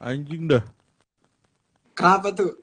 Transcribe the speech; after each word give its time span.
Anjing 0.00 0.48
dah. 0.48 0.64
Kenapa 1.92 2.32
tuh? 2.32 2.56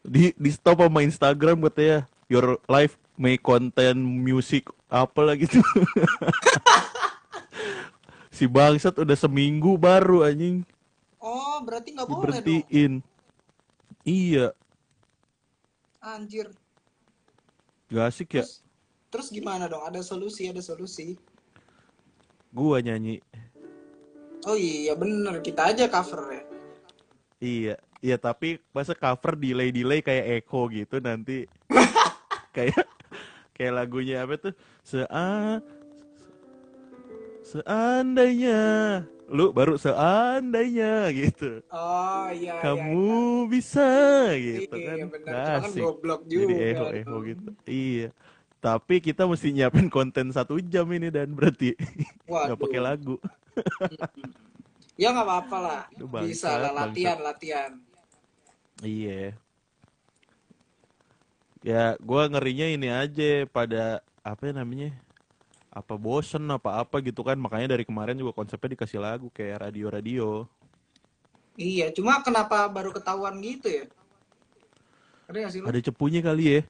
Di 0.00 0.32
di 0.32 0.50
stop 0.50 0.80
sama 0.80 1.04
Instagram 1.04 1.60
katanya 1.68 2.08
your 2.26 2.56
life 2.64 2.96
may 3.14 3.36
content 3.36 3.98
music 4.00 4.64
apa 4.88 5.20
lagi 5.20 5.44
tuh. 5.44 5.60
si 8.32 8.46
bangsat 8.46 8.94
udah 8.96 9.18
seminggu 9.18 9.74
baru 9.76 10.22
anjing 10.24 10.62
Oh, 11.18 11.58
berarti 11.66 11.90
nggak 11.92 12.06
boleh 12.06 12.38
dong. 12.38 12.46
diberhentiin. 12.46 12.92
Iya, 14.06 14.54
Anjir. 15.98 16.48
gak 17.90 18.06
asik 18.08 18.38
ya. 18.38 18.46
Terus, 18.46 18.62
terus 19.10 19.28
gimana 19.28 19.66
dong? 19.66 19.82
Ada 19.82 20.00
solusi, 20.00 20.46
ada 20.46 20.62
solusi. 20.62 21.18
Gua 22.48 22.78
nyanyi. 22.78 23.18
Oh 24.48 24.56
iya 24.56 24.96
bener, 24.96 25.44
kita 25.44 25.76
aja 25.76 25.84
cover 25.92 26.22
ya. 26.32 26.42
Iya, 27.38 27.74
iya 28.00 28.16
tapi 28.16 28.56
masa 28.72 28.96
cover 28.96 29.36
delay-delay 29.36 30.00
kayak 30.00 30.40
Echo 30.40 30.72
gitu 30.72 31.04
nanti 31.04 31.44
kayak 32.56 32.88
kayak 33.52 33.76
lagunya 33.76 34.24
apa 34.24 34.40
tuh? 34.40 34.56
Sea 34.80 35.60
seandainya 37.44 38.60
lu 39.28 39.52
baru 39.52 39.76
seandainya 39.76 41.12
gitu. 41.12 41.60
Oh 41.68 42.32
iya 42.32 42.56
iya. 42.56 42.64
Kamu 42.64 43.44
bisa 43.52 43.84
gitu 44.32 44.72
Iya, 44.72 44.88
kan. 44.88 44.96
bener. 45.12 45.28
Cuma 45.44 45.60
kan 45.60 45.72
Jadi 46.24 46.54
echo 46.72 46.86
echo 46.96 47.16
gitu. 47.20 47.48
Iya. 47.68 48.08
Tapi 48.58 48.98
kita 48.98 49.22
mesti 49.22 49.54
nyiapin 49.54 49.86
konten 49.86 50.34
satu 50.34 50.58
jam 50.58 50.90
ini 50.90 51.14
dan 51.14 51.30
berarti 51.30 51.78
nggak 52.26 52.58
pakai 52.58 52.80
lagu. 52.82 53.16
Ya 54.98 55.14
nggak 55.14 55.30
apa-apa 55.30 55.56
lah. 55.62 55.82
Aduh, 55.94 56.10
bangsat, 56.10 56.26
Bisa 56.26 56.50
lah 56.58 56.72
latihan, 56.74 57.18
latihan. 57.22 57.70
Iya. 58.82 59.38
Ya, 61.62 61.94
gua 62.02 62.26
ngerinya 62.26 62.66
ini 62.66 62.90
aja 62.90 63.46
pada 63.46 64.02
apa 64.26 64.50
ya 64.50 64.58
namanya? 64.58 64.90
Apa 65.70 65.94
bosen 65.94 66.50
apa 66.50 66.82
apa 66.82 66.98
gitu 66.98 67.22
kan. 67.22 67.38
Makanya 67.38 67.78
dari 67.78 67.86
kemarin 67.86 68.18
juga 68.18 68.34
konsepnya 68.34 68.74
dikasih 68.74 68.98
lagu 68.98 69.30
kayak 69.30 69.70
radio-radio. 69.70 70.50
Iya, 71.54 71.94
cuma 71.94 72.18
kenapa 72.26 72.66
baru 72.66 72.90
ketahuan 72.90 73.38
gitu 73.38 73.70
ya? 73.70 73.84
Ada? 75.30 75.62
Ada 75.62 75.78
cepunya 75.78 76.26
kali 76.26 76.58
ya. 76.58 76.60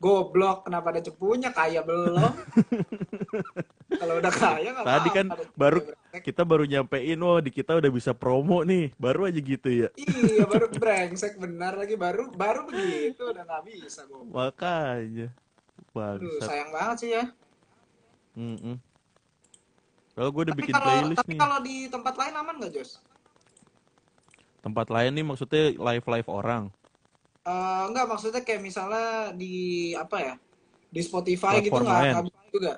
Goblok, 0.00 0.64
kenapa 0.64 0.96
ada 0.96 1.04
cepunya? 1.04 1.52
Kaya 1.52 1.84
belum? 1.84 2.16
Kalau 4.00 4.14
udah 4.16 4.32
kaya 4.32 4.72
nggak 4.72 4.86
Tadi 4.88 5.08
kan 5.12 5.26
baru 5.52 5.78
brengsek. 5.84 6.22
kita 6.24 6.42
baru 6.48 6.64
nyampein 6.64 7.20
oh 7.20 7.36
di 7.36 7.52
kita 7.52 7.76
udah 7.76 7.90
bisa 7.92 8.16
promo 8.16 8.64
nih. 8.64 8.96
Baru 8.96 9.28
aja 9.28 9.36
gitu 9.36 9.68
ya. 9.68 9.92
Iya, 10.00 10.48
baru 10.48 10.72
brengsek 10.80 11.36
benar 11.36 11.76
lagi 11.76 12.00
baru 12.00 12.32
baru 12.32 12.64
begitu 12.64 13.28
udah 13.28 13.44
nggak 13.44 13.62
bisa 13.68 14.08
gue. 14.08 14.24
Makanya. 14.32 15.28
Bangsat. 15.92 16.48
sayang 16.48 16.70
banget 16.72 16.96
sih 16.96 17.10
ya. 17.12 17.24
Mm-mm. 18.40 18.80
Kalau 20.16 20.28
gue 20.32 20.42
udah 20.48 20.54
Tapi 20.56 20.62
bikin 20.64 20.74
kalau 20.74 20.86
playlist 20.88 21.18
tapi 21.20 21.32
nih. 21.36 21.40
kalau 21.44 21.58
di 21.60 21.76
tempat 21.92 22.14
lain 22.16 22.34
aman 22.40 22.54
nggak 22.56 22.72
Jos? 22.72 22.90
Tempat 24.60 24.86
lain 24.88 25.12
nih 25.12 25.24
maksudnya 25.28 25.62
live-live 25.76 26.28
orang. 26.32 26.72
Eh, 27.40 27.82
enggak 27.88 28.04
maksudnya 28.04 28.44
kayak 28.44 28.60
misalnya 28.60 29.32
di 29.32 29.90
apa 29.96 30.16
ya? 30.20 30.34
Di 30.92 31.00
Spotify 31.00 31.64
gitu 31.64 31.72
Platform 31.72 31.88
lain. 31.88 32.12
nggak 32.12 32.24
bisa 32.28 32.40
juga. 32.52 32.72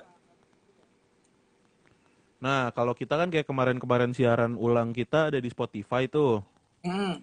Nah, 2.43 2.71
kalau 2.75 2.91
kita 2.91 3.15
kan 3.15 3.31
kayak 3.31 3.47
kemarin-kemarin 3.47 4.11
siaran 4.11 4.59
ulang 4.59 4.91
kita 4.91 5.31
ada 5.31 5.39
di 5.39 5.49
Spotify 5.51 6.07
tuh. 6.07 6.43
Hmm. 6.83 7.19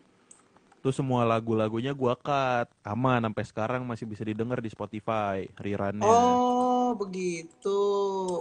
Tuh 0.80 0.92
semua 0.96 1.28
lagu-lagunya 1.28 1.92
gua 1.92 2.16
cut. 2.16 2.68
Aman 2.84 3.24
sampai 3.28 3.44
sekarang 3.44 3.82
masih 3.84 4.08
bisa 4.08 4.24
didengar 4.24 4.64
di 4.64 4.72
Spotify 4.72 5.44
rerunnya. 5.60 6.08
Oh, 6.08 6.96
begitu. 6.96 7.80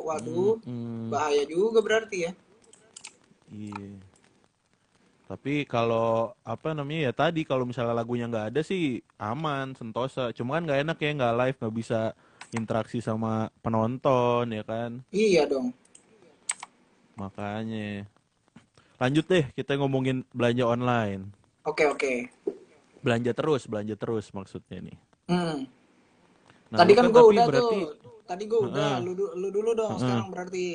Waduh, 0.08 0.64
Mm-mm. 0.64 1.12
bahaya 1.12 1.44
juga 1.44 1.84
berarti 1.84 2.18
ya. 2.28 2.32
Iya. 3.52 4.09
Tapi 5.30 5.62
kalau 5.70 6.34
apa 6.42 6.74
namanya 6.74 7.06
ya 7.06 7.14
tadi 7.14 7.46
kalau 7.46 7.62
misalnya 7.62 7.94
lagunya 7.94 8.26
nggak 8.26 8.50
ada 8.50 8.62
sih 8.66 8.98
aman, 9.22 9.78
sentosa. 9.78 10.34
Cuma 10.34 10.58
kan 10.58 10.66
nggak 10.66 10.82
enak 10.90 10.98
ya 10.98 11.10
nggak 11.14 11.36
live, 11.38 11.58
nggak 11.62 11.76
bisa 11.78 12.00
interaksi 12.50 12.98
sama 12.98 13.54
penonton 13.62 14.50
ya 14.50 14.66
kan. 14.66 15.06
Iya 15.14 15.46
dong. 15.46 15.70
Makanya. 17.14 18.10
Lanjut 18.98 19.26
deh 19.30 19.46
kita 19.54 19.78
ngomongin 19.78 20.26
belanja 20.34 20.66
online. 20.66 21.30
Oke, 21.62 21.86
oke. 21.86 22.26
Belanja 23.06 23.32
terus, 23.38 23.70
belanja 23.70 23.94
terus 23.94 24.34
maksudnya 24.34 24.82
nih. 24.82 24.98
Hmm. 25.30 25.70
Nah, 26.74 26.78
Tadi 26.82 26.92
lu 26.94 26.98
kan 26.98 27.06
gue 27.14 27.26
udah 27.38 27.46
berarti 27.46 27.78
tuh. 27.86 27.94
Tadi 28.26 28.44
gue 28.50 28.60
udah. 28.66 28.98
Heeh. 28.98 29.06
Lu, 29.06 29.14
lu 29.14 29.48
dulu 29.54 29.78
dong. 29.78 29.94
Heeh. 29.94 30.02
Sekarang 30.02 30.28
berarti 30.34 30.66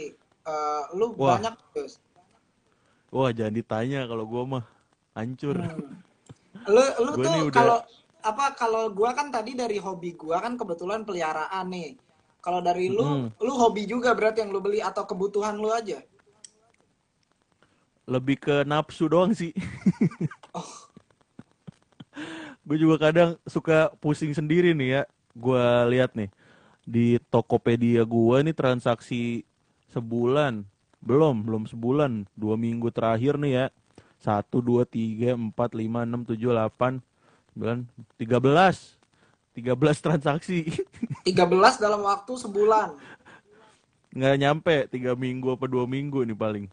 eh, 0.46 0.82
lu 0.94 1.10
Wah. 1.18 1.42
banyak 1.42 1.54
Jos. 1.74 1.98
Wah 3.14 3.30
jangan 3.30 3.54
ditanya 3.54 4.10
kalau 4.10 4.26
gua 4.26 4.42
mah 4.42 4.64
hancur. 5.14 5.54
Hmm. 5.54 6.02
Lu 6.74 6.80
lu 6.80 7.12
Gua 7.14 7.22
tuh 7.22 7.30
nih 7.30 7.42
udah- 7.46 7.54
kalau 7.54 7.78
apa 8.24 8.44
kalau 8.56 8.84
gua 8.90 9.14
kan 9.14 9.28
tadi 9.28 9.52
dari 9.54 9.78
hobi 9.78 10.18
gua 10.18 10.42
kan 10.42 10.58
kebetulan 10.58 11.06
peliharaan 11.06 11.70
nih. 11.70 11.94
Kalau 12.44 12.60
dari 12.60 12.92
lu, 12.92 13.00
Mm-mm. 13.00 13.32
lu 13.40 13.56
hobi 13.56 13.88
juga 13.88 14.12
berarti 14.12 14.44
yang 14.44 14.52
lu 14.52 14.60
beli 14.60 14.76
atau 14.76 15.08
kebutuhan 15.08 15.56
lu 15.56 15.72
aja? 15.72 16.04
Lebih 18.04 18.36
ke 18.36 18.68
nafsu 18.68 19.08
doang 19.08 19.32
sih. 19.32 19.56
Oh. 20.52 20.60
gue 22.68 22.76
juga 22.76 23.08
kadang 23.08 23.40
suka 23.48 23.88
pusing 23.96 24.36
sendiri 24.36 24.76
nih 24.76 25.00
ya. 25.00 25.02
Gua 25.32 25.88
lihat 25.88 26.12
nih 26.12 26.28
di 26.84 27.16
Tokopedia 27.32 28.04
gua 28.04 28.44
nih 28.44 28.52
transaksi 28.52 29.48
sebulan. 29.88 30.68
Belum, 31.04 31.44
belum 31.44 31.68
sebulan. 31.68 32.24
Dua 32.32 32.56
minggu 32.56 32.88
terakhir 32.88 33.36
nih 33.36 33.52
ya. 33.52 33.66
Satu, 34.16 34.64
dua, 34.64 34.88
tiga, 34.88 35.36
empat, 35.36 35.76
lima, 35.76 36.08
enam, 36.08 36.24
tujuh, 36.24 36.48
delapan, 36.56 36.96
sembilan, 37.52 37.84
tiga 38.16 38.40
belas. 38.40 38.96
Tiga 39.54 39.78
belas 39.78 40.02
transaksi. 40.02 40.66
13 41.22 41.78
dalam 41.78 42.02
waktu 42.02 42.32
sebulan. 42.34 42.98
Nggak 44.10 44.36
nyampe 44.42 44.74
tiga 44.90 45.14
minggu 45.14 45.54
apa 45.54 45.70
dua 45.70 45.86
minggu 45.86 46.26
nih 46.26 46.34
paling. 46.34 46.66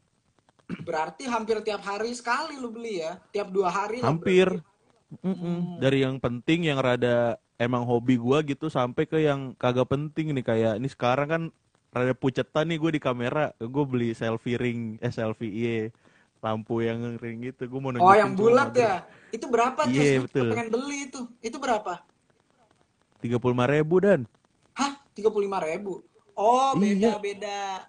Berarti 0.82 1.30
hampir 1.30 1.62
tiap 1.62 1.86
hari 1.86 2.10
sekali 2.18 2.58
lu 2.58 2.74
beli 2.74 3.06
ya? 3.06 3.22
Tiap 3.30 3.54
dua 3.54 3.70
hari 3.70 4.02
Hampir. 4.02 4.58
berarti. 4.58 4.70
Mm-mm. 5.22 5.78
Dari 5.84 6.08
yang 6.08 6.18
penting 6.24 6.72
yang 6.72 6.80
rada 6.80 7.36
emang 7.60 7.84
hobi 7.84 8.16
gua 8.16 8.42
gitu 8.42 8.72
sampai 8.72 9.04
ke 9.06 9.22
yang 9.22 9.54
kagak 9.60 9.92
penting 9.92 10.32
nih 10.32 10.46
kayak 10.46 10.74
ini 10.80 10.88
sekarang 10.88 11.28
kan 11.28 11.44
rada 11.92 12.16
pucetan 12.16 12.72
nih 12.72 12.80
gue 12.80 12.92
di 12.96 13.02
kamera 13.04 13.52
gue 13.60 13.84
beli 13.84 14.16
selfie 14.16 14.56
ring 14.56 14.96
eh 15.04 15.12
selfie 15.12 15.52
iya 15.52 15.76
lampu 16.40 16.80
yang 16.80 17.20
ring 17.20 17.44
gitu 17.44 17.68
gue 17.68 17.80
mau 17.84 17.92
Oh, 18.00 18.16
yang 18.16 18.34
bulat 18.34 18.72
ya? 18.74 19.04
Itu 19.30 19.46
berapa? 19.48 19.86
Iya, 19.86 20.20
Gua 20.20 20.26
betul. 20.26 20.50
pengen 20.52 20.70
beli 20.74 20.98
itu. 21.08 21.22
Itu 21.40 21.58
berapa? 21.62 22.02
tiga 23.22 23.38
puluh 23.38 23.54
lima 23.54 23.70
ribu 23.70 24.02
dan 24.02 24.26
Hah? 24.74 24.98
35 25.14 25.62
ribu? 25.62 26.02
Oh, 26.34 26.74
Iya. 26.74 27.20
beda-beda. 27.22 27.86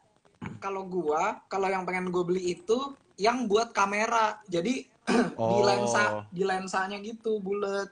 Kalau 0.61 0.85
gua, 0.85 1.41
kalau 1.49 1.71
yang 1.73 1.89
pengen 1.89 2.13
gue 2.13 2.21
beli 2.27 2.43
itu 2.59 2.79
yang 3.17 3.49
buat 3.49 3.73
kamera. 3.73 4.37
Jadi 4.45 4.85
di 5.49 5.57
Oh. 5.59 5.65
lensa, 5.65 6.27
di 6.29 6.43
lensanya 6.45 7.01
gitu, 7.01 7.41
bulat. 7.41 7.89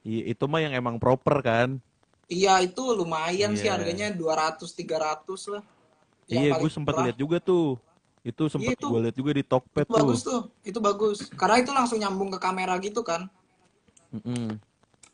iya 0.00 0.32
itu 0.32 0.46
mah 0.46 0.62
yang 0.62 0.72
emang 0.72 0.96
proper 1.02 1.42
kan 1.42 1.68
Iya, 2.26 2.58
itu 2.62 2.82
lumayan 2.94 3.54
sih 3.54 3.70
Iya. 3.70 3.78
harganya 3.78 4.10
200 4.10 4.74
300 4.74 5.46
lah. 5.46 5.62
Yang 6.26 6.42
iya 6.42 6.50
gue 6.58 6.70
sempat 6.70 6.94
lihat 6.98 7.16
juga 7.16 7.38
tuh 7.38 7.78
itu 8.26 8.42
sempat 8.50 8.74
Iya, 8.74 8.82
gue 8.82 9.00
lihat 9.06 9.16
juga 9.16 9.30
di 9.38 9.44
Tokped 9.46 9.86
Itu 9.86 9.94
tuh 9.94 9.98
bagus 10.02 10.20
tuh. 10.26 10.40
Itu 10.66 10.78
bagus. 10.82 11.18
Karena 11.38 11.62
itu 11.62 11.70
langsung 11.70 12.02
nyambung 12.02 12.34
ke 12.34 12.38
kamera 12.42 12.74
gitu 12.82 13.06
kan. 13.06 13.30
Mm-mm. 14.10 14.58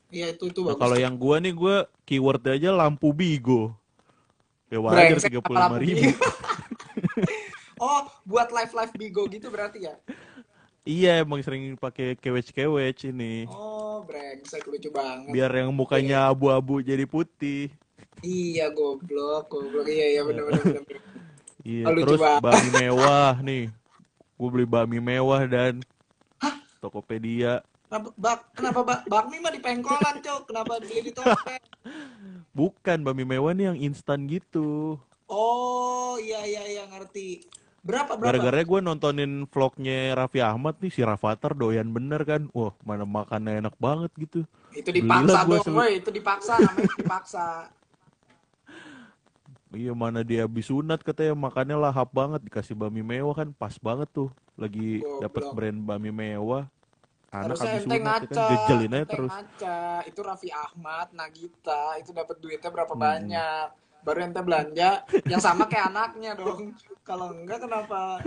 Iya, 0.08 0.32
itu 0.32 0.48
itu 0.48 0.60
Nah, 0.64 0.72
bagus. 0.72 0.81
kalau 0.81 0.96
yang 1.00 1.14
gua 1.16 1.37
nih 1.40 1.52
gua 1.52 1.76
keyword 2.04 2.44
aja 2.44 2.69
lampu 2.72 3.12
bigo 3.16 3.72
ya 4.72 4.81
wajar 4.81 5.20
tiga 5.20 5.40
puluh 5.44 5.60
lima 5.60 5.76
ribu 5.76 6.08
oh, 7.82 8.08
buat 8.25 8.48
live-live 8.48 8.92
Bigo 8.96 9.22
gitu 9.28 9.52
berarti 9.52 9.84
ya? 9.84 9.94
Iya 10.82 11.22
emang 11.22 11.38
sering 11.44 11.78
pakai 11.78 12.19
kewec-kewec 12.19 13.06
ini. 13.06 13.46
Oh, 13.46 13.81
brengsek 14.04 14.64
lucu 14.66 14.90
banget. 14.90 15.31
Biar 15.32 15.50
yang 15.52 15.70
mukanya 15.72 16.28
abu-abu 16.28 16.82
jadi 16.82 17.06
putih. 17.06 17.70
Iya, 18.22 18.70
goblok, 18.70 19.50
goblok. 19.50 19.87
Iya, 19.88 20.06
iya 20.19 20.22
bener. 20.22 20.44
bener. 20.46 20.84
Iya, 21.62 21.84
Oh, 21.87 21.94
terus 21.94 22.20
banget. 22.20 22.43
bakmi 22.43 22.70
mewah 22.75 23.34
nih. 23.43 23.64
Gue 24.34 24.49
beli 24.50 24.66
bakmi 24.66 24.99
mewah 24.99 25.43
dan 25.46 25.78
Tokopedia. 26.82 27.62
Kenapa 27.87 28.08
bak 28.16 28.38
kenapa 28.56 28.81
bak 28.82 29.00
bakmi 29.06 29.37
mah 29.38 29.52
di 29.54 29.60
pengkolan, 29.62 30.19
Cok? 30.19 30.40
Kenapa 30.50 30.81
beli 30.82 30.99
di 31.06 31.12
topet? 31.14 31.62
Bukan 32.58 32.99
bakmi 33.06 33.22
mewah 33.22 33.54
nih 33.54 33.70
yang 33.70 33.78
instan 33.78 34.26
gitu. 34.26 34.99
Oh, 35.31 36.19
iya 36.19 36.43
iya 36.43 36.62
iya 36.66 36.84
ngerti. 36.90 37.46
Berapa 37.82 38.14
berapa? 38.14 38.31
Gara-gara 38.31 38.62
gue 38.62 38.79
nontonin 38.79 39.32
vlognya 39.50 40.14
Raffi 40.14 40.38
Ahmad 40.38 40.79
nih 40.79 40.94
si 40.94 41.02
Rafathar 41.02 41.58
doyan 41.58 41.90
bener 41.90 42.23
kan. 42.23 42.46
Wah 42.55 42.70
mana 42.87 43.02
makannya 43.02 43.58
enak 43.58 43.75
banget 43.75 44.14
gitu. 44.14 44.46
Itu 44.70 44.94
dipaksa 44.94 45.43
Belilah 45.43 45.62
dong, 45.67 45.75
woi. 45.75 45.90
Itu 45.99 46.11
dipaksa, 46.14 46.55
namanya 46.62 46.94
dipaksa. 46.94 47.46
Iya 49.73 49.96
mana 49.96 50.20
dia 50.20 50.44
habis 50.44 50.69
sunat 50.69 51.00
katanya 51.00 51.32
makannya 51.32 51.81
lahap 51.81 52.12
banget 52.12 52.44
dikasih 52.44 52.76
bami 52.76 53.00
mewah 53.00 53.32
kan 53.32 53.56
pas 53.56 53.73
banget 53.81 54.05
tuh 54.12 54.28
lagi 54.52 55.00
dapat 55.17 55.49
Goblok. 55.49 55.56
brand 55.56 55.78
bami 55.81 56.12
mewah 56.12 56.69
anak 57.32 57.56
Harusnya 57.56 57.73
habis 57.73 57.85
sunat 57.88 57.96
ya 57.96 58.05
ngaca, 58.05 58.28
kan 58.28 58.37
jejelin 58.52 58.93
aja 58.93 59.06
terus 59.08 59.32
ngaca. 59.32 59.81
Itu 60.05 60.20
Raffi 60.20 60.50
Ahmad, 60.52 61.17
Nagita, 61.17 61.96
itu 61.96 62.12
dapat 62.12 62.37
duitnya 62.37 62.69
berapa 62.69 62.93
Hmm. 62.93 63.00
banyak. 63.00 63.69
Baru 64.02 64.19
ente 64.20 64.43
belanja 64.43 65.06
yang 65.25 65.38
sama 65.38 65.66
kayak 65.66 65.90
anaknya 65.90 66.34
dong. 66.34 66.75
Kalau 67.02 67.31
enggak 67.31 67.62
kenapa 67.62 68.22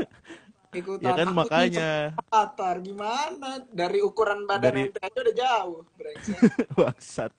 ikutan 0.72 1.07
ya 1.07 1.12
kan 1.16 1.27
aku 1.31 1.38
makanya 1.38 1.89
Avatar 2.19 2.75
gimana? 2.80 3.63
Dari 3.69 4.00
ukuran 4.00 4.44
badan 4.44 4.63
Dari- 4.72 4.81
ente 4.88 5.00
aja 5.00 5.18
udah 5.19 5.36
jauh, 5.36 5.80
brengsek. 5.95 6.39
bangsat 6.80 7.31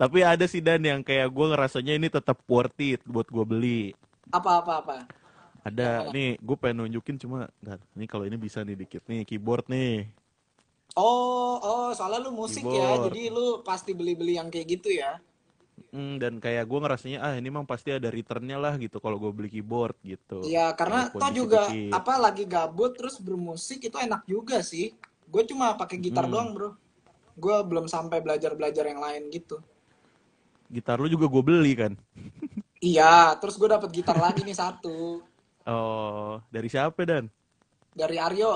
tapi 0.00 0.24
ada 0.24 0.48
sih 0.48 0.64
dan 0.64 0.80
yang 0.80 1.00
kayak 1.04 1.28
gue 1.28 1.46
ngerasanya 1.52 1.92
ini 1.92 2.08
tetap 2.08 2.40
worth 2.48 2.72
it 2.80 3.04
buat 3.04 3.28
gue 3.28 3.44
beli 3.44 3.82
Apa 4.32 4.64
apa 4.64 4.72
apa? 4.80 4.96
ada 5.60 6.08
nih 6.08 6.36
gue 6.40 6.56
pengen 6.56 6.84
nunjukin 6.84 7.16
cuma 7.16 7.48
nggak 7.60 7.80
ini 7.96 8.04
kalau 8.04 8.24
ini 8.24 8.36
bisa 8.36 8.64
nih 8.64 8.76
dikit 8.76 9.04
nih 9.04 9.24
keyboard 9.24 9.68
nih 9.68 10.08
Oh, 10.94 11.58
oh, 11.58 11.88
soalnya 11.90 12.22
lu 12.22 12.30
musik 12.30 12.62
ya, 12.62 12.70
Keyboard. 12.70 13.10
jadi 13.10 13.22
lu 13.34 13.46
pasti 13.66 13.90
beli-beli 13.90 14.38
yang 14.38 14.46
kayak 14.46 14.78
gitu 14.78 14.94
ya. 14.94 15.18
Hmm, 15.94 16.18
dan 16.18 16.42
kayak 16.42 16.66
gue 16.66 16.78
ngerasanya 16.82 17.18
ah 17.22 17.38
ini 17.38 17.46
memang 17.46 17.62
pasti 17.62 17.94
ada 17.94 18.10
returnnya 18.10 18.58
lah 18.58 18.74
gitu 18.76 18.98
kalau 18.98 19.14
gue 19.14 19.30
beli 19.30 19.46
keyboard 19.46 19.94
gitu 20.02 20.42
Iya, 20.42 20.74
karena 20.74 21.06
toh 21.06 21.30
juga 21.30 21.70
dikit-dikit. 21.70 21.94
apa 21.94 22.14
lagi 22.18 22.44
gabut 22.44 22.98
terus 22.98 23.22
bermusik 23.22 23.78
itu 23.80 23.94
enak 23.94 24.26
juga 24.26 24.58
sih. 24.60 24.90
Gue 25.24 25.46
cuma 25.46 25.78
pakai 25.78 26.02
gitar 26.02 26.26
Hmm. 26.26 26.34
doang, 26.34 26.50
Bro. 26.50 26.70
Gue 27.34 27.56
belum 27.62 27.86
sampai 27.86 28.18
belajar-belajar 28.18 28.84
yang 28.84 28.98
lain 28.98 29.30
gitu. 29.30 29.62
gitar 30.66 30.98
lu 30.98 31.06
juga 31.06 31.30
gue 31.30 31.42
beli 31.44 31.72
kan 31.76 31.92
Iya, 32.82 33.38
terus 33.38 33.54
gue 33.54 33.68
dapet 33.70 33.88
gitar 33.94 34.18
lagi 34.18 34.42
nih 34.42 34.56
satu 34.56 35.22
oh 35.64 36.42
dari 36.50 36.66
siapa 36.66 37.00
dan 37.04 37.30
dari 37.90 38.18
Aryo. 38.18 38.52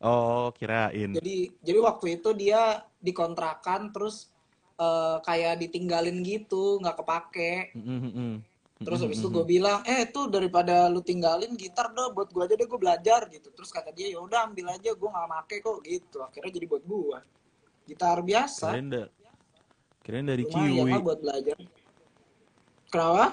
oh 0.00 0.48
kirain 0.52 1.12
Jadi 1.12 1.36
jadi 1.58 1.78
waktu 1.78 2.06
itu 2.16 2.32
dia 2.32 2.62
dikontrakan 2.98 3.90
terus 3.90 4.31
eh, 4.82 5.16
kayak 5.22 5.54
ditinggalin 5.62 6.18
gitu, 6.26 6.82
nggak 6.82 6.96
kepake. 6.98 7.54
Mm, 7.78 7.86
mm, 7.86 8.12
mm. 8.12 8.34
Terus 8.82 8.98
habis 9.06 9.22
itu 9.22 9.30
gue 9.30 9.46
bilang, 9.46 9.78
eh 9.86 10.10
tuh 10.10 10.26
daripada 10.26 10.90
lu 10.90 10.98
tinggalin 11.06 11.54
gitar 11.54 11.94
dah 11.94 12.10
buat 12.10 12.34
gue 12.34 12.42
aja 12.42 12.54
deh 12.58 12.66
gue 12.66 12.80
belajar 12.82 13.30
gitu. 13.30 13.54
Terus 13.54 13.70
kata 13.70 13.94
dia 13.94 14.10
ya 14.10 14.18
udah 14.18 14.50
ambil 14.50 14.74
aja 14.74 14.90
gue 14.90 15.08
nggak 15.08 15.28
make 15.30 15.56
kok 15.62 15.78
gitu. 15.86 16.18
Akhirnya 16.26 16.50
jadi 16.50 16.66
buat 16.66 16.82
gue. 16.82 17.18
Gitar 17.86 18.18
biasa, 18.22 18.74
kirain 18.74 18.88
da 18.90 19.04
kirain 20.02 20.26
dari 20.26 20.44
Ciwi 20.46 20.82
lah 20.82 21.02
buat 21.02 21.18
belajar. 21.22 21.56
Kenapa? 22.90 23.26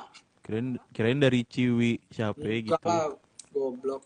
kirain 0.50 0.68
kirain 0.90 1.20
dari 1.22 1.42
Ciwi 1.46 1.92
siapa 2.10 2.42
ya 2.42 2.58
Enggak 2.66 2.82
gitu 2.82 2.98
goblok. 3.54 4.02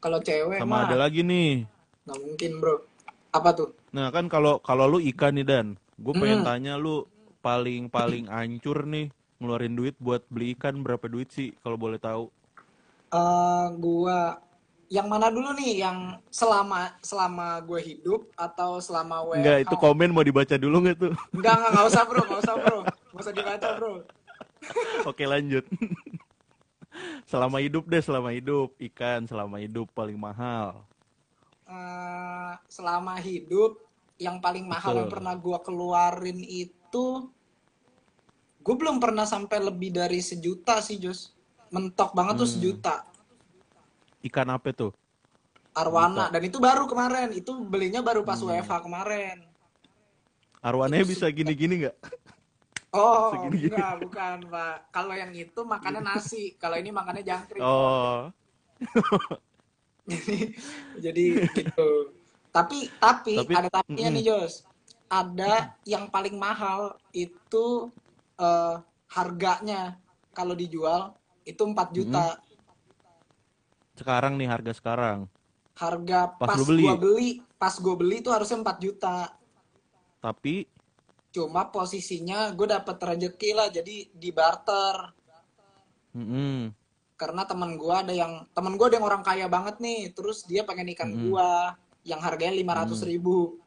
Kalau 0.00 0.18
cewek 0.24 0.56
sama 0.56 0.72
mah 0.72 0.80
ada 0.88 0.96
lagi 0.96 1.20
nih 1.20 1.68
nggak 2.08 2.20
mungkin 2.24 2.50
bro. 2.60 2.76
Apa 3.30 3.50
tuh? 3.54 3.70
nah 3.92 4.10
kan 4.10 4.26
kalau 4.26 4.58
kalau 4.64 4.88
lu 4.90 4.98
ikan 5.12 5.36
nih 5.36 5.46
dan 5.46 5.66
gue 6.00 6.14
pengen 6.16 6.40
Hmm. 6.40 6.48
tanya 6.48 6.74
lu 6.80 7.04
paling 7.46 7.88
paling 7.92 8.26
ancur 8.28 8.84
nih 8.88 9.06
ngeluarin 9.40 9.74
duit 9.78 9.94
buat 10.00 10.22
beli 10.32 10.56
ikan 10.56 10.80
berapa 10.84 11.06
duit 11.08 11.28
sih 11.32 11.48
kalau 11.62 11.76
boleh 11.80 12.00
tahu 12.00 12.24
eh 13.10 13.66
gua 13.82 14.18
yang 14.90 15.06
mana 15.06 15.30
dulu 15.30 15.54
nih? 15.54 15.86
Yang 15.86 15.98
selama 16.34 16.90
selama 16.98 17.62
gue 17.62 17.80
hidup 17.80 18.26
atau 18.34 18.82
selama 18.82 19.22
WFH? 19.22 19.38
Enggak, 19.38 19.58
itu 19.62 19.74
komen 19.78 20.10
mau 20.10 20.26
dibaca 20.26 20.56
dulu 20.58 20.76
nggak 20.82 20.96
tuh? 20.98 21.14
Enggak, 21.30 21.54
enggak, 21.62 21.70
enggak 21.70 21.86
usah 21.90 22.02
bro, 22.10 22.22
enggak 22.26 22.42
usah 22.42 22.56
bro. 22.58 22.78
Enggak 23.10 23.22
usah 23.22 23.34
dibaca 23.34 23.68
bro. 23.78 23.92
Oke 25.10 25.24
lanjut. 25.26 25.64
selama 27.30 27.62
hidup 27.62 27.86
deh, 27.86 28.02
selama 28.02 28.30
hidup 28.34 28.74
ikan 28.90 29.24
selama 29.30 29.62
hidup 29.62 29.86
paling 29.94 30.18
mahal. 30.18 30.82
Eh, 31.70 32.52
selama 32.66 33.14
hidup 33.22 33.78
yang 34.20 34.36
paling 34.38 34.68
mahal 34.68 34.92
yang 34.94 35.08
Betul. 35.08 35.14
pernah 35.16 35.34
gua 35.34 35.58
keluarin 35.58 36.38
itu 36.40 37.06
gue 38.60 38.74
belum 38.76 39.00
pernah 39.00 39.24
sampai 39.24 39.56
lebih 39.58 39.88
dari 39.90 40.20
sejuta 40.20 40.84
sih 40.84 41.00
Jos 41.00 41.32
mentok 41.72 42.12
banget 42.12 42.36
tuh 42.36 42.44
Hmm. 42.44 42.54
sejuta 42.54 42.96
Ikan 44.20 44.52
apa 44.52 44.68
tuh? 44.70 44.92
arwana 45.72 46.28
dan 46.28 46.42
itu 46.42 46.58
baru 46.58 46.84
kemarin 46.84 47.32
itu 47.32 47.56
belinya 47.62 48.02
baru 48.02 48.20
pas 48.20 48.36
Hmm. 48.36 48.52
WFH 48.52 48.84
kemarin 48.84 49.38
Arwannya 50.60 51.00
Itu 51.00 51.08
bisa 51.08 51.24
gini-gini 51.30 51.74
nggak? 51.80 51.96
oh 52.92 53.32
Segini-gini. 53.32 53.72
enggak 53.72 53.94
bukan 54.02 54.36
pak 54.50 54.76
kalau 54.90 55.14
yang 55.14 55.32
itu 55.32 55.60
makannya 55.64 56.02
nasi 56.04 56.52
kalau 56.54 56.76
ini 56.76 56.90
makannya 56.90 57.24
jangkrik 57.24 57.62
Oh, 57.62 58.28
jadi 60.04 60.36
jadi 61.08 61.24
gitu 61.48 61.88
tapi 62.50 62.90
tapi, 62.98 63.34
Tapi- 63.38 63.54
ada 63.54 63.68
tapinya 63.70 64.10
Mm-mm. 64.10 64.16
nih 64.18 64.24
Jos 64.26 64.54
ada 65.10 65.74
yang 65.82 66.06
paling 66.06 66.34
mahal 66.34 66.94
itu 67.10 67.90
eh, 68.36 68.76
harganya 69.10 69.98
kalau 70.30 70.54
dijual 70.54 71.14
itu 71.42 71.62
4 71.62 71.90
juta 71.90 72.38
sekarang 73.94 74.40
nih 74.40 74.48
harga 74.48 74.72
sekarang. 74.72 75.18
harga 75.76 76.20
Pas 76.36 76.48
pas, 76.52 76.56
lu 76.56 76.64
beli? 76.68 76.84
gua 76.84 76.96
beli 76.96 77.28
pas 77.56 77.74
gua 77.76 77.94
beli 77.96 78.16
itu 78.20 78.30
harusnya 78.30 78.60
4 78.60 78.78
juta 78.80 79.16
Tapi 80.20 80.68
cuma 81.30 81.62
posisinya 81.64 82.50
gue 82.50 82.66
dapet 82.66 82.96
rezeki 82.98 83.50
lah 83.54 83.70
jadi 83.70 84.10
di 84.10 84.30
barter 84.30 85.14
mm-mm. 86.12 86.74
karena 87.14 87.46
teman 87.46 87.78
gua 87.78 88.02
ada 88.02 88.10
yang 88.10 88.44
teman 88.50 88.74
gua 88.74 88.90
ada 88.90 88.96
yang 88.98 89.06
orang 89.06 89.22
kaya 89.22 89.46
banget 89.46 89.78
nih 89.78 90.10
terus 90.10 90.42
dia 90.44 90.66
pengen 90.66 90.90
ikan 90.92 91.08
Mm-mm. 91.08 91.30
gua 91.30 91.78
yang 92.04 92.20
harganya 92.20 92.54
lima 92.56 92.72
ratus 92.84 93.04
ribu. 93.04 93.60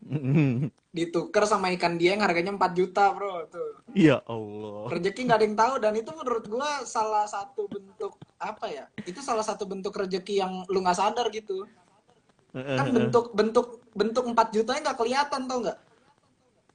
Ditukar 0.90 1.46
sama 1.46 1.70
ikan 1.78 1.94
dia 1.94 2.18
yang 2.18 2.24
harganya 2.26 2.50
4 2.50 2.74
juta 2.74 3.14
bro 3.14 3.46
tuh. 3.46 3.78
Ya 3.94 4.18
Allah. 4.26 4.90
rezeki 4.90 5.28
nggak 5.28 5.38
ada 5.38 5.46
yang 5.46 5.58
tahu 5.58 5.74
dan 5.78 5.92
itu 5.94 6.10
menurut 6.10 6.44
gua 6.50 6.82
salah 6.82 7.30
satu 7.30 7.70
bentuk 7.70 8.18
apa 8.42 8.66
ya 8.66 8.84
itu 9.06 9.22
salah 9.22 9.46
satu 9.46 9.70
bentuk 9.70 9.94
rezeki 9.94 10.42
yang 10.42 10.66
lu 10.66 10.82
nggak 10.82 10.98
sadar 10.98 11.30
gitu. 11.30 11.62
Kan 12.50 12.90
bentuk 12.90 13.30
bentuk 13.38 13.86
bentuk 13.94 14.24
4 14.34 14.34
jutanya 14.50 14.80
nggak 14.90 14.98
kelihatan 14.98 15.42
tau 15.46 15.60
nggak? 15.62 15.78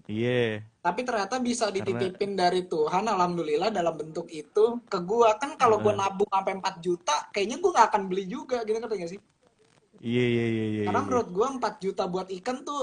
Iya. 0.06 0.62
tapi 0.86 1.01
ternyata 1.01 1.42
bisa 1.42 1.74
dititipin 1.74 2.38
dari 2.38 2.70
Tuhan 2.70 3.10
alhamdulillah 3.10 3.74
dalam 3.74 3.98
bentuk 3.98 4.30
itu 4.30 4.80
ke 4.86 5.01
gua. 5.01 5.36
Kan 5.42 5.58
kalau 5.60 5.82
gua 5.82 5.98
nabung 5.98 6.30
sampai 6.30 6.56
4 6.62 6.77
juta 6.80 7.15
kayaknya 7.36 7.58
gua 7.60 7.72
nggak 7.74 7.88
akan 7.92 8.04
beli 8.06 8.30
juga 8.30 8.62
gitu 8.63 8.80
nggak 8.80 9.12
sih 9.12 9.20
Iya 10.06 10.24
iya 10.34 10.46
iya 10.54 10.66
iya. 10.70 10.82
karena 10.86 11.00
iya. 11.02 11.06
menurut 11.10 11.28
gua 11.34 11.48
4 11.58 11.74
juta 11.84 12.04
buat 12.06 12.28
ikan 12.38 12.58
tuh 12.62 12.82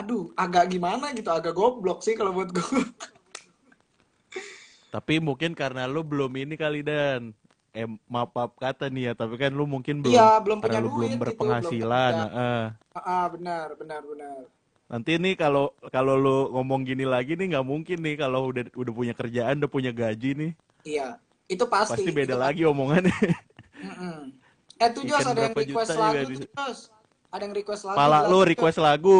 aduh 0.00 0.32
agak 0.42 0.64
gimana 0.72 1.12
gitu 1.12 1.28
agak 1.28 1.52
goblok 1.52 2.00
sih 2.06 2.14
kalau 2.16 2.32
buat 2.32 2.48
gua 2.56 2.64
Tapi 4.94 5.22
mungkin 5.22 5.54
karena 5.54 5.86
lu 5.86 6.02
belum 6.02 6.32
ini 6.34 6.54
kali 6.58 6.82
dan 6.82 7.30
eh 7.70 7.86
maaf 8.10 8.34
maaf 8.34 8.52
kata 8.58 8.90
nih 8.90 9.02
ya, 9.10 9.12
tapi 9.14 9.38
kan 9.38 9.54
lu 9.54 9.62
mungkin 9.62 10.02
belum 10.02 10.18
Iya, 10.18 10.42
belum 10.42 10.58
karena 10.58 10.66
punya 10.66 10.80
lu 10.82 10.88
belum 10.90 10.98
duit 10.98 11.10
gitu, 11.14 11.22
berpenghasilan. 11.22 12.12
belum 12.14 12.26
kerja. 12.26 12.34
heeh. 12.34 12.62
ah 12.98 13.26
benar 13.30 13.68
benar 13.78 14.02
benar 14.02 14.38
Nanti 14.90 15.12
nih 15.22 15.34
kalau 15.38 15.70
kalau 15.94 16.14
lu 16.18 16.36
ngomong 16.50 16.82
gini 16.82 17.06
lagi 17.06 17.38
nih 17.38 17.46
nggak 17.54 17.66
mungkin 17.72 17.98
nih 18.02 18.14
kalau 18.18 18.50
udah 18.50 18.66
udah 18.74 18.92
punya 18.98 19.14
kerjaan, 19.14 19.54
udah 19.62 19.70
punya 19.70 19.92
gaji 19.94 20.30
nih, 20.34 20.50
iya 20.82 21.14
itu 21.46 21.64
pasti 21.70 22.02
pasti 22.02 22.10
beda 22.10 22.34
Itu 22.34 22.42
lagi 22.42 22.62
omongannya. 22.66 23.14
Mm-mm. 23.80 24.19
Eh 24.80 24.88
tuh 24.96 25.04
Jos 25.04 25.20
ada 25.20 25.40
yang 25.44 25.52
request 25.52 25.92
lagu 25.92 26.24
tuh. 26.40 26.48
Jos. 26.56 26.80
Ada 27.28 27.42
yang 27.44 27.54
request 27.54 27.82
lagu. 27.84 27.96
Pala 28.00 28.18
lu 28.26 28.38
request 28.42 28.78
lagu. 28.80 29.18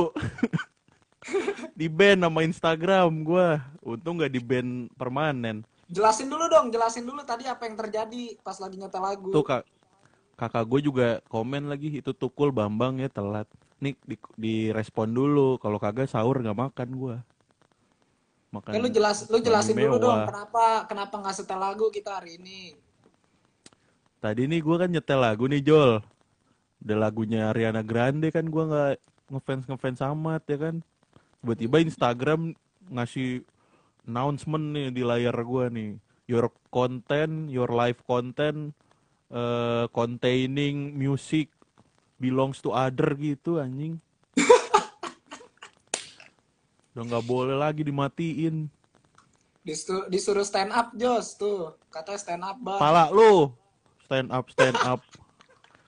di 1.79 1.87
band 1.93 2.25
nama 2.25 2.41
Instagram 2.41 3.13
gua. 3.21 3.61
Untung 3.85 4.17
nggak 4.17 4.33
di 4.33 4.41
band 4.41 4.89
permanen. 4.97 5.61
Jelasin 5.91 6.33
dulu 6.33 6.49
dong, 6.49 6.73
jelasin 6.73 7.05
dulu 7.05 7.21
tadi 7.27 7.45
apa 7.45 7.67
yang 7.69 7.77
terjadi 7.77 8.41
pas 8.41 8.57
lagi 8.57 8.81
nyetel 8.81 9.03
lagu. 9.05 9.29
Tuh 9.35 9.45
kak 9.45 9.69
kakak 10.41 10.65
gue 10.65 10.81
juga 10.89 11.09
komen 11.29 11.69
lagi 11.69 12.01
itu 12.01 12.17
tukul 12.17 12.49
Bambang 12.49 12.97
ya 12.97 13.13
telat. 13.13 13.45
Nih 13.85 13.93
di, 14.09 14.17
direspon 14.41 15.13
dulu. 15.13 15.61
Kalau 15.61 15.77
kagak 15.77 16.09
sahur 16.09 16.41
nggak 16.41 16.57
makan 16.57 16.89
gua. 16.97 17.17
Makan. 18.51 18.71
Eh, 18.73 18.81
lu 18.81 18.89
jelas 18.89 19.29
lu 19.29 19.39
jelasin 19.45 19.77
dulu 19.77 19.99
mewah. 19.99 20.01
dong 20.01 20.21
kenapa 20.25 20.65
kenapa 20.89 21.15
nggak 21.21 21.35
setel 21.37 21.61
lagu 21.61 21.93
kita 21.93 22.17
hari 22.17 22.41
ini. 22.41 22.75
Tadi 24.21 24.45
nih 24.45 24.61
gua 24.61 24.85
kan 24.85 24.93
nyetel 24.93 25.21
lagu 25.21 25.49
nih 25.49 25.65
Jol. 25.65 26.05
Udah 26.85 26.97
lagunya 26.97 27.49
Ariana 27.49 27.81
Grande 27.81 28.29
kan 28.29 28.45
gua 28.53 28.65
nggak 28.69 28.95
ngefans 29.33 29.65
ngefans 29.65 30.01
amat 30.05 30.45
ya 30.45 30.59
kan. 30.61 30.77
Tiba-tiba 31.41 31.81
Instagram 31.81 32.53
ngasih 32.93 33.41
announcement 34.05 34.77
nih 34.77 34.93
di 34.93 35.01
layar 35.01 35.37
gua 35.41 35.73
nih. 35.73 35.97
Your 36.29 36.53
content, 36.69 37.49
your 37.49 37.73
life 37.73 38.05
content 38.05 38.77
uh, 39.33 39.87
containing 39.95 40.95
music 40.95 41.49
belongs 42.21 42.61
to 42.61 42.75
other 42.75 43.17
gitu 43.17 43.57
anjing. 43.57 43.97
Udah 46.93 47.03
nggak 47.07 47.25
boleh 47.25 47.57
lagi 47.57 47.87
dimatiin. 47.87 48.69
Disuruh, 49.61 50.09
disuruh 50.11 50.45
stand 50.45 50.75
up 50.75 50.93
Jos 50.99 51.39
tuh. 51.39 51.79
Katanya 51.89 52.21
stand 52.21 52.45
up 52.45 52.59
bang. 52.61 52.81
Pala 52.81 53.09
lu. 53.09 53.55
Stand 54.11 54.35
up, 54.35 54.51
stand 54.51 54.75
up. 54.83 54.99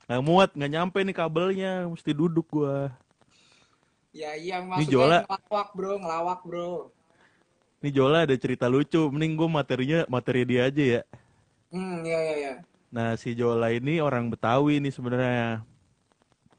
Nggak 0.07 0.23
muat, 0.23 0.49
nggak 0.55 0.71
nyampe 0.71 1.03
nih 1.03 1.11
kabelnya. 1.11 1.91
Mesti 1.91 2.15
duduk 2.15 2.47
gua. 2.47 2.87
Ya 4.15 4.31
iya 4.39 4.63
Ini 4.63 4.71
maksudnya 4.71 4.95
Jola. 4.95 5.19
ngelawak 5.27 5.69
bro, 5.75 5.93
ngelawak 5.99 6.39
bro. 6.47 6.71
Nih 7.83 7.91
Jola 7.91 8.23
ada 8.23 8.31
cerita 8.39 8.71
lucu. 8.71 9.11
Mending 9.11 9.35
gua 9.35 9.59
materinya 9.59 10.07
materi 10.07 10.47
dia 10.47 10.71
aja 10.71 10.83
ya. 10.87 11.01
Hmm, 11.67 11.99
iya 12.07 12.19
iya 12.23 12.35
iya. 12.39 12.53
Nah 12.95 13.19
si 13.19 13.35
Jola 13.35 13.75
ini 13.75 13.99
orang 13.99 14.31
Betawi 14.31 14.79
nih 14.79 14.95
sebenarnya. 14.95 15.67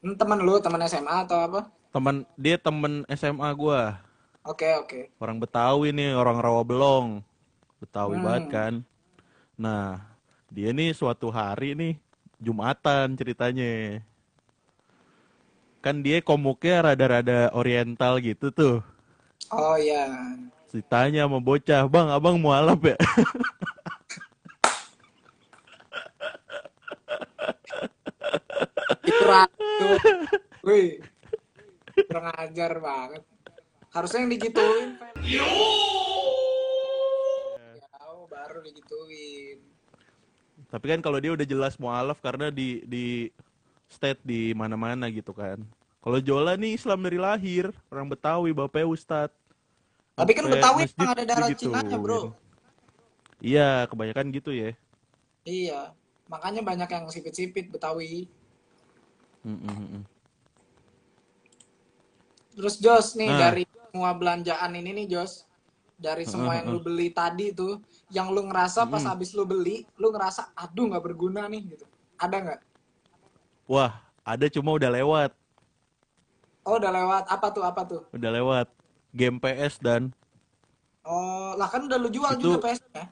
Hmm, 0.05 0.13
teman 0.13 0.45
lu, 0.45 0.61
teman 0.61 0.85
SMA 0.85 1.25
atau 1.25 1.49
apa? 1.49 1.65
Teman 1.89 2.29
dia 2.37 2.61
temen 2.61 3.01
SMA 3.09 3.49
gua. 3.57 4.05
Oke 4.45 4.69
oke. 4.77 5.09
Orang 5.17 5.41
Betawi 5.41 5.89
nih, 5.89 6.13
orang 6.13 6.37
Rawabelong. 6.37 7.25
Betawi 7.81 8.21
Hmm. 8.21 8.25
banget 8.29 8.45
kan. 8.53 8.73
Nah, 9.57 10.13
dia 10.55 10.71
nih 10.71 10.95
suatu 10.95 11.27
hari 11.35 11.75
nih 11.75 11.99
Jumatan 12.39 13.19
ceritanya. 13.19 13.99
Kan 15.83 15.99
dia 15.99 16.23
komuknya 16.23 16.79
rada-rada 16.79 17.51
oriental 17.51 18.23
gitu 18.23 18.55
tuh. 18.55 18.79
Oh 19.51 19.75
iya. 19.75 20.07
Ditanya 20.71 21.27
sama 21.27 21.43
bocah, 21.43 21.91
"Bang, 21.91 22.07
Abang 22.07 22.39
mualaf 22.39 22.79
ya?" 22.83 22.95
Itu 29.03 29.23
ratu. 29.27 29.87
Wih. 30.63 31.03
Kurang 32.07 32.31
ajar 32.35 32.79
banget. 32.79 33.23
Harusnya 33.91 34.19
yang 34.23 34.31
digituin. 34.35 34.99
Jauh 35.23 35.63
baru 38.27 38.59
digituin. 38.63 39.74
Tapi 40.71 40.85
kan 40.91 40.99
kalau 41.03 41.19
dia 41.19 41.31
udah 41.35 41.47
jelas 41.47 41.75
mualaf 41.79 42.19
karena 42.19 42.51
di 42.51 42.83
di 42.87 43.05
state 43.87 44.19
di 44.23 44.51
mana-mana 44.55 45.07
gitu 45.11 45.31
kan. 45.31 45.61
Kalau 46.05 46.19
Jola 46.21 46.53
nih 46.53 46.77
Islam 46.77 47.01
dari 47.01 47.17
lahir, 47.17 47.73
orang 47.89 48.05
Betawi, 48.13 48.53
bapaknya 48.53 48.85
Ustad. 48.85 49.29
Tapi 50.13 50.31
kan 50.37 50.45
Betawi 50.45 50.85
masjid 50.85 51.07
ada 51.09 51.23
darah 51.25 51.47
digituin. 51.49 51.73
Cinanya 51.73 51.97
bro. 51.97 52.21
Iya, 53.41 53.89
kebanyakan 53.89 54.29
gitu 54.31 54.53
ya. 54.53 54.71
Iya. 55.43 55.91
Makanya 56.29 56.61
banyak 56.61 56.89
yang 56.89 57.05
sipit-sipit 57.09 57.73
Betawi. 57.73 58.29
Mm, 59.45 59.59
mm. 59.61 60.01
Terus 62.55 62.75
Jos 62.79 63.13
nih 63.19 63.29
Nah. 63.29 63.39
dari 63.41 63.63
semua 63.67 64.11
belanjaan 64.15 64.71
ini 64.77 65.03
nih 65.03 65.07
Jos, 65.17 65.43
dari 65.95 66.23
semua 66.23 66.55
yang 66.55 66.67
lu 66.67 66.79
beli 66.79 67.07
tadi 67.09 67.49
tuh, 67.49 67.79
yang 68.09 68.29
lu 68.29 68.43
ngerasa 68.43 68.83
pas 68.85 69.01
habis 69.01 69.31
lu 69.31 69.43
beli, 69.43 69.87
lu 69.95 70.11
ngerasa 70.11 70.51
aduh 70.53 70.91
nggak 70.91 71.03
berguna 71.03 71.47
nih 71.47 71.63
gitu. 71.71 71.85
Ada 72.15 72.35
nggak? 72.37 72.59
Wah, 73.65 73.97
ada 74.21 74.45
cuma 74.47 74.75
udah 74.75 74.91
lewat, 74.91 75.31
Oh 76.65 76.75
udah 76.75 76.89
lewat 76.89 77.23
apa 77.29 77.47
tuh 77.49 77.61
apa 77.61 77.81
tuh? 77.85 78.01
udah 78.09 78.31
lewat. 78.31 78.67
Game 79.09 79.39
PS 79.39 79.79
dan 79.79 80.11
Oh 81.01 81.53
lah 81.55 81.69
kan 81.69 81.85
udah 81.85 81.95
lu 81.95 82.09
jual 82.09 82.33
Itu- 82.35 82.51
juga 82.51 82.57
PS 82.65 82.81
nya. 82.91 83.05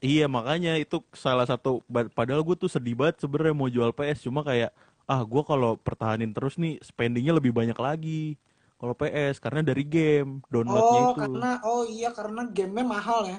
iya 0.00 0.26
makanya 0.26 0.74
itu 0.74 1.00
salah 1.12 1.44
satu 1.44 1.80
padahal 2.10 2.40
gue 2.42 2.56
tuh 2.56 2.68
sedih 2.68 2.96
banget 2.96 3.20
sebenarnya 3.20 3.54
mau 3.54 3.68
jual 3.68 3.92
PS 3.92 4.26
cuma 4.26 4.40
kayak 4.40 4.72
ah 5.04 5.20
gue 5.22 5.42
kalau 5.42 5.76
pertahanin 5.76 6.32
terus 6.32 6.56
nih 6.56 6.80
spendingnya 6.80 7.32
lebih 7.32 7.52
banyak 7.52 7.76
lagi 7.76 8.34
kalau 8.80 8.94
PS 8.96 9.36
karena 9.36 9.60
dari 9.60 9.84
game 9.84 10.40
downloadnya 10.48 11.02
Oh 11.04 11.12
itu. 11.12 11.20
karena 11.20 11.50
oh 11.68 11.82
iya 11.84 12.10
karena 12.16 12.42
gamenya 12.48 12.86
mahal 12.88 13.20
ya. 13.28 13.38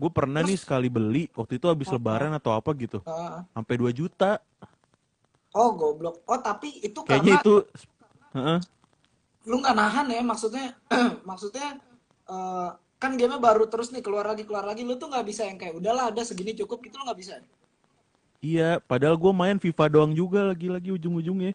Gue 0.00 0.10
pernah 0.10 0.40
nih 0.40 0.58
sekali 0.58 0.88
beli 0.88 1.28
waktu 1.36 1.60
itu 1.60 1.66
habis 1.70 1.86
lebaran 1.92 2.32
atau 2.34 2.50
apa 2.56 2.72
gitu 2.74 2.98
Heeh. 3.04 3.46
sampai 3.54 3.74
2 3.78 3.92
juta. 3.94 4.42
oh 5.52 5.70
goblok. 5.74 6.22
Oh 6.26 6.38
tapi 6.38 6.82
itu 6.82 6.98
Kayaknya 7.06 7.38
karena 7.38 7.42
itu 7.42 7.54
Heeh. 8.34 8.58
lu 9.46 9.56
nggak 9.62 9.76
nahan 9.76 10.06
ya 10.10 10.20
maksudnya 10.22 10.66
maksudnya 11.28 11.78
eh, 12.28 12.68
kan 13.00 13.16
gamenya 13.16 13.40
baru 13.40 13.64
terus 13.70 13.88
nih 13.94 14.02
keluar 14.04 14.28
lagi 14.28 14.44
keluar 14.44 14.64
lagi 14.68 14.84
lu 14.84 14.98
tuh 15.00 15.08
nggak 15.08 15.24
bisa 15.24 15.48
yang 15.48 15.56
kayak 15.56 15.78
udahlah 15.80 16.12
ada 16.12 16.22
segini 16.26 16.52
cukup 16.52 16.82
gitu 16.84 16.98
lu 17.00 17.06
nggak 17.06 17.20
bisa 17.20 17.34
Iya, 18.40 18.80
padahal 18.80 19.20
gue 19.20 19.32
main 19.36 19.60
FIFA 19.60 19.84
doang 19.92 20.12
juga 20.16 20.40
lagi-lagi 20.40 20.96
ujung-ujungnya. 20.96 21.52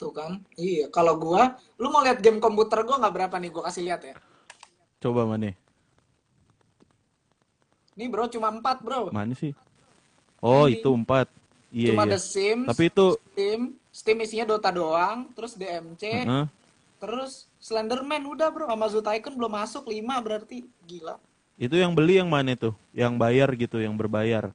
Tuh 0.00 0.10
kan 0.10 0.40
iya 0.56 0.88
kalau 0.88 1.14
gua 1.14 1.42
lu 1.76 1.92
mau 1.92 2.00
lihat 2.00 2.18
game 2.18 2.40
komputer 2.40 2.80
gua 2.82 2.96
nggak 2.96 3.14
berapa 3.14 3.36
nih 3.36 3.50
gua 3.52 3.68
kasih 3.68 3.84
lihat 3.84 4.00
ya 4.02 4.16
Coba 4.96 5.24
mana? 5.24 5.52
nih 7.92 8.08
bro 8.08 8.24
cuma 8.26 8.48
empat 8.48 8.80
bro 8.80 9.12
Mana 9.12 9.32
sih? 9.32 9.52
Oh, 10.40 10.64
Ini. 10.64 10.80
itu 10.80 10.88
empat. 10.88 11.28
Iya, 11.68 11.92
cuma 11.92 12.08
iya. 12.08 12.16
The 12.16 12.18
Sims 12.18 12.66
Tapi 12.66 12.88
itu 12.88 13.06
Steam 13.30 13.60
Steam 13.92 14.16
isinya 14.20 14.46
Dota 14.48 14.72
doang 14.72 15.28
terus 15.32 15.52
DMC 15.52 16.02
Heeh. 16.24 16.46
terus 16.96 17.44
Slenderman 17.60 18.24
udah 18.24 18.48
bro 18.48 18.64
sama 18.66 18.88
Zoo 18.88 19.04
Tycoon 19.04 19.36
belum 19.36 19.52
masuk 19.52 19.84
5 19.84 20.00
berarti 20.24 20.64
gila 20.82 21.20
Itu 21.54 21.76
yang 21.76 21.92
beli 21.92 22.16
yang 22.16 22.32
mana 22.32 22.56
tuh? 22.56 22.72
Yang 22.90 23.12
bayar 23.20 23.48
gitu, 23.52 23.76
yang 23.76 23.92
berbayar. 23.94 24.48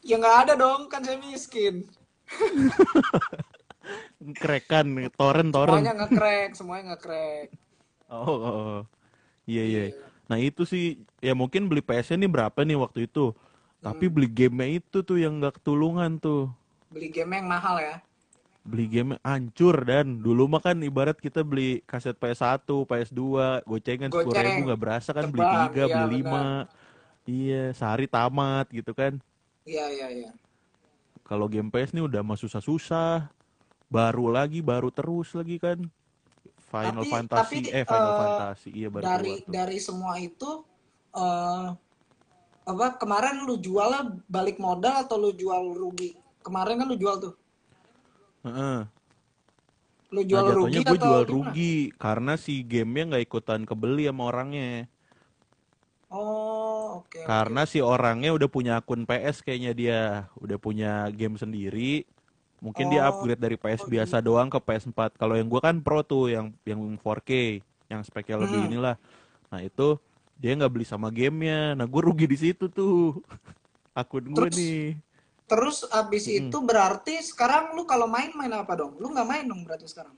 ya 0.00 0.14
nggak 0.14 0.36
ada 0.46 0.54
dong 0.54 0.86
kan 0.86 1.02
saya 1.02 1.18
miskin 1.18 1.82
Kerekan, 4.34 4.86
torrent, 5.14 5.50
torrent. 5.50 5.80
semuanya 5.80 5.94
nge-crack 5.98 6.50
semuanya 6.54 6.84
nge-crack 6.94 7.48
Oh, 8.08 8.24
oh, 8.24 8.40
oh. 8.40 8.78
Iya, 9.44 9.62
iya. 9.64 9.84
Nah, 10.28 10.40
itu 10.40 10.64
sih 10.64 10.96
ya 11.20 11.36
mungkin 11.36 11.68
beli 11.68 11.80
PS-nya 11.80 12.24
nih 12.24 12.30
berapa 12.32 12.58
nih 12.64 12.76
waktu 12.76 13.04
itu. 13.04 13.32
Tapi 13.78 14.08
beli 14.08 14.26
game-nya 14.26 14.80
itu 14.80 15.00
tuh 15.00 15.16
yang 15.16 15.38
gak 15.38 15.60
ketulungan 15.60 16.16
tuh. 16.18 16.48
beli 16.88 17.12
game 17.12 17.36
yang 17.36 17.46
mahal 17.46 17.76
ya 17.76 18.00
Beli 18.64 18.84
game 18.88 19.16
hancur 19.20 19.76
dan 19.84 20.20
dulu 20.20 20.44
mah 20.44 20.60
kan 20.60 20.76
ibarat 20.80 21.16
kita 21.16 21.40
beli 21.40 21.80
kaset 21.84 22.16
PS1, 22.16 22.64
PS2, 22.64 23.20
gocengan 23.64 24.08
sepuluh 24.08 24.32
Goceng. 24.32 24.44
ribu 24.44 24.60
nggak 24.68 24.80
berasa 24.80 25.10
kan 25.12 25.28
beli 25.28 25.40
Terbang, 25.40 25.68
tiga, 25.68 25.84
iya, 25.84 25.94
beli 25.94 26.06
lima. 26.20 26.44
Iya, 27.24 27.62
sehari 27.72 28.08
tamat 28.08 28.68
gitu 28.72 28.92
kan. 28.92 29.20
iya 29.64 29.84
iya 29.88 30.08
iya 30.08 30.30
Kalau 31.24 31.44
game 31.44 31.68
PS 31.68 31.92
nih 31.92 32.04
udah 32.04 32.24
mah 32.24 32.36
susah-susah. 32.36 33.28
Baru 33.88 34.28
lagi, 34.28 34.60
baru 34.60 34.88
terus 34.88 35.32
lagi 35.32 35.56
kan. 35.56 35.80
Final 36.68 37.00
Tapi- 37.00 37.08
Fantasy, 37.10 37.56
tapi, 37.58 37.72
eh 37.72 37.84
Final 37.84 38.12
eh, 38.12 38.18
Fantasy, 38.20 38.68
iya 38.70 38.88
baru 38.88 39.02
dari 39.02 39.24
keluar 39.32 39.40
tuh. 39.40 39.52
dari 39.56 39.78
semua 39.78 40.12
itu 40.16 40.50
eh 41.10 41.66
apa 42.68 42.86
kemarin 42.94 43.48
lu 43.48 43.56
jualnya 43.56 44.20
balik 44.28 44.60
modal 44.60 45.00
atau 45.00 45.16
lu 45.16 45.32
jual 45.32 45.72
rugi 45.72 46.12
kemarin 46.44 46.76
kan 46.76 46.84
lu 46.84 47.00
jual 47.00 47.16
tuh 47.16 47.34
Heeh. 48.44 48.84
lu 50.12 50.20
Nah, 50.20 50.28
jual 50.28 50.44
rugi 50.52 50.76
jatuhnya 50.76 50.84
gue 50.84 50.98
jual 51.00 51.22
gimana? 51.24 51.32
rugi 51.32 51.74
karena 51.96 52.32
si 52.36 52.60
gamenya 52.60 53.04
nggak 53.08 53.24
ikutan 53.24 53.64
kebeli 53.64 54.04
sama 54.04 54.22
orangnya. 54.28 54.84
oh 56.08 57.00
oke 57.00 57.16
oke. 57.16 57.24
Karena 57.24 57.64
si 57.64 57.80
orangnya 57.80 58.32
udah 58.32 58.48
punya 58.48 58.72
akun 58.76 59.04
PS 59.04 59.40
kayaknya 59.40 59.72
dia, 59.72 60.00
udah 60.36 60.56
punya 60.56 61.08
game 61.08 61.36
sendiri. 61.36 62.04
Mungkin 62.58 62.90
dia 62.90 63.06
Oh, 63.06 63.08
upgrade 63.14 63.38
dari 63.38 63.54
PS 63.54 63.84
biasa 63.84 64.18
doang 64.18 64.46
ke 64.46 64.58
PS4. 64.58 65.14
Kalau 65.14 65.34
yang 65.34 65.46
gua 65.46 65.62
kan 65.62 65.78
Pro 65.78 66.02
tuh 66.02 66.26
yang 66.26 66.50
yang 66.62 66.78
4K, 66.98 67.62
yang 67.86 68.02
speknya 68.02 68.34
lebih 68.36 68.58
Hmm. 68.58 68.68
inilah. 68.68 68.96
Nah, 69.48 69.60
itu 69.60 69.94
dia 70.34 70.52
nggak 70.52 70.68
beli 70.68 70.82
sama 70.82 71.08
gamenya. 71.08 71.72
Nah, 71.72 71.84
gue 71.84 72.00
rugi 72.00 72.26
di 72.26 72.36
situ 72.36 72.66
tuh. 72.66 73.18
Akun 73.94 74.22
gue 74.24 74.46
Terus- 74.46 74.56
nih. 74.56 74.82
terus 75.44 75.80
abis 75.88 76.28
itu 76.28 76.52
berarti 76.60 77.24
sekarang 77.24 77.72
lu 77.72 77.82
kalau 77.82 78.04
main 78.04 78.28
main 78.32 78.52
apa 78.52 78.76
dong 78.76 79.00
lu 79.00 79.08
nggak 79.08 79.24
main 79.24 79.42
dong 79.42 79.64
berarti 79.64 79.88
sekarang 79.88 80.12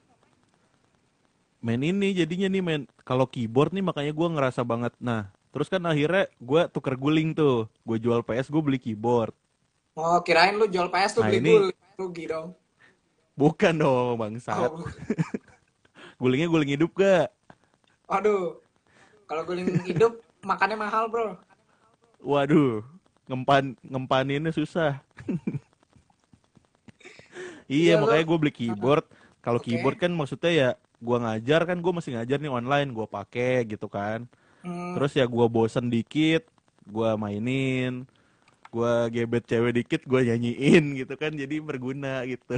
Main 1.60 1.78
ini 1.78 2.10
jadinya 2.10 2.48
nih 2.48 2.58
main 2.58 2.82
kalau 3.02 3.24
keyboard 3.24 3.70
nih 3.70 3.78
makanya 3.80 4.10
gua 4.10 4.26
ngerasa 4.26 4.64
banget. 4.64 4.96
Nah, 4.96 5.28
terus 5.50 5.68
kan 5.68 5.84
akhirnya 5.84 6.24
gua 6.36 6.66
tuker 6.66 6.96
guling 6.96 7.30
tuh. 7.30 7.68
Gue 7.84 7.96
jual 7.96 8.20
PS, 8.20 8.48
gue 8.48 8.58
beli 8.58 8.76
keyboard. 8.76 9.36
oh 9.92 10.16
kirain 10.22 10.56
lu 10.56 10.64
jual 10.64 10.88
PS 10.88 11.14
tuh 11.14 11.22
Nah, 11.22 11.28
beli 11.28 11.38
ini- 11.38 11.52
guling 11.52 11.78
rugi 12.00 12.24
dong 12.32 12.48
Bukan 13.40 13.74
dong, 13.82 14.14
bangsat. 14.20 14.68
oh, 14.74 14.84
Gulingnya 16.20 16.48
guling 16.52 16.72
hidup 16.76 16.90
gak? 16.94 17.28
aduh 18.16 18.44
kalau 19.28 19.42
guling 19.48 19.68
hidup 19.88 20.12
makannya 20.48 20.76
mahal 20.84 21.04
bro 21.12 21.28
Waduh, 22.20 22.84
ngempan 23.28 23.76
ngempaninnya 23.80 24.52
susah. 24.52 25.00
iya, 27.70 27.92
Iya, 27.92 27.94
makanya 28.00 28.24
gue 28.28 28.38
beli 28.40 28.52
keyboard. 28.54 29.04
Kalau 29.44 29.60
Oke. 29.60 29.62
keyboard 29.62 29.96
kan 29.96 30.12
maksudnya 30.12 30.52
ya 30.52 30.68
gua 31.00 31.16
ngajar 31.24 31.64
kan 31.64 31.80
gue 31.80 31.92
masih 31.96 32.12
ngajar 32.16 32.36
nih 32.42 32.52
online, 32.52 32.88
gua 32.92 33.06
pakai 33.08 33.64
gitu 33.64 33.88
kan. 33.88 34.28
Hmm, 34.62 34.92
Terus 34.96 35.12
ya 35.16 35.24
gua 35.28 35.46
bosen 35.48 35.88
dikit, 35.92 36.44
gue 36.88 37.10
mainin 37.16 38.04
gue 38.70 38.92
gebet 39.10 39.44
cewek 39.50 39.72
dikit 39.82 40.02
gue 40.06 40.20
nyanyiin 40.30 40.84
gitu 40.94 41.14
kan 41.18 41.34
jadi 41.34 41.56
berguna 41.58 42.22
gitu 42.24 42.54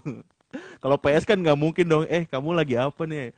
kalau 0.82 0.96
PS 0.96 1.28
kan 1.28 1.38
nggak 1.38 1.58
mungkin 1.58 1.86
dong 1.86 2.04
eh 2.08 2.24
kamu 2.24 2.56
lagi 2.56 2.74
apa 2.80 3.02
nih 3.04 3.36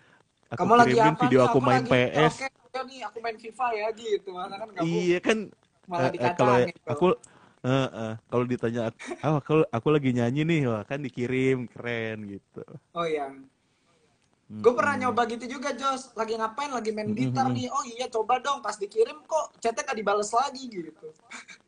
aku 0.54 0.58
Kamu 0.62 0.74
lagi 0.78 0.96
apa 0.96 1.08
video 1.18 1.38
nih? 1.42 1.48
aku 1.50 1.58
main 1.58 1.82
lagi, 1.84 1.90
PS 1.90 2.34
Oke, 2.68 2.80
nih 2.84 3.00
aku 3.08 3.18
main 3.24 3.36
FIFA 3.40 3.66
ya 3.74 3.88
gitu. 3.96 4.30
Kan 4.36 4.48
kamu 4.76 4.84
iya 4.84 5.18
kan 5.24 5.38
malah 5.88 6.12
eh, 6.12 6.32
kalau 6.36 6.56
tuh. 6.60 6.92
aku 6.92 7.06
eh, 7.64 7.88
eh, 7.88 8.12
kalau 8.28 8.44
ditanya 8.44 8.80
ah 9.24 9.40
aku 9.40 9.64
aku 9.72 9.88
lagi 9.88 10.10
nyanyi 10.12 10.42
nih 10.44 10.60
wah 10.68 10.82
kan 10.84 11.00
dikirim 11.00 11.64
keren 11.66 12.28
gitu 12.28 12.62
Oh 12.92 13.08
iya. 13.08 13.32
Gue 14.48 14.72
pernah 14.72 14.96
nyoba 14.96 15.28
gitu 15.28 15.44
juga, 15.44 15.76
Jos. 15.76 16.16
Lagi 16.16 16.34
ngapain? 16.34 16.72
Lagi 16.72 16.88
main 16.88 17.12
gitar 17.12 17.52
nih. 17.52 17.68
Oh 17.68 17.84
iya, 17.84 18.08
coba 18.08 18.40
dong. 18.40 18.64
Pas 18.64 18.74
dikirim 18.80 19.20
kok 19.28 19.52
chatnya 19.60 19.84
gak 19.84 19.94
dibales 20.00 20.32
lagi 20.32 20.64
gitu. 20.72 21.08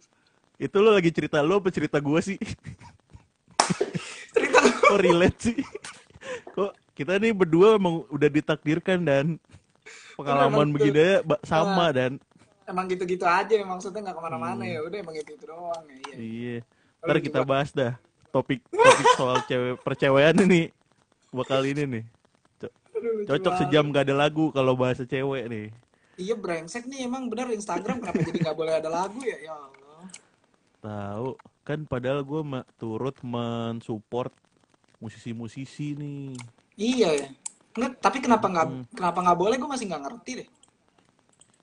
itu 0.61 0.77
lo 0.77 0.93
lagi 0.93 1.09
cerita 1.09 1.41
lo 1.41 1.57
apa 1.57 1.73
cerita 1.73 1.97
gue 1.97 2.21
sih 2.21 2.37
Cerita 4.31 4.61
lu. 4.61 4.71
kok 4.77 4.99
relate 5.01 5.39
sih 5.41 5.59
kok 6.53 6.77
kita 6.93 7.17
nih 7.17 7.33
berdua 7.33 7.81
emang 7.81 8.05
udah 8.13 8.29
ditakdirkan 8.29 9.01
dan 9.01 9.41
pengalaman 10.15 10.69
begini 10.69 11.01
ya, 11.01 11.39
sama 11.43 11.89
dan 11.91 12.21
Emang 12.71 12.87
gitu-gitu 12.87 13.27
aja. 13.27 13.51
Maksudnya 13.67 13.99
gak 13.99 14.15
ke 14.15 14.23
mana-mana 14.23 14.63
ya. 14.63 14.79
Udah 14.87 15.03
emang 15.03 15.11
gitu-gitu 15.19 15.51
doang 15.51 15.83
ya. 15.91 16.15
Iya. 16.15 16.15
iya 16.23 16.57
ntar 17.03 17.17
gitu, 17.19 17.27
kita 17.33 17.41
Pak. 17.43 17.49
bahas 17.51 17.71
dah 17.75 17.93
topik 18.31 18.61
topik 18.71 19.07
soal 19.19 19.39
cewek 19.49 19.75
percewean 19.83 20.37
ini 20.47 20.71
bakal 21.35 21.65
ini 21.67 21.83
nih 21.83 22.05
Co- 22.61 22.71
Aduh, 22.95 23.11
lucu 23.19 23.27
cocok 23.27 23.53
sejam 23.59 23.91
gak 23.91 24.07
ada 24.07 24.15
lagu 24.15 24.55
kalau 24.55 24.79
bahasa 24.79 25.03
cewek 25.03 25.51
nih 25.51 25.67
Iya 26.15 26.37
brengsek 26.37 26.85
nih 26.87 27.09
emang 27.09 27.27
bener 27.27 27.49
Instagram 27.51 28.05
kenapa 28.05 28.21
jadi 28.21 28.39
nggak 28.39 28.57
boleh 28.61 28.75
ada 28.77 28.91
lagu 28.93 29.19
ya? 29.25 29.41
Ya. 29.41 29.57
Tahu 30.81 31.37
kan 31.63 31.85
padahal 31.85 32.21
gue 32.21 32.43
turut 32.75 33.15
mensupport 33.23 34.33
musisi-musisi 34.99 35.95
nih 35.95 36.35
Iya 36.75 37.09
ya. 37.13 37.29
Nggak, 37.71 37.93
tapi 38.01 38.19
kenapa 38.19 38.49
nggak 38.49 38.67
Hmm. 38.67 38.85
kenapa 38.97 39.19
nggak 39.21 39.39
boleh? 39.39 39.57
Gue 39.61 39.69
masih 39.69 39.87
nggak 39.87 40.05
ngerti 40.09 40.33
deh. 40.45 40.49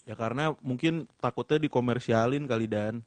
ya 0.08 0.16
karena 0.16 0.56
mungkin 0.64 1.04
takutnya 1.20 1.60
dikomersialin 1.60 2.48
kali 2.48 2.64
dan 2.64 3.04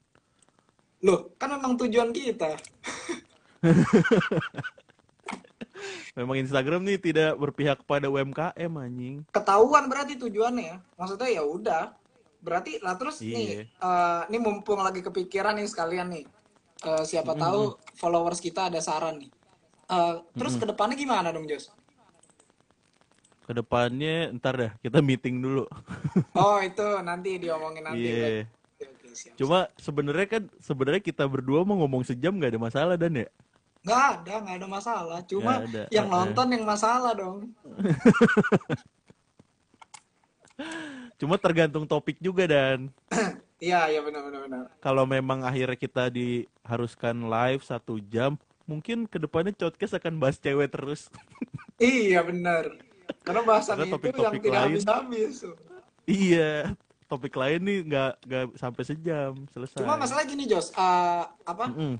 Loh, 1.00 1.33
kan 1.40 1.49
memang 1.49 1.81
tujuan 1.81 2.12
kita. 2.12 2.61
memang 6.19 6.37
Instagram 6.37 6.85
nih 6.85 7.00
tidak 7.00 7.40
berpihak 7.40 7.81
pada 7.88 8.12
UMKM 8.12 8.69
anjing 8.76 9.25
Ketahuan 9.33 9.88
berarti 9.88 10.19
tujuannya 10.19 10.64
ya. 10.67 10.76
Maksudnya 10.99 11.29
ya 11.31 11.40
udah. 11.40 11.85
Berarti 12.41 12.81
lah 12.81 12.97
terus 12.97 13.21
Iya. 13.21 13.37
nih, 13.37 13.49
eh, 13.69 14.23
nih 14.33 14.41
mumpung 14.41 14.81
lagi 14.81 15.05
kepikiran 15.05 15.57
nih 15.61 15.69
sekalian 15.69 16.09
nih. 16.09 16.25
Eh, 16.81 17.05
siapa 17.05 17.37
tahu 17.37 17.77
followers 18.01 18.41
kita 18.41 18.73
ada 18.73 18.81
saran 18.81 19.21
nih. 19.21 19.31
Eh, 19.91 20.15
terus 20.37 20.57
ke 20.57 20.65
depannya 20.65 20.97
gimana 20.97 21.29
dong 21.31 21.45
Jos? 21.45 21.69
ke 23.51 23.59
depannya 23.59 24.31
ntar 24.39 24.55
dah 24.55 24.71
kita 24.79 25.03
meeting 25.03 25.43
dulu 25.43 25.67
Oh 26.39 26.63
itu 26.63 26.87
nanti 27.03 27.35
diomongin 27.43 27.83
nanti. 27.83 28.07
Berarti. 28.07 28.47
Oke, 28.79 29.11
siap. 29.11 29.35
Cuma 29.35 29.67
sebenarnya 29.75 30.27
kan 30.31 30.47
sebenarnya 30.63 31.03
kita 31.03 31.27
berdua 31.27 31.67
mau 31.67 31.83
ngomong 31.83 32.07
sejam 32.07 32.31
nggak 32.39 32.55
ada 32.55 32.63
masalah 32.63 32.95
dan 32.95 33.27
ya. 33.27 33.29
Nggak 33.83 34.03
ada, 34.23 34.35
nggak 34.47 34.57
ada 34.63 34.69
masalah. 34.71 35.19
Cuma 35.27 35.67
ada, 35.67 35.91
yang 35.91 36.07
nonton 36.07 36.47
yang 36.47 36.63
masalah 36.63 37.11
dong. 37.11 37.51
Cuma 41.21 41.37
tergantung 41.37 41.85
topik 41.85 42.17
juga 42.19 42.49
dan 42.49 42.89
Iya, 43.61 43.93
iya 43.93 44.00
benar 44.00 44.25
benar 44.25 44.41
benar. 44.49 44.62
kalau 44.81 45.05
memang 45.05 45.45
akhirnya 45.45 45.77
kita 45.77 46.09
diharuskan 46.09 47.29
live 47.29 47.61
satu 47.61 48.00
jam, 48.00 48.41
mungkin 48.65 49.05
ke 49.05 49.21
depannya 49.21 49.53
podcast 49.53 50.00
akan 50.00 50.17
bahas 50.17 50.41
cewek 50.41 50.73
terus. 50.73 51.12
Iya 51.76 52.21
benar. 52.21 52.76
Karena 53.25 53.41
bahasan 53.41 53.80
Karena 53.80 53.97
itu 53.97 54.21
yang 54.21 54.37
tidak 54.37 54.61
habis-habis. 54.69 55.35
iya, 56.04 56.76
topik 57.04 57.33
lain 57.33 57.61
nih 57.65 57.78
nggak 57.89 58.13
nggak 58.21 58.45
sampai 58.56 58.83
sejam 58.85 59.33
selesai. 59.49 59.80
Cuma 59.80 59.97
masalah 59.97 60.25
gini 60.28 60.45
Jos, 60.45 60.73
Eh, 60.73 61.25
apa? 61.25 61.73
Mm-mm. 61.73 61.97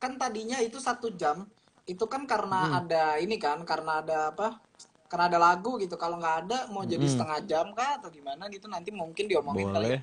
Kan 0.00 0.16
tadinya 0.16 0.64
itu 0.64 0.80
satu 0.80 1.12
jam, 1.12 1.44
itu 1.84 2.04
kan 2.08 2.24
karena 2.24 2.80
ada 2.80 3.20
ini 3.20 3.36
kan, 3.36 3.60
karena 3.68 4.00
ada 4.00 4.32
apa? 4.32 4.60
Karena 5.08 5.24
ada 5.26 5.38
lagu 5.40 5.80
gitu. 5.80 5.96
Kalau 5.96 6.20
nggak 6.20 6.36
ada, 6.46 6.58
mau 6.68 6.84
jadi 6.84 7.00
Mm-mm. 7.00 7.08
setengah 7.08 7.38
jam 7.48 7.66
kah 7.72 7.96
atau 7.96 8.08
gimana 8.12 8.44
gitu? 8.52 8.68
Nanti 8.68 8.92
mungkin 8.92 9.24
diomongin 9.24 9.72
kali. 9.72 9.88
boleh. 9.88 10.00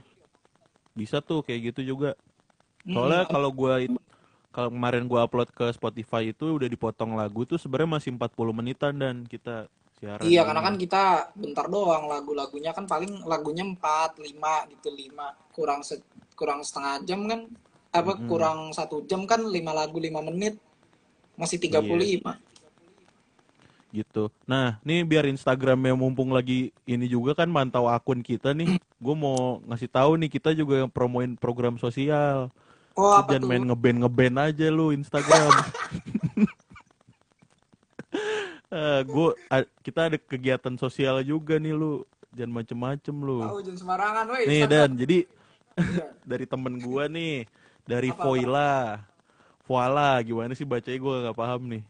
Bisa 0.98 1.22
tuh 1.22 1.46
kayak 1.46 1.74
gitu 1.74 1.96
juga. 1.96 2.18
Soalnya 2.86 3.30
kalau 3.30 3.50
gua 3.54 3.82
it- 3.82 4.04
kalau 4.56 4.72
kemarin 4.72 5.04
gua 5.06 5.28
upload 5.28 5.50
ke 5.52 5.66
Spotify 5.76 6.32
itu 6.32 6.46
udah 6.58 6.70
dipotong 6.70 7.14
lagu 7.14 7.44
tuh 7.44 7.60
sebenarnya 7.60 8.00
masih 8.00 8.10
40 8.16 8.54
menitan 8.56 8.94
dan 8.96 9.28
kita 9.28 9.68
siaran. 10.00 10.24
Iya, 10.26 10.42
karena 10.48 10.62
kan 10.64 10.76
kita 10.80 11.04
bentar 11.36 11.66
doang 11.68 12.08
lagu-lagunya 12.08 12.72
kan 12.72 12.88
paling 12.88 13.24
lagunya 13.28 13.64
4, 13.68 14.18
5 14.20 14.64
gitu 14.72 14.90
5 14.92 15.36
kurang 15.52 15.84
se- 15.84 16.04
kurang 16.40 16.64
setengah 16.64 17.04
jam 17.04 17.20
kan 17.28 17.48
apa 17.96 18.12
kurang 18.28 18.76
satu 18.76 19.04
jam 19.08 19.24
kan 19.24 19.40
5 19.44 19.72
lagu 19.72 19.98
5 20.00 20.20
menit 20.20 20.60
masih 21.36 21.60
35. 21.60 22.40
Gitu. 23.96 24.28
Nah, 24.44 24.76
nih 24.82 25.02
biar 25.02 25.24
Instagramnya 25.26 25.96
mumpung 25.96 26.30
lagi 26.30 26.76
ini 26.84 27.08
juga 27.08 27.32
kan 27.34 27.48
mantau 27.48 27.88
akun 27.88 28.20
kita 28.20 28.52
nih. 28.52 28.76
Gue 29.04 29.16
mau 29.16 29.64
ngasih 29.64 29.88
tahu 29.88 30.20
nih 30.20 30.30
kita 30.30 30.52
juga 30.52 30.84
yang 30.84 30.92
promoin 30.92 31.34
program 31.34 31.80
sosial. 31.80 32.52
Oh, 32.96 33.12
apa 33.12 33.32
jangan 33.32 33.44
tuh? 33.44 33.50
main 33.50 33.64
ngeband 33.66 33.98
ngeband 34.04 34.36
aja 34.42 34.68
lu 34.68 34.92
Instagram. 34.92 35.52
Eh, 38.66 39.02
gua 39.08 39.32
a- 39.48 39.70
kita 39.80 40.10
ada 40.10 40.18
kegiatan 40.18 40.76
sosial 40.76 41.22
juga 41.22 41.56
nih 41.56 41.72
lu. 41.72 42.04
Jangan 42.36 42.52
macem-macem 42.54 43.16
lu. 43.16 43.40
Tahu 43.40 43.60
jangan 43.64 43.80
sembarangan 43.80 44.26
woi. 44.28 44.44
Nih 44.44 44.60
Instagram. 44.60 44.72
dan 44.76 44.90
jadi 45.00 45.18
Iya. 45.76 46.06
dari 46.36 46.46
temen 46.48 46.74
gua 46.80 47.04
nih 47.08 47.48
dari? 47.84 48.10
Voila. 48.12 49.00
Voila 49.64 50.20
gimana 50.20 50.52
sih 50.52 50.64
bacanya 50.64 51.00
gua 51.00 51.16
nggak 51.24 51.38
paham 51.38 51.62
nih. 51.72 51.84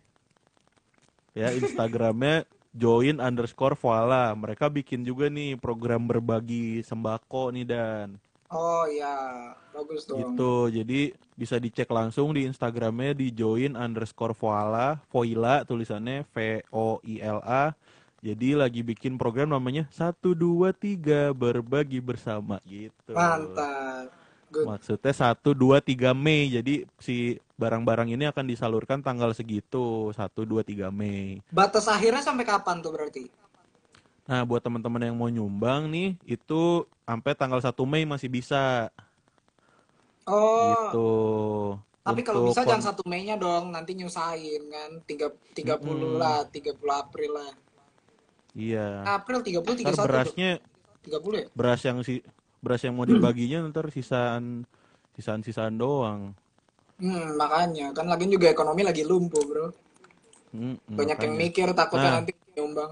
Ya 1.35 1.51
Instagramnya 1.51 2.47
join 2.71 3.19
underscore 3.19 3.75
Voila. 3.75 4.31
Mereka 4.33 4.71
bikin 4.71 5.03
juga 5.03 5.27
nih 5.27 5.59
program 5.59 6.07
berbagi 6.07 6.79
sembako 6.81 7.51
nih 7.51 7.67
dan 7.67 8.15
Oh 8.55 8.85
iya, 8.87 9.51
bagus 9.73 10.05
dong. 10.07 10.21
gitu. 10.21 10.69
Jadi 10.71 11.11
bisa 11.35 11.59
dicek 11.59 11.91
langsung 11.91 12.31
di 12.31 12.47
Instagramnya 12.47 13.11
di 13.11 13.33
join 13.35 13.75
underscore 13.75 14.37
Voila, 14.37 14.95
Voila 15.11 15.65
tulisannya 15.67 16.23
V 16.31 16.63
O 16.71 17.01
I 17.03 17.19
L 17.19 17.43
A. 17.43 17.75
Jadi 18.23 18.55
lagi 18.57 18.81
bikin 18.81 19.19
program 19.19 19.51
namanya 19.51 19.85
satu 19.91 20.33
dua 20.33 20.71
tiga 20.71 21.35
berbagi 21.35 21.99
bersama 21.99 22.57
gitu. 22.65 23.11
Mantap. 23.13 24.24
Good. 24.47 24.65
Maksudnya 24.65 25.11
1, 25.11 25.51
2, 25.51 25.79
3 25.79 26.13
Mei. 26.13 26.47
Jadi 26.49 26.85
si 26.95 27.15
barang-barang 27.55 28.07
ini 28.09 28.25
akan 28.25 28.45
disalurkan 28.45 28.99
tanggal 28.99 29.31
segitu. 29.31 30.11
1, 30.11 30.17
2, 30.43 30.61
3 30.61 30.87
Mei. 30.89 31.41
Batas 31.49 31.85
akhirnya 31.85 32.21
sampai 32.21 32.43
kapan 32.43 32.79
tuh 32.79 32.93
berarti? 32.93 33.27
Nah 34.25 34.41
buat 34.41 34.57
teman-teman 34.59 35.01
yang 35.03 35.15
mau 35.15 35.27
nyumbang 35.27 35.85
nih. 35.87 36.15
Itu 36.23 36.85
sampai 37.03 37.33
tanggal 37.33 37.59
1 37.59 37.83
Mei 37.83 38.03
masih 38.03 38.27
bisa. 38.27 38.89
Oh, 40.25 40.73
Gitu. 40.89 41.09
tapi 42.01 42.21
kalau 42.21 42.49
bisa 42.49 42.65
kon- 42.65 42.69
jangan 42.73 42.85
satu 42.89 43.05
Mei-nya 43.05 43.37
dong, 43.37 43.69
nanti 43.69 43.93
nyusahin 43.93 44.73
kan. 44.73 44.91
Tiga, 45.05 45.29
30 45.53 45.77
Mm-mm. 45.85 46.17
lah, 46.17 46.41
30 46.49 46.73
April 46.91 47.37
lah. 47.37 47.53
Iya. 48.57 49.05
April 49.05 49.45
30, 49.45 49.85
Ntar 49.85 49.93
31 49.93 50.09
berasnya 50.09 50.49
30 51.03 51.37
ya? 51.37 51.47
beras 51.53 51.81
yang 51.83 52.01
si 52.01 52.25
beras 52.65 52.81
yang 52.81 52.97
mau 52.97 53.05
dibaginya 53.05 53.61
ntar 53.69 53.93
sisaan 53.93 54.65
sisaan 55.13 55.39
sisaan 55.39 55.77
doang. 55.77 56.33
Hmm, 56.97 57.37
makanya. 57.37 57.93
Kan 57.93 58.09
lagi 58.09 58.25
juga 58.25 58.49
ekonomi 58.49 58.81
lagi 58.81 59.05
lumpuh 59.05 59.43
bro. 59.45 59.67
Mm, 60.49 60.81
Banyak 60.89 61.17
yang 61.19 61.33
makanya. 61.35 61.43
mikir 61.45 61.67
takutnya 61.71 62.09
Nah. 62.09 62.15
nanti 62.19 62.31
nyumbang. 62.51 62.91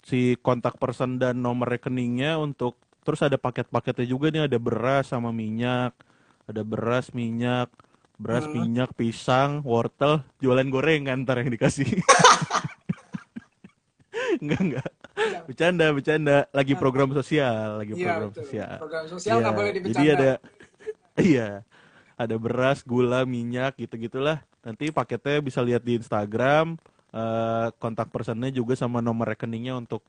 si 0.00 0.36
kontak 0.36 0.76
person 0.76 1.16
dan 1.16 1.40
nomor 1.40 1.64
rekeningnya 1.66 2.36
untuk 2.36 2.76
terus 3.00 3.24
ada 3.24 3.40
paket-paketnya 3.40 4.04
juga 4.04 4.28
nih 4.28 4.44
ada 4.44 4.60
beras 4.60 5.08
sama 5.08 5.32
minyak 5.32 5.96
ada 6.44 6.60
beras 6.60 7.08
minyak 7.10 7.72
beras 8.14 8.44
Hmm. 8.44 8.52
minyak 8.52 8.92
pisang 8.92 9.64
wortel 9.64 10.20
jualan 10.38 10.68
gorengan 10.68 11.24
ntar 11.24 11.40
yang 11.40 11.48
dikasih 11.48 11.88
enggak 14.42 14.60
enggak. 14.60 14.90
Bercanda 15.46 15.86
bercanda. 15.94 16.36
Lagi 16.50 16.74
program 16.74 17.10
sosial 17.14 17.82
lagi 17.82 17.92
Iya 17.94 18.06
program 18.18 18.30
betul. 18.30 18.42
sosial. 18.44 18.74
Program 18.80 19.04
sosial 19.10 19.34
Iya, 19.34 19.42
nggak 19.42 19.54
boleh 19.54 19.70
jadi 19.74 20.06
ada 20.14 20.32
iya. 21.20 21.48
Ada 22.14 22.36
beras 22.38 22.78
gula 22.86 23.26
minyak 23.26 23.74
gitu 23.78 23.98
gitulah 23.98 24.38
nanti 24.64 24.88
paketnya 24.88 25.44
bisa 25.44 25.60
lihat 25.60 25.84
di 25.84 26.00
Instagram. 26.00 26.80
Eh, 27.14 27.68
kontak 27.78 28.10
personnya 28.10 28.50
juga 28.50 28.74
sama 28.74 28.98
nomor 28.98 29.30
rekeningnya 29.30 29.78
untuk 29.78 30.02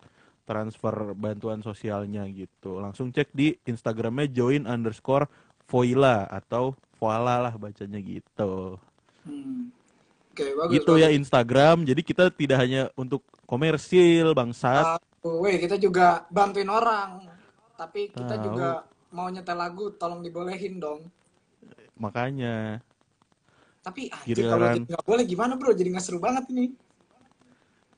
transfer 0.46 1.14
bantuan 1.14 1.62
sosialnya 1.62 2.26
gitu. 2.34 2.82
Langsung 2.82 3.14
cek 3.14 3.30
di 3.30 3.54
Instagramnya 3.66 4.26
join 4.30 4.66
underscore 4.66 5.30
Voila 5.70 6.26
atau 6.30 6.74
Voila 6.98 7.42
lah 7.42 7.54
bacanya 7.58 8.02
gitu. 8.02 8.78
Hmm. 9.26 9.70
Oke, 10.36 10.52
bagus. 10.52 10.74
Gitu 10.76 10.94
ya 11.00 11.10
Instagram. 11.16 11.88
Jadi 11.88 12.02
kita 12.04 12.28
tidak 12.28 12.60
hanya 12.60 12.92
untuk 13.00 13.24
komersil 13.48 14.36
bangsat. 14.36 15.00
Tahu, 15.00 15.48
weh, 15.48 15.56
kita 15.64 15.80
juga 15.80 16.28
bantuin 16.28 16.68
orang. 16.68 17.24
Tapi 17.80 18.12
kita 18.12 18.36
Tahu. 18.36 18.44
juga 18.52 18.84
mau 19.16 19.32
nyetel 19.32 19.56
lagu, 19.56 19.96
tolong 19.96 20.20
dibolehin 20.20 20.76
dong. 20.76 21.08
Makanya 21.96 22.84
Tapi 23.80 24.12
anjir 24.12 24.50
kalau 24.50 24.68
jadi 24.76 24.82
nggak 24.92 25.06
boleh 25.08 25.24
gimana 25.24 25.54
bro? 25.56 25.72
Jadi 25.72 25.96
nggak 25.96 26.04
seru 26.04 26.20
banget 26.20 26.52
ini. 26.52 26.76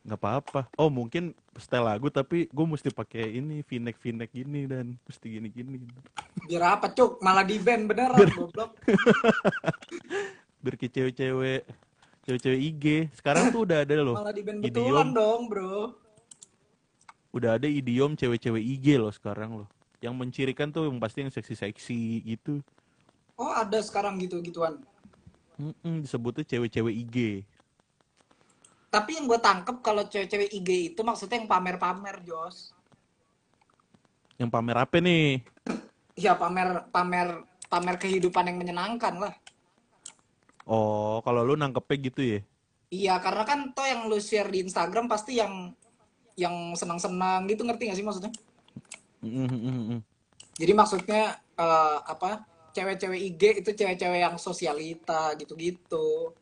nggak 0.06 0.20
apa-apa. 0.24 0.62
Oh 0.78 0.94
mungkin 0.94 1.34
setel 1.58 1.84
lagu 1.84 2.08
tapi 2.14 2.48
gue 2.48 2.66
mesti 2.70 2.94
pakai 2.94 3.42
ini 3.42 3.66
v-neck 3.66 3.98
v-neck 3.98 4.30
gini 4.30 4.70
dan 4.70 4.94
mesti 5.04 5.26
gini-gini. 5.26 5.84
Biar 6.46 6.78
apa 6.78 6.94
cuk? 6.94 7.20
Malah 7.20 7.44
di 7.44 7.58
band 7.58 7.90
beneran 7.92 8.30
goblok. 8.36 8.78
Biar 10.64 10.76
ke 10.80 10.88
cewek-cewek 10.88 11.87
cewek-cewek 12.28 12.60
IG. 12.60 12.86
Sekarang 13.16 13.56
tuh 13.56 13.64
udah 13.64 13.88
ada 13.88 13.96
loh. 14.04 14.20
Malah 14.20 14.36
di 14.36 14.44
band 14.44 14.60
Idiom. 14.60 14.76
betulan 14.76 15.08
dong 15.16 15.42
bro. 15.48 15.96
Udah 17.32 17.56
ada 17.56 17.68
idiom 17.72 18.20
cewek-cewek 18.20 18.60
IG 18.60 19.00
loh 19.00 19.16
sekarang 19.16 19.64
loh. 19.64 19.68
Yang 20.04 20.14
mencirikan 20.20 20.68
tuh 20.76 20.92
yang 20.92 21.00
pasti 21.00 21.24
yang 21.24 21.32
seksi-seksi 21.32 22.28
gitu. 22.28 22.60
Oh 23.40 23.56
ada 23.56 23.80
sekarang 23.80 24.20
gitu-gituan. 24.20 24.84
Mm-mm, 25.56 26.04
disebutnya 26.04 26.44
cewek-cewek 26.44 26.96
IG. 27.08 27.18
Tapi 28.92 29.10
yang 29.16 29.26
gue 29.26 29.40
tangkep 29.40 29.80
kalau 29.80 30.04
cewek-cewek 30.04 30.52
IG 30.52 30.70
itu 30.94 31.02
maksudnya 31.08 31.40
yang 31.40 31.48
pamer-pamer 31.48 32.20
Jos. 32.28 32.76
Yang 34.36 34.50
pamer 34.52 34.78
apa 34.84 34.98
nih? 35.00 35.42
Ya 36.18 36.36
pamer 36.36 36.92
pamer 36.92 37.46
pamer 37.72 37.96
kehidupan 38.02 38.52
yang 38.52 38.58
menyenangkan 38.60 39.16
lah. 39.16 39.34
Oh, 40.68 41.24
kalau 41.24 41.48
lu 41.48 41.56
nangkepnya 41.56 41.98
gitu 42.12 42.22
ya? 42.22 42.40
Iya 42.88 43.20
karena 43.20 43.44
kan 43.44 43.60
toh 43.72 43.88
yang 43.88 44.08
lu 44.08 44.20
share 44.20 44.48
di 44.52 44.64
Instagram 44.64 45.08
pasti 45.12 45.40
yang 45.40 45.72
yang 46.40 46.76
senang-senang 46.76 47.48
gitu 47.48 47.64
ngerti 47.64 47.92
gak 47.92 47.98
sih 48.00 48.06
maksudnya? 48.06 48.32
Mm-mm-mm-mm. 49.24 50.00
Jadi 50.60 50.72
maksudnya 50.76 51.40
eh, 51.58 51.98
apa? 52.04 52.44
Cewek-cewek 52.76 53.20
IG 53.34 53.44
itu 53.66 53.70
cewek-cewek 53.74 54.20
yang 54.22 54.36
sosialita 54.38 55.34
gitu-gitu. 55.40 56.36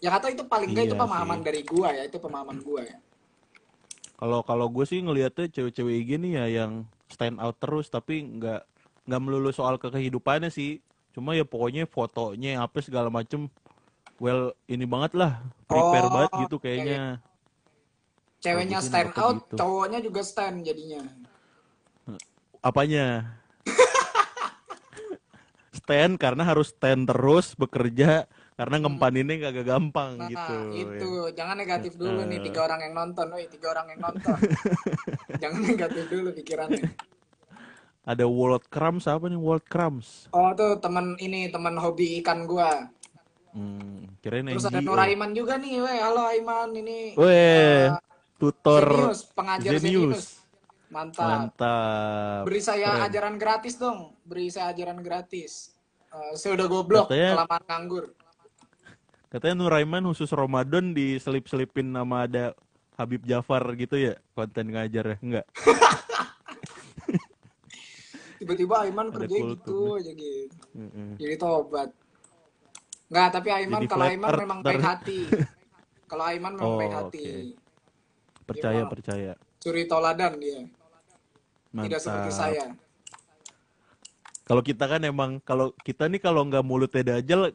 Ya 0.00 0.08
kata 0.14 0.32
itu 0.32 0.46
paling 0.48 0.72
enggak 0.72 0.88
itu 0.88 0.96
Iya 0.96 1.02
pemahaman 1.04 1.38
sih. 1.40 1.44
dari 1.44 1.60
gua 1.66 1.88
ya, 1.92 2.02
itu 2.08 2.16
pemahaman 2.16 2.58
gua 2.64 2.80
ya. 2.88 2.96
Kalau 4.14 4.40
kalau 4.46 4.66
gue 4.70 4.86
sih 4.88 5.02
ngelihatnya 5.04 5.50
cewek-cewek 5.52 5.94
IG 6.06 6.10
nih 6.22 6.32
ya 6.40 6.46
yang 6.64 6.72
stand 7.10 7.36
out 7.42 7.58
terus 7.60 7.92
tapi 7.92 8.24
nggak 8.24 8.64
nggak 9.04 9.20
melulu 9.20 9.52
soal 9.52 9.76
ke 9.76 9.92
kehidupannya 9.92 10.48
sih. 10.48 10.80
Cuma 11.12 11.36
ya 11.36 11.44
pokoknya 11.44 11.84
fotonya 11.84 12.64
apa 12.64 12.80
segala 12.80 13.12
macem 13.12 13.52
well 14.18 14.52
ini 14.66 14.84
banget 14.84 15.12
lah 15.14 15.32
prepare 15.64 16.06
Oh, 16.06 16.10
banget 16.12 16.30
gitu 16.46 16.56
oke. 16.56 16.62
kayaknya. 16.62 17.18
Ceweknya 18.38 18.76
Kalau 18.76 18.82
gitu 18.82 18.88
stand 18.92 19.08
nangkepnya 19.08 19.24
out, 19.24 19.36
gitu. 19.40 19.54
cowoknya 19.56 19.98
juga 20.00 20.20
stand 20.20 20.56
jadinya. 20.62 21.02
Apanya? 22.60 23.06
stand 25.74 26.16
karena 26.16 26.42
harus 26.44 26.70
stand 26.70 27.04
terus 27.04 27.52
bekerja 27.54 28.24
karena 28.54 28.76
ngempaninnya 28.78 29.36
kagak 29.42 29.66
gampang 29.66 30.14
Nah, 30.14 30.30
gitu. 30.30 30.56
itu 30.72 31.10
jangan 31.34 31.58
negatif 31.58 31.98
dulu 31.98 32.22
nih 32.22 32.38
Eh. 32.38 32.42
tiga 32.46 32.60
orang 32.62 32.80
yang 32.86 32.94
nonton, 32.94 33.26
woi 33.34 33.46
tiga 33.50 33.74
orang 33.74 33.86
yang 33.90 34.00
nonton. 34.00 34.38
jangan 35.42 35.60
negatif 35.60 36.04
dulu 36.06 36.28
pikirannya. 36.32 36.94
Ada 38.04 38.28
World 38.28 38.68
Crumbs 38.68 39.08
apa 39.08 39.26
nih 39.26 39.40
World 39.40 39.64
Crumbs? 39.66 40.28
Oh 40.30 40.52
tuh 40.52 40.76
temen 40.78 41.16
ini 41.18 41.48
temen 41.48 41.74
hobi 41.74 42.20
ikan 42.20 42.44
gua. 42.44 42.92
Hmm, 43.54 44.18
kirain 44.18 44.50
Terus 44.50 44.66
ada 44.66 44.82
NGO. 44.82 44.90
Nur 44.90 44.98
Aiman 44.98 45.30
juga 45.30 45.54
nih, 45.54 45.78
weh. 45.78 45.98
Halo 46.02 46.26
Aiman 46.26 46.74
ini. 46.74 47.14
Weh, 47.14 47.86
eh, 47.86 47.88
tutor 48.34 48.82
Zenius, 48.82 49.20
pengajar 49.30 49.70
Zenius. 49.78 50.42
Mantap. 50.90 51.54
Mantap. 51.54 52.42
Beri 52.50 52.60
saya 52.60 52.98
Keren. 52.98 53.06
ajaran 53.06 53.34
gratis 53.38 53.78
dong. 53.78 54.18
Beri 54.26 54.50
saya 54.50 54.74
ajaran 54.74 54.98
gratis. 55.06 55.70
Eh, 56.10 56.34
saya 56.34 56.58
udah 56.58 56.66
goblok, 56.66 57.06
Katanya- 57.06 57.38
kelamaan 57.38 57.64
nganggur. 57.70 58.04
Katanya 59.30 59.54
Nuraiman 59.58 60.06
khusus 60.10 60.30
Ramadan 60.30 60.94
diselip-selipin 60.94 61.90
nama 61.90 62.26
ada 62.26 62.54
Habib 62.94 63.26
Jafar 63.26 63.66
gitu 63.74 63.98
ya 63.98 64.14
konten 64.34 64.70
ngajar 64.70 65.14
ya 65.14 65.16
enggak? 65.18 65.46
Tiba-tiba 68.38 68.86
Aiman 68.86 69.10
Ada 69.10 69.26
kerja 69.26 69.34
gitu 69.34 69.98
aja 69.98 70.12
gitu. 70.14 70.54
Mm-mm. 70.74 71.18
Jadi 71.18 71.34
tobat. 71.38 71.90
Nggak, 73.12 73.28
tapi 73.30 73.48
Aiman 73.52 73.80
Jadi 73.84 73.88
kalau 73.90 74.04
Aiman 74.08 74.30
memang 74.40 74.58
baik 74.64 74.82
hati. 74.84 75.18
Kalau 76.10 76.24
Aiman 76.30 76.52
memang 76.54 76.68
Oh, 76.68 76.78
baik 76.78 76.94
hati. 76.94 77.24
Percaya 78.44 78.82
percaya. 78.86 79.32
Suri 79.58 79.88
toladan 79.88 80.36
dia. 80.36 80.62
Mantap. 81.72 81.84
Tidak 81.90 82.00
seperti 82.00 82.30
saya. 82.30 82.64
Kalau 84.44 84.60
kita 84.60 84.84
kan 84.84 85.00
emang 85.02 85.40
kalau 85.40 85.72
kita 85.80 86.04
nih 86.06 86.20
kalau 86.20 86.44
nggak 86.44 86.60
mulutnya 86.60 87.16
dajal 87.16 87.50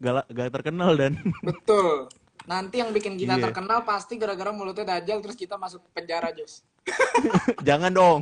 gak, 0.00 0.24
gak 0.32 0.50
terkenal 0.58 0.96
dan 0.96 1.20
Betul. 1.44 2.08
Nanti 2.48 2.80
yang 2.80 2.90
bikin 2.90 3.20
kita 3.20 3.36
Iya. 3.36 3.44
terkenal 3.52 3.84
pasti 3.84 4.16
gara-gara 4.16 4.50
mulutnya 4.50 4.96
dajal 4.96 5.20
terus 5.20 5.36
kita 5.36 5.60
masuk 5.60 5.84
penjara, 5.92 6.32
Jos. 6.32 6.64
jangan 7.68 7.92
dong. 7.92 8.20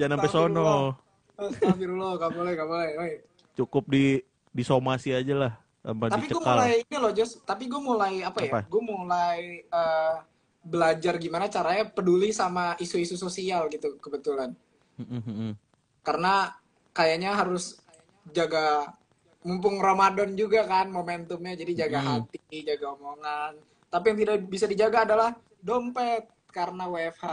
Jangan 0.00 0.16
sampai 0.16 0.30
sono. 0.32 0.96
Astagfirullah, 1.36 2.12
gak 2.18 2.32
boleh, 2.32 2.52
gak 2.56 2.68
boleh. 2.68 2.90
Woi. 2.98 3.12
Cukup 3.54 3.84
di 3.86 4.24
disomasi 4.56 5.12
aja 5.12 5.36
lah 5.36 5.52
Tapi 5.88 6.26
gue 6.28 6.42
mulai 6.42 6.72
ini 6.80 6.96
loh, 6.96 7.12
Jos. 7.12 7.40
Tapi 7.40 7.64
gue 7.64 7.80
mulai 7.80 8.12
apa 8.20 8.38
ya? 8.44 8.50
Apa? 8.52 8.60
Gue 8.68 8.82
mulai 8.82 9.40
eh, 9.64 10.14
belajar 10.60 11.16
gimana 11.16 11.48
caranya 11.48 11.88
peduli 11.88 12.28
sama 12.28 12.76
isu-isu 12.76 13.16
sosial 13.16 13.72
gitu 13.72 13.96
kebetulan. 13.96 14.52
Mm-mm-mm. 15.00 15.56
Karena 16.04 16.52
kayaknya 16.92 17.32
harus 17.32 17.80
jaga 18.28 18.92
mumpung 19.40 19.78
Ramadan 19.78 20.34
juga 20.34 20.66
kan 20.66 20.90
momentumnya 20.90 21.54
jadi 21.54 21.86
jaga 21.86 21.98
Mm. 22.02 22.08
hati, 22.10 22.56
jaga 22.66 22.86
omongan. 22.92 23.52
Tapi 23.88 24.04
yang 24.12 24.18
tidak 24.20 24.36
bisa 24.44 24.66
dijaga 24.68 25.08
adalah 25.08 25.30
dompet 25.58 26.28
karena 26.52 26.84
WFH. 26.84 27.24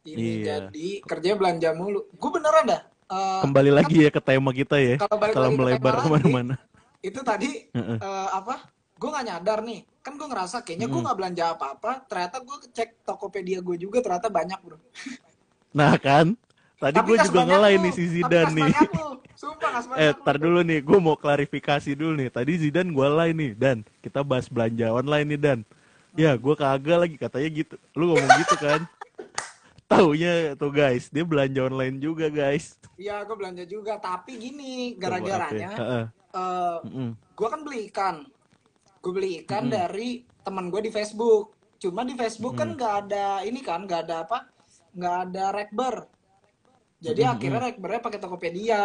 Ini 0.00 0.16
Iya. 0.16 0.44
jadi 0.70 0.88
kerja 1.02 1.30
belanja 1.34 1.70
mulu. 1.74 2.06
Gue 2.14 2.30
beneran 2.30 2.64
dah. 2.68 2.82
eh, 3.10 3.40
Kembali 3.42 3.70
lagi 3.74 4.06
ya 4.06 4.10
ke 4.14 4.22
tema 4.22 4.54
kita 4.54 4.78
ya. 4.78 4.94
Kalau 4.96 5.18
Kalau 5.18 5.50
melebar 5.50 5.98
ke 5.98 6.06
mana-mana. 6.06 6.54
Itu 7.00 7.20
tadi 7.20 7.68
eh, 7.72 7.98
apa 8.30 8.68
gue 8.94 9.08
nggak 9.08 9.26
nyadar 9.26 9.58
nih 9.60 9.80
kan 10.00 10.16
gue 10.16 10.26
ngerasa 10.26 10.60
kayaknya 10.60 10.86
gue 10.86 10.96
Mm. 10.96 11.04
nggak 11.04 11.18
belanja 11.18 11.44
apa-apa 11.50 11.92
ternyata 12.04 12.36
gue 12.38 12.56
cek 12.70 13.02
Tokopedia 13.02 13.60
gue 13.60 13.76
juga 13.76 14.00
ternyata 14.00 14.28
banyak 14.28 14.60
bro 14.60 14.76
Nah 15.70 15.94
kan, 15.96 16.34
tadi 16.76 16.98
gue 16.98 17.16
juga 17.22 17.46
lu. 17.46 17.62
nih 17.78 17.92
si 17.94 18.04
Zidan 18.10 18.50
nih. 18.50 18.74
sumpah 19.38 19.86
Eh, 19.94 20.10
lu. 20.10 20.18
tar 20.20 20.34
dulu 20.34 20.60
nih, 20.60 20.82
gue 20.82 20.98
mau 20.98 21.14
klarifikasi 21.14 21.94
dulu 21.94 22.18
nih. 22.18 22.26
Tadi 22.26 22.58
Zidan 22.58 22.90
gue 22.90 23.06
line 23.06 23.36
nih, 23.38 23.50
Dan. 23.54 23.78
Kita 24.02 24.26
bahas 24.26 24.50
belanja 24.50 24.90
online 24.90 25.30
nih, 25.30 25.38
Dan. 25.38 25.58
Ya, 26.18 26.34
gue 26.34 26.54
kagak 26.58 26.98
lagi 26.98 27.14
katanya 27.14 27.48
gitu. 27.54 27.78
Lu 27.94 28.10
ngomong 28.10 28.30
gitu 28.42 28.56
kan? 28.58 28.82
Taunya 29.90 30.54
tuh 30.54 30.70
guys, 30.70 31.06
dia 31.06 31.22
belanja 31.22 31.66
online 31.66 31.98
juga 31.98 32.26
guys. 32.26 32.74
Iya 32.94 33.22
gue 33.22 33.36
belanja 33.38 33.64
juga 33.64 33.94
tapi 33.96 34.36
gini 34.36 34.92
ya? 34.92 35.06
gara-garanya 35.06 35.70
Heeh. 36.30 36.74
eh 36.76 36.76
Mm-mm. 36.86 37.10
gue 37.36 37.48
kan 37.48 37.60
beli 37.64 37.80
ikan 37.90 38.16
gue 39.00 39.12
beli 39.12 39.30
ikan 39.44 39.66
Mm-mm. 39.66 39.74
dari 39.74 40.08
teman 40.40 40.70
gue 40.70 40.80
di 40.86 40.90
Facebook 40.92 41.56
cuma 41.80 42.04
di 42.04 42.14
Facebook 42.14 42.54
kan 42.54 42.72
Mm-mm. 42.72 42.78
nggak 42.78 42.94
ada 43.06 43.26
ini 43.42 43.60
kan 43.60 43.84
nggak 43.84 44.00
ada 44.08 44.16
apa 44.28 44.38
nggak 44.92 45.16
ada 45.28 45.44
rekber 45.54 45.94
jadi 47.00 47.20
Mm-mm. 47.24 47.34
akhirnya 47.34 47.60
rekbernya 47.72 48.00
pakai 48.04 48.20
Tokopedia 48.20 48.82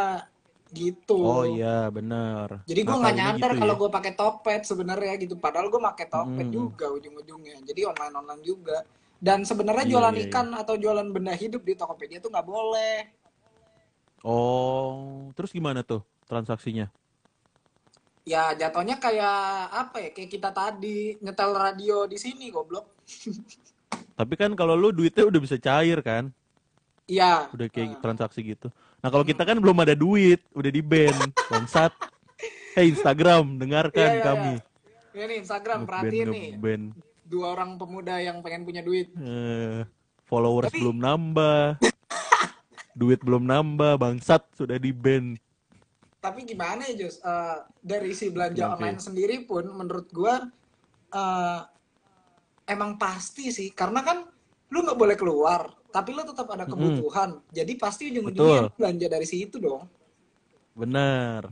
gitu 0.73 1.21
Oh 1.21 1.45
iya, 1.45 1.88
benar. 1.93 2.65
Jadi 2.65 2.81
gue 2.81 2.97
nggak 2.97 3.15
nyadar 3.15 3.51
gitu 3.53 3.62
kalau 3.62 3.73
ya. 3.77 3.79
gue 3.86 3.89
pakai 3.93 4.12
Tokped 4.17 4.62
sebenarnya 4.65 5.13
gitu. 5.21 5.38
Padahal 5.38 5.69
gue 5.69 5.77
pakai 5.77 6.10
Tokped 6.10 6.47
Hmm. 6.49 6.55
juga 6.58 6.86
ujung-ujungnya. 6.89 7.62
Jadi 7.62 7.86
online 7.86 8.15
online 8.17 8.41
juga. 8.41 8.77
Dan 9.21 9.45
sebenarnya 9.45 9.86
Iya, 9.86 9.91
jualan 9.93 10.15
iya, 10.17 10.19
iya. 10.25 10.27
ikan 10.27 10.47
atau 10.58 10.73
jualan 10.75 11.08
benda 11.13 11.38
hidup 11.38 11.62
di 11.62 11.77
Tokopedia 11.77 12.17
tuh 12.17 12.34
nggak 12.34 12.47
boleh. 12.49 12.95
Oh, 14.25 15.29
terus 15.38 15.53
gimana 15.53 15.86
tuh 15.86 16.01
transaksinya? 16.25 16.89
Ya 18.25 18.51
jatuhnya 18.51 18.97
kayak 18.97 19.38
apa 19.71 19.97
ya? 20.01 20.09
Kayak 20.09 20.29
kita 20.31 20.49
tadi 20.49 21.13
nyetel 21.19 21.53
radio 21.53 22.03
di 22.03 22.17
sini 22.17 22.49
goblok. 22.49 22.89
Tapi 24.15 24.33
kan 24.33 24.51
kalau 24.53 24.73
lu 24.73 24.89
duitnya 24.89 25.23
udah 25.23 25.38
bisa 25.38 25.55
cair 25.55 26.01
kan? 26.01 26.33
Iya. 27.05 27.53
Udah 27.53 27.69
kayak 27.69 27.95
Ah. 27.95 28.01
transaksi 28.01 28.41
gitu. 28.41 28.73
Nah, 28.97 29.13
kalau 29.13 29.21
kita 29.21 29.45
kan 29.45 29.61
belum 29.61 29.77
ada 29.77 29.93
duit, 29.93 30.41
udah 30.51 30.71
di 30.73 30.81
ban, 30.81 31.13
bangsat. 31.45 31.93
Hey 32.73 32.89
Instagram, 32.93 33.61
dengarkan 33.61 34.09
Iya, 34.09 34.17
iya, 34.17 34.25
kami. 34.25 34.53
Ini 35.13 35.23
nih 35.23 35.38
Instagram 35.39 35.79
Nge-ban, 35.79 35.89
perhatiin 36.01 36.27
nih. 36.27 36.47
nge-ban. 36.57 36.81
Dua 37.23 37.45
orang 37.53 37.77
pemuda 37.77 38.17
yang 38.17 38.41
pengen 38.41 38.65
punya 38.65 38.81
duit. 38.81 39.13
Eh, 39.13 39.85
followers 40.25 40.73
Tapi- 40.73 40.81
belum 40.81 40.97
nambah 40.97 41.77
duit 42.99 43.19
belum 43.21 43.43
nambah 43.43 43.95
bangsat 43.95 44.41
sudah 44.55 44.75
di 44.75 44.89
ban 44.89 45.38
tapi 46.25 46.39
gimana 46.49 46.89
ya 46.89 47.05
Jos 47.05 47.21
Eh, 47.21 47.57
dari 47.85 48.11
si 48.17 48.33
belanja 48.33 48.73
oke. 48.73 48.81
online 48.81 48.97
sendiri 48.97 49.45
pun 49.45 49.69
menurut 49.69 50.09
gua 50.09 50.41
eh, 51.13 51.61
emang 52.65 52.97
pasti 52.97 53.53
sih. 53.53 53.69
Karena 53.77 54.01
kan 54.01 54.25
lu 54.73 54.81
nggak 54.81 54.97
boleh 54.97 55.17
keluar 55.17 55.61
tapi 55.93 56.11
lu 56.11 56.25
tetap 56.27 56.49
ada 56.51 56.65
kebutuhan. 56.67 57.39
Jadi 57.53 57.73
pasti 57.79 58.11
ujung-ujungnya 58.11 58.73
belanja 58.75 59.07
dari 59.07 59.27
situ 59.29 59.61
dong. 59.61 59.85
Bener 60.75 61.47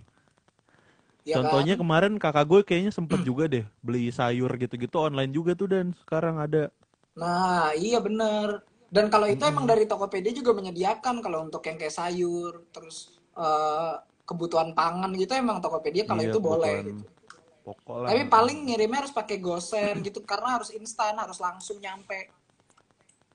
ya 1.24 1.40
contohnya 1.40 1.80
kan? 1.80 1.82
kemarin 1.88 2.14
kakak 2.20 2.46
gue 2.52 2.62
kayaknya 2.68 2.92
sempet 2.92 3.24
juga 3.24 3.48
deh 3.48 3.64
beli 3.80 4.12
sayur 4.12 4.52
gitu-gitu 4.60 4.98
online 5.00 5.32
juga 5.32 5.56
tuh 5.56 5.72
dan. 5.72 5.96
Sekarang 6.04 6.42
ada. 6.42 6.68
Nah 7.16 7.72
iya 7.78 8.04
bener 8.04 8.68
dan 8.94 9.10
kalau 9.10 9.26
itu 9.26 9.42
emang 9.48 9.66
dari 9.66 9.90
Tokopedia 9.90 10.36
juga 10.36 10.54
menyediakan 10.54 11.24
kalau 11.24 11.48
untuk 11.48 11.64
yang 11.66 11.80
kayak 11.80 11.96
sayur 11.96 12.68
terus 12.76 13.16
eh, 13.40 13.96
kebutuhan 14.24 14.72
pangan 14.72 15.12
gitu 15.14 15.36
emang 15.36 15.60
Tokopedia 15.60 16.08
kalau 16.08 16.24
Iya, 16.24 16.32
itu 16.32 16.40
boleh 16.40 16.78
gitu. 16.82 17.04
pokok 17.64 17.98
lah. 18.04 18.10
Tapi 18.12 18.22
paling 18.28 18.58
ngirimnya 18.66 19.00
harus 19.04 19.14
pakai 19.14 19.38
gosen 19.38 20.00
gitu 20.02 20.24
karena 20.24 20.56
harus 20.56 20.72
instan 20.72 21.16
harus 21.16 21.38
langsung 21.38 21.80
nyampe. 21.80 22.32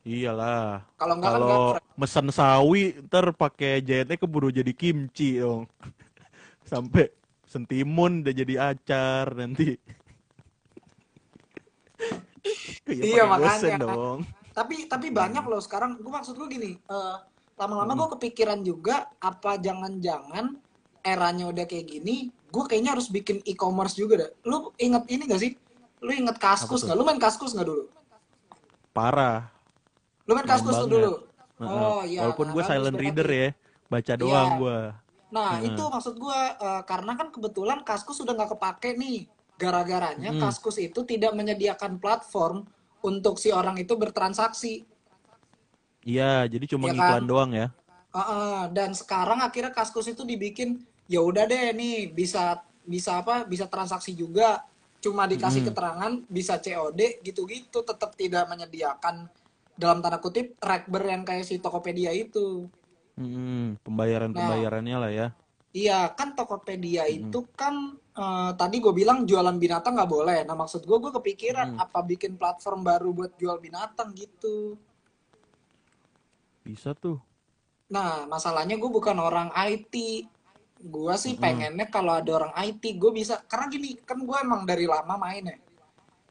Iyalah. 0.02 0.88
Kalau 0.96 1.14
enggak 1.20 1.28
kan 1.28 1.36
kalau 1.36 1.46
nggak 1.46 1.84
mesen 2.00 2.26
sawi 2.30 2.82
ntar 3.04 3.28
pakai 3.32 3.84
jahitnya 3.84 4.16
keburu 4.16 4.48
jadi 4.48 4.72
kimchi 4.72 5.36
dong. 5.36 5.68
Sampai 6.70 7.12
sentimun 7.44 8.24
udah 8.24 8.34
jadi 8.34 8.54
acar 8.72 9.36
nanti. 9.36 9.76
Ya, 12.88 13.04
Iya, 13.04 13.22
makanya. 13.28 13.76
dong. 13.84 14.24
Tapi 14.56 14.88
tapi 14.88 15.12
banyak 15.12 15.44
loh 15.44 15.60
sekarang. 15.60 16.00
Gue 16.00 16.08
maksud 16.08 16.32
gue 16.34 16.48
gini 16.48 16.70
eh, 16.78 17.16
lama-lama 17.58 17.92
gue 17.94 18.08
kepikiran 18.16 18.64
juga 18.64 19.12
apa 19.18 19.58
jangan-jangan 19.58 20.56
eranya 21.02 21.48
udah 21.50 21.64
kayak 21.64 21.86
gini 21.88 22.30
gue 22.48 22.64
kayaknya 22.64 22.96
harus 22.96 23.12
bikin 23.12 23.44
e-commerce 23.44 23.92
juga 23.92 24.24
dah. 24.24 24.30
Lu 24.48 24.72
inget 24.80 25.04
ini 25.12 25.22
gak 25.28 25.40
sih? 25.40 25.52
Lu 26.00 26.08
inget 26.08 26.40
kaskus 26.40 26.80
nggak 26.80 26.96
lu 26.96 27.04
main 27.04 27.20
kaskus 27.20 27.52
nggak 27.52 27.68
dulu? 27.68 27.84
Parah. 28.96 29.52
Lu 30.24 30.32
main 30.32 30.48
kaskus 30.48 30.74
tuh 30.80 30.88
dulu? 30.88 31.12
Oh 31.60 32.00
iya 32.06 32.24
walaupun 32.24 32.48
nah, 32.48 32.54
gue 32.56 32.62
silent 32.64 32.96
reader 32.96 33.28
ya 33.28 33.48
baca 33.90 34.12
doang 34.14 34.48
Iya. 34.54 34.60
gue 34.62 34.78
Nah, 35.28 35.60
itu 35.60 35.82
maksud 35.84 36.16
gua 36.16 36.56
eh, 36.56 36.82
karena 36.88 37.12
kan 37.12 37.28
kebetulan 37.28 37.84
Kaskus 37.84 38.16
sudah 38.16 38.32
nggak 38.32 38.56
kepake 38.56 38.96
nih. 38.96 39.28
Gara-garanya 39.60 40.32
Mm. 40.32 40.40
Kaskus 40.40 40.80
itu 40.80 41.04
tidak 41.04 41.36
menyediakan 41.36 42.00
platform 42.00 42.64
untuk 43.04 43.36
si 43.36 43.52
orang 43.52 43.76
itu 43.76 43.92
bertransaksi. 43.92 44.88
iya 46.00 46.48
jadi 46.48 46.64
cuma 46.64 46.88
Iya 46.88 46.96
iklan 46.96 47.20
kan? 47.20 47.28
doang 47.28 47.50
ya 47.52 47.68
Heeh, 48.18 48.60
dan 48.76 48.90
sekarang 49.00 49.38
akhirnya 49.46 49.70
Kaskus 49.78 50.08
itu 50.14 50.22
dibikin 50.26 50.70
ya 51.12 51.20
udah 51.22 51.44
deh 51.50 51.70
nih 51.80 52.10
bisa 52.18 52.42
bisa 52.94 53.10
apa? 53.22 53.34
Bisa 53.52 53.64
transaksi 53.74 54.12
juga. 54.22 54.48
Cuma 55.04 55.22
dikasih 55.32 55.62
Mm. 55.62 55.68
keterangan 55.70 56.12
bisa 56.36 56.54
COD 56.64 57.00
gitu-gitu 57.26 57.78
tetap 57.90 58.10
tidak 58.20 58.44
menyediakan 58.50 59.16
dalam 59.82 59.98
tanda 60.02 60.18
kutip 60.24 60.58
rekber 60.58 61.02
yang 61.12 61.22
kayak 61.28 61.46
si 61.46 61.54
Tokopedia 61.62 62.10
itu. 62.24 62.66
Mm-mm, 63.18 63.82
pembayaran 63.82 64.30
pembayarannya 64.30 64.96
lah 65.02 65.10
ya 65.10 65.26
Iya, 65.82 65.98
kan 66.18 66.28
Tokopedia 66.38 67.04
itu 67.18 67.38
kan 67.60 67.74
eh, 68.22 68.50
tadi 68.60 68.76
gue 68.84 68.92
bilang 69.00 69.18
jualan 69.28 69.56
binatang 69.64 69.92
nggak 69.96 70.10
boleh. 70.16 70.38
Nah 70.48 70.56
maksud 70.62 70.80
gue, 70.88 70.98
gue 71.04 71.12
kepikiran 71.18 71.68
Hmm. 71.68 71.82
apa 71.84 71.98
bikin 72.10 72.32
platform 72.40 72.80
baru 72.90 73.08
buat 73.18 73.32
jual 73.40 73.56
binatang 73.66 74.08
gitu. 74.22 74.56
bisa 76.66 76.90
tuh 77.02 77.16
Nah 77.88 78.28
masalahnya 78.28 78.76
gue 78.76 78.90
bukan 78.92 79.16
orang 79.16 79.48
IT. 79.54 80.24
Gue 80.78 81.14
sih 81.18 81.34
Mm-mm. 81.34 81.42
pengennya 81.42 81.86
kalau 81.90 82.14
ada 82.22 82.30
orang 82.38 82.54
IT, 82.62 82.84
gue 83.00 83.10
bisa. 83.10 83.42
Karena 83.50 83.66
gini, 83.66 83.98
kan 84.06 84.22
gue 84.22 84.36
emang 84.38 84.62
dari 84.62 84.86
lama 84.86 85.18
main 85.18 85.42
ya. 85.42 85.58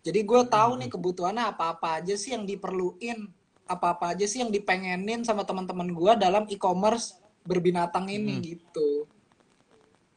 Jadi 0.08 0.24
gue 0.24 0.42
tahu 0.48 0.80
nih 0.80 0.88
kebutuhannya 0.88 1.44
apa-apa 1.52 2.00
aja 2.00 2.16
sih 2.16 2.32
yang 2.32 2.48
diperluin, 2.48 3.28
apa-apa 3.68 4.16
aja 4.16 4.24
sih 4.24 4.40
yang 4.40 4.48
dipengenin 4.48 5.28
sama 5.28 5.44
teman-teman 5.44 5.92
gue 5.92 6.12
dalam 6.16 6.48
e-commerce 6.48 7.20
berbinatang 7.44 8.08
ini 8.08 8.40
gitu. 8.56 9.04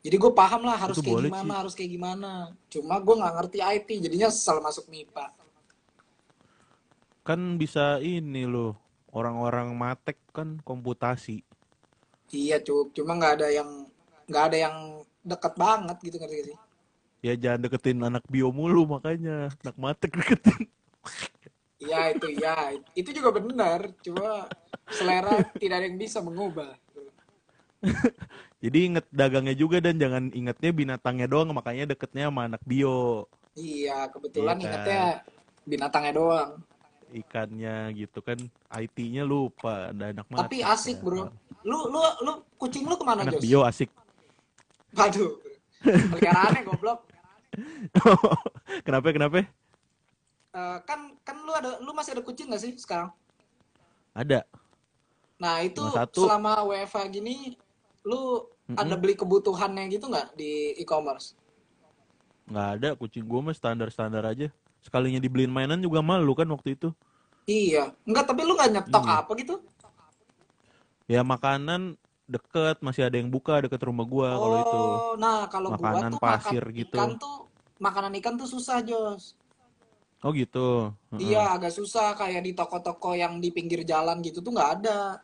Jadi 0.06 0.14
gue 0.14 0.30
paham 0.30 0.62
lah 0.62 0.78
harus 0.78 1.02
Itu 1.02 1.10
kayak 1.10 1.26
gimana, 1.26 1.50
sih. 1.50 1.58
harus 1.58 1.72
kayak 1.74 1.90
gimana. 1.90 2.30
Cuma 2.70 3.02
gue 3.02 3.14
nggak 3.18 3.34
ngerti 3.34 3.58
IT, 3.58 3.88
jadinya 3.98 4.28
selalu 4.30 4.60
masuk 4.70 4.86
MIPA. 4.86 5.26
kan 7.20 7.60
bisa 7.60 8.00
ini 8.00 8.42
loh 8.48 8.74
orang-orang 9.14 9.68
matek 9.74 10.18
kan 10.36 10.58
komputasi 10.62 11.42
Iya 12.30 12.56
cuk, 12.66 12.86
cuma 12.96 13.12
nggak 13.18 13.32
ada 13.42 13.48
yang 13.58 13.70
nggak 14.30 14.44
ada 14.48 14.56
yang 14.64 14.76
deket 15.30 15.52
banget 15.58 15.96
gitu 16.06 16.16
ngerti 16.18 16.36
gak 16.38 16.46
sih? 16.54 16.58
ya 17.20 17.32
jangan 17.36 17.60
deketin 17.64 18.00
anak 18.00 18.24
bio 18.32 18.48
mulu 18.48 18.88
makanya 18.88 19.52
anak 19.60 19.76
matek 19.76 20.12
deketin 20.16 20.62
Iya 21.80 22.12
itu 22.12 22.28
ya, 22.36 22.56
itu 22.92 23.08
juga 23.16 23.30
benar. 23.32 23.80
Cuma 24.04 24.52
selera 24.92 25.40
tidak 25.56 25.76
ada 25.80 25.86
yang 25.88 25.96
bisa 25.96 26.20
mengubah. 26.20 26.76
jadi 28.64 28.78
inget 28.92 29.06
dagangnya 29.08 29.54
juga 29.56 29.80
dan 29.80 29.96
jangan 29.96 30.28
ingetnya 30.36 30.70
binatangnya 30.72 31.26
doang 31.30 31.50
makanya 31.56 31.88
deketnya 31.88 32.28
sama 32.28 32.44
anak 32.48 32.62
bio 32.64 33.24
Iya, 33.56 34.06
kebetulan 34.12 34.56
Iya 34.56 34.62
kan? 34.62 34.64
ingatnya 34.66 35.00
binatangnya 35.66 36.12
doang. 36.14 36.50
Ikannya 37.12 37.90
gitu 37.94 38.18
kan 38.20 38.38
IT-nya 38.72 39.22
lupa 39.22 39.90
ada 39.90 40.10
anak 40.10 40.26
matek 40.26 40.42
Tapi 40.46 40.58
asik 40.62 40.98
bro. 41.00 41.28
Lu 41.62 41.88
lu 41.88 42.00
lu 42.22 42.32
kucing 42.56 42.84
lu 42.84 42.94
ke 42.94 43.04
mana 43.04 43.22
anak 43.22 43.36
Jos? 43.36 43.42
bio 43.42 43.60
asik 43.62 43.90
Waduh. 44.90 45.38
Peliharaannya 45.80 46.62
goblok. 46.64 47.06
kenapa 48.86 49.10
kenapa 49.10 49.38
Eh, 50.50 50.78
kan 50.82 51.14
kan 51.22 51.36
lu 51.40 51.54
ada 51.54 51.78
lu 51.78 51.90
masih 51.90 52.10
ada 52.10 52.22
kucing 52.22 52.50
gak 52.50 52.58
sih 52.58 52.74
sekarang? 52.74 53.14
ada 54.10 54.42
Nah 55.38 55.62
itu 55.62 55.78
satu. 55.88 56.26
selama 56.26 56.66
WFA 56.66 57.06
gini 57.06 57.54
lu 58.02 58.50
ada 58.68 58.94
beli 58.94 59.14
kebutuhannya 59.14 59.86
gitu 59.88 60.06
nggak 60.06 60.34
di 60.34 60.74
e-commerce? 60.76 61.38
nggak 62.44 62.68
ada 62.76 62.88
kucing 62.94 63.22
gue 63.22 63.40
mah 63.40 63.54
standar 63.54 63.88
standar 63.88 64.26
aja 64.26 64.50
sekalinya 64.84 65.20
dibeliin 65.24 65.52
mainan 65.52 65.80
juga 65.80 66.00
malu 66.00 66.32
kan 66.38 66.48
waktu 66.54 66.76
itu 66.76 66.88
Iya, 67.50 67.90
enggak 68.06 68.24
tapi 68.30 68.40
lu 68.46 68.52
nggak 68.54 68.70
nyetok 68.74 69.04
Iya. 69.04 69.16
apa 69.20 69.30
gitu? 69.40 69.54
ya 71.10 71.20
makanan 71.26 71.98
deket 72.30 72.78
masih 72.86 73.02
ada 73.10 73.16
yang 73.18 73.26
buka 73.34 73.58
deket 73.66 73.82
rumah 73.82 74.06
gua 74.06 74.28
kalau 74.38 74.56
itu 74.62 74.76
Oh, 74.78 75.12
nah 75.18 75.50
kalau 75.50 75.68
gua 75.74 75.98
Makanan 75.98 76.10
tuh 76.14 76.20
pasir 76.22 76.62
makan 76.62 76.78
gitu. 76.78 76.94
ikan 76.94 77.10
tuh 77.18 77.36
makanan 77.82 78.12
ikan 78.22 78.34
tuh 78.38 78.46
susah 78.46 78.78
Jos. 78.86 79.34
oh 80.22 80.30
gitu 80.36 80.94
Heeh. 81.10 81.20
Iya 81.26 81.42
agak 81.58 81.72
susah 81.74 82.14
kayak 82.14 82.42
di 82.46 82.52
toko-toko 82.54 83.18
yang 83.18 83.42
di 83.42 83.50
pinggir 83.50 83.82
jalan 83.82 84.22
gitu 84.22 84.38
tuh 84.44 84.52
nggak 84.54 84.70
ada. 84.78 85.18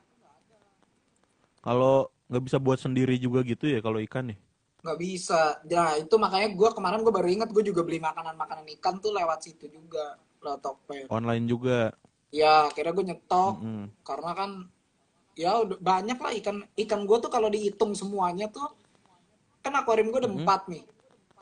kalau 1.63 2.11
nggak 2.31 2.43
bisa 2.47 2.59
buat 2.59 2.79
sendiri 2.83 3.15
juga 3.23 3.41
gitu 3.47 3.71
ya 3.71 3.79
kalau 3.85 3.99
ikan 4.03 4.25
nih 4.35 4.39
nggak 4.87 5.01
bisa. 5.03 5.59
Nah 5.67 5.99
itu 5.99 6.15
makanya 6.15 6.55
gua 6.55 6.71
kemarin 6.71 7.03
gua 7.03 7.11
baru 7.11 7.27
ingat 7.27 7.51
gue 7.51 7.65
juga 7.67 7.83
beli 7.83 7.99
makanan-makanan 7.99 8.71
ikan 8.79 9.03
tuh 9.03 9.11
lewat 9.11 9.43
situ 9.43 9.67
juga 9.67 10.15
lewat 10.39 10.63
Tokped. 10.63 11.11
online 11.11 11.45
juga 11.45 11.91
Ya 12.31 12.67
akhirnya 12.67 12.93
gue 12.93 13.07
nyetok 13.07 13.55
Mm-mm. 13.59 13.85
karena 14.03 14.31
kan 14.35 14.51
ya 15.35 15.63
udah 15.63 15.79
banyak 15.79 16.19
lah 16.19 16.33
ikan 16.39 16.57
ikan 16.77 17.01
gue 17.03 17.17
tuh 17.19 17.31
kalau 17.31 17.49
dihitung 17.49 17.95
semuanya 17.95 18.47
tuh 18.47 18.67
kan 19.63 19.73
akuarium 19.75 20.11
gue 20.11 20.21
ada 20.23 20.31
empat 20.31 20.69
nih. 20.69 20.85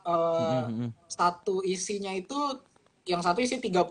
Eh, 0.05 0.63
Mm-mm. 0.65 0.89
satu 1.05 1.61
isinya 1.61 2.13
itu 2.13 2.37
yang 3.05 3.21
satu 3.21 3.37
isi 3.37 3.61
30, 3.61 3.81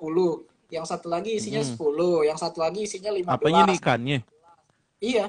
yang 0.70 0.82
satu 0.82 1.06
lagi 1.06 1.38
isinya 1.38 1.62
Hmm. 1.62 1.70
10, 1.70 2.26
yang 2.26 2.34
satu 2.34 2.58
lagi 2.58 2.82
isinya 2.82 3.14
15. 3.14 3.30
apanya 3.30 3.62
nih 3.64 3.78
ikannya 3.78 4.18
Iya, 4.98 5.26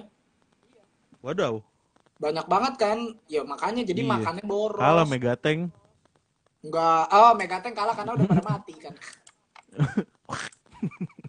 wadaw 1.19 1.59
banyak 2.15 2.45
banget 2.47 2.73
kan. 2.79 2.97
Ya 3.27 3.41
makanya 3.43 3.83
jadi 3.83 4.01
Iya. 4.03 4.11
makannya 4.15 4.45
boros. 4.45 4.79
kalah 4.81 5.05
megateng 5.05 5.59
Enggak, 6.65 7.05
oh 7.13 7.31
Megateng 7.37 7.73
kalah 7.77 7.93
karena 7.93 8.11
udah 8.17 8.25
pada 8.25 8.43
mati 8.43 8.73
kan. 8.73 8.93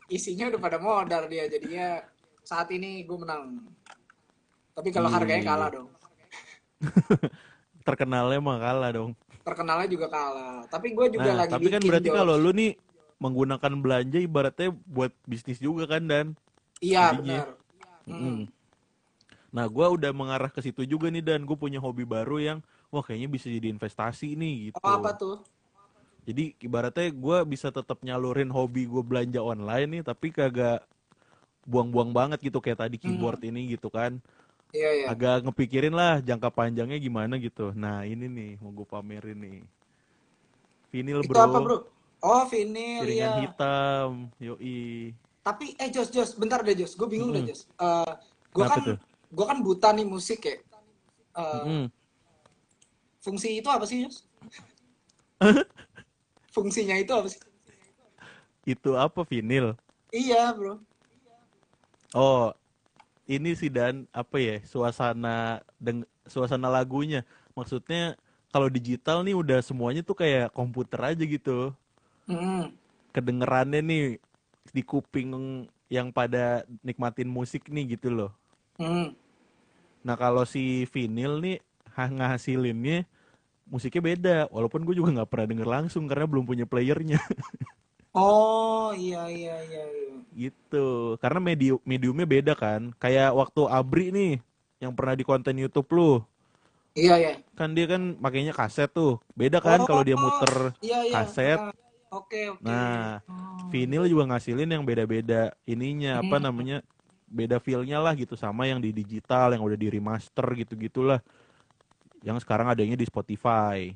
Isinya 0.08 0.48
udah 0.48 0.60
pada 0.60 0.78
modal 0.80 1.28
dia 1.28 1.44
jadinya 1.44 2.00
saat 2.40 2.72
ini 2.72 3.04
gue 3.04 3.18
menang. 3.20 3.60
Tapi 4.72 4.88
kalau 4.88 5.12
Iya. 5.12 5.16
harganya 5.20 5.44
kalah 5.44 5.68
dong. 5.68 5.88
terkenalnya 7.86 8.42
mah 8.42 8.58
kalah 8.58 8.90
dong 8.92 9.10
Terkenalnya 9.46 9.86
juga 9.86 10.10
kalah. 10.10 10.66
Tapi 10.66 10.90
gue 10.90 11.06
juga 11.14 11.30
nah 11.30 11.46
lagi 11.46 11.52
tapi 11.54 11.68
kan 11.70 11.82
berarti 11.84 12.08
kalau 12.10 12.34
lu 12.34 12.50
nih 12.50 12.74
menggunakan 13.22 13.72
belanja 13.78 14.18
ibaratnya 14.18 14.74
buat 14.84 15.14
bisnis 15.22 15.62
juga 15.62 15.86
kan 15.86 16.02
dan 16.04 16.26
Iya 16.82 17.14
benar. 17.14 17.54
Mm. 18.04 18.18
Mm. 18.18 18.40
Nah, 19.56 19.64
gua 19.72 19.88
udah 19.88 20.12
mengarah 20.12 20.52
ke 20.52 20.60
situ 20.60 20.84
juga 20.84 21.08
nih 21.08 21.24
dan 21.24 21.48
gue 21.48 21.56
punya 21.56 21.80
hobi 21.80 22.04
baru 22.04 22.36
yang 22.36 22.58
wah 22.92 23.00
kayaknya 23.00 23.28
bisa 23.32 23.48
jadi 23.48 23.72
investasi 23.72 24.36
nih 24.36 24.54
gitu. 24.68 24.84
Oh, 24.84 25.00
apa 25.00 25.16
tuh? 25.16 25.40
Jadi 26.28 26.52
ibaratnya 26.60 27.08
gue 27.08 27.38
bisa 27.48 27.72
tetap 27.72 28.04
nyalurin 28.04 28.52
hobi 28.52 28.84
gue 28.84 29.00
belanja 29.00 29.40
online 29.40 29.88
nih, 29.96 30.02
tapi 30.04 30.28
kagak 30.28 30.84
buang-buang 31.64 32.12
banget 32.12 32.38
gitu 32.52 32.60
kayak 32.60 32.84
tadi 32.84 33.00
keyboard 33.00 33.40
ini 33.48 33.72
gitu 33.72 33.88
kan. 33.88 34.20
Iya 34.76 34.90
iya. 34.92 35.06
Agak 35.08 35.48
ngepikirin 35.48 35.96
lah 35.96 36.20
jangka 36.20 36.52
panjangnya 36.52 37.00
gimana 37.00 37.40
gitu. 37.40 37.72
Nah 37.72 38.04
ini 38.04 38.28
nih 38.28 38.50
mau 38.60 38.76
gue 38.76 38.84
pamerin 38.84 39.38
nih. 39.40 39.60
Vinyl 40.92 41.24
Itu 41.24 41.32
bro, 41.32 41.42
apa 41.48 41.58
bro? 41.64 41.76
Oh 42.20 42.44
vinyl 42.44 43.02
piringan 43.06 43.32
ya. 43.32 43.40
hitam, 43.48 44.08
yoi. 44.36 45.14
Tapi 45.46 45.78
eh 45.78 45.88
Jos 45.94 46.10
Jos, 46.12 46.34
bentar 46.36 46.60
deh 46.60 46.74
Jos, 46.74 46.92
gue 46.98 47.08
bingung 47.08 47.30
deh 47.32 47.40
Mm-mm. 47.40 47.50
Jos. 47.54 47.70
Eh 47.80 48.12
gue 48.52 48.64
kan 48.66 48.78
tuh? 48.82 48.98
Gue 49.36 49.44
kan 49.44 49.58
buta 49.60 49.92
nih 49.92 50.08
musik 50.08 50.48
ya. 50.48 50.56
Eh, 51.36 51.60
Mm-mm. 51.60 51.84
Fungsi 53.20 53.60
itu 53.60 53.68
apa 53.68 53.84
sih 53.84 54.08
Jos? 54.08 54.24
Fungsinya 56.56 56.96
itu 56.96 57.12
apa 57.12 57.28
sih? 57.28 57.40
Itu 58.64 58.96
apa 58.96 59.20
vinyl? 59.28 59.76
Iya 60.08 60.56
bro. 60.56 60.80
Oh, 62.16 62.56
ini 63.28 63.52
sih 63.52 63.68
dan 63.68 64.08
apa 64.08 64.40
ya 64.40 64.56
suasana 64.64 65.60
deng 65.76 66.08
suasana 66.24 66.72
lagunya. 66.72 67.20
Maksudnya 67.52 68.16
kalau 68.48 68.72
digital 68.72 69.20
nih 69.20 69.36
udah 69.36 69.60
semuanya 69.60 70.00
tuh 70.00 70.16
kayak 70.16 70.48
komputer 70.56 71.12
aja 71.12 71.24
gitu. 71.28 71.76
Mm-mm. 72.24 72.72
Kedengerannya 73.12 73.84
nih 73.84 74.04
di 74.72 74.80
kuping 74.80 75.68
yang 75.92 76.08
pada 76.08 76.64
nikmatin 76.80 77.28
musik 77.28 77.68
nih 77.68 78.00
gitu 78.00 78.08
loh. 78.08 78.32
Mm. 78.80 79.25
Nah 80.06 80.14
kalau 80.14 80.46
si 80.46 80.86
vinyl 80.86 81.42
nih 81.42 81.56
ngehasilinnya 81.98 83.02
musiknya 83.66 84.02
beda. 84.04 84.36
Walaupun 84.54 84.86
gue 84.86 84.94
juga 84.94 85.10
nggak 85.10 85.26
pernah 85.26 85.46
denger 85.50 85.66
langsung 85.68 86.06
karena 86.06 86.30
belum 86.30 86.46
punya 86.46 86.62
playernya 86.62 87.18
Oh 88.16 88.94
iya 88.96 89.26
iya 89.28 89.56
iya. 89.66 89.84
iya. 89.84 90.14
gitu. 90.32 91.18
Karena 91.18 91.42
medium 91.42 91.82
mediumnya 91.82 92.24
beda 92.24 92.54
kan. 92.54 92.94
Kayak 92.96 93.34
waktu 93.34 93.60
Abri 93.66 94.08
nih 94.08 94.32
yang 94.78 94.94
pernah 94.94 95.18
di 95.18 95.24
konten 95.26 95.58
YouTube 95.58 95.90
lu. 95.92 96.22
Iya 96.96 97.14
iya. 97.20 97.32
kan 97.52 97.76
dia 97.76 97.84
kan 97.84 98.16
makainya 98.16 98.56
kaset 98.56 98.88
tuh 98.88 99.20
beda 99.36 99.60
kan 99.60 99.84
kalau 99.84 100.00
dia 100.00 100.16
Oh, 100.16 100.22
muter 100.22 100.72
Iya 100.80 100.98
iya. 101.04 101.12
kaset. 101.12 101.60
Ah, 101.60 101.74
Oke 102.08 102.48
oke. 102.48 102.62
nah 102.64 103.20
Oh. 103.28 103.68
vinyl 103.68 104.08
juga 104.08 104.24
ngasilin 104.32 104.70
yang 104.70 104.80
beda-beda 104.80 105.52
ininya 105.68 106.22
apa 106.24 106.38
Hmm. 106.38 106.44
namanya 106.48 106.76
beda 107.26 107.58
feelnya 107.58 107.98
lah 107.98 108.14
gitu 108.14 108.38
sama 108.38 108.70
yang 108.70 108.78
di 108.78 108.94
digital 108.94 109.50
yang 109.52 109.62
udah 109.62 109.74
di 109.78 109.90
remaster 109.90 110.46
gitu 110.54 110.78
gitulah 110.78 111.18
yang 112.22 112.38
sekarang 112.38 112.70
adanya 112.70 112.94
di 112.96 113.06
Spotify 113.06 113.92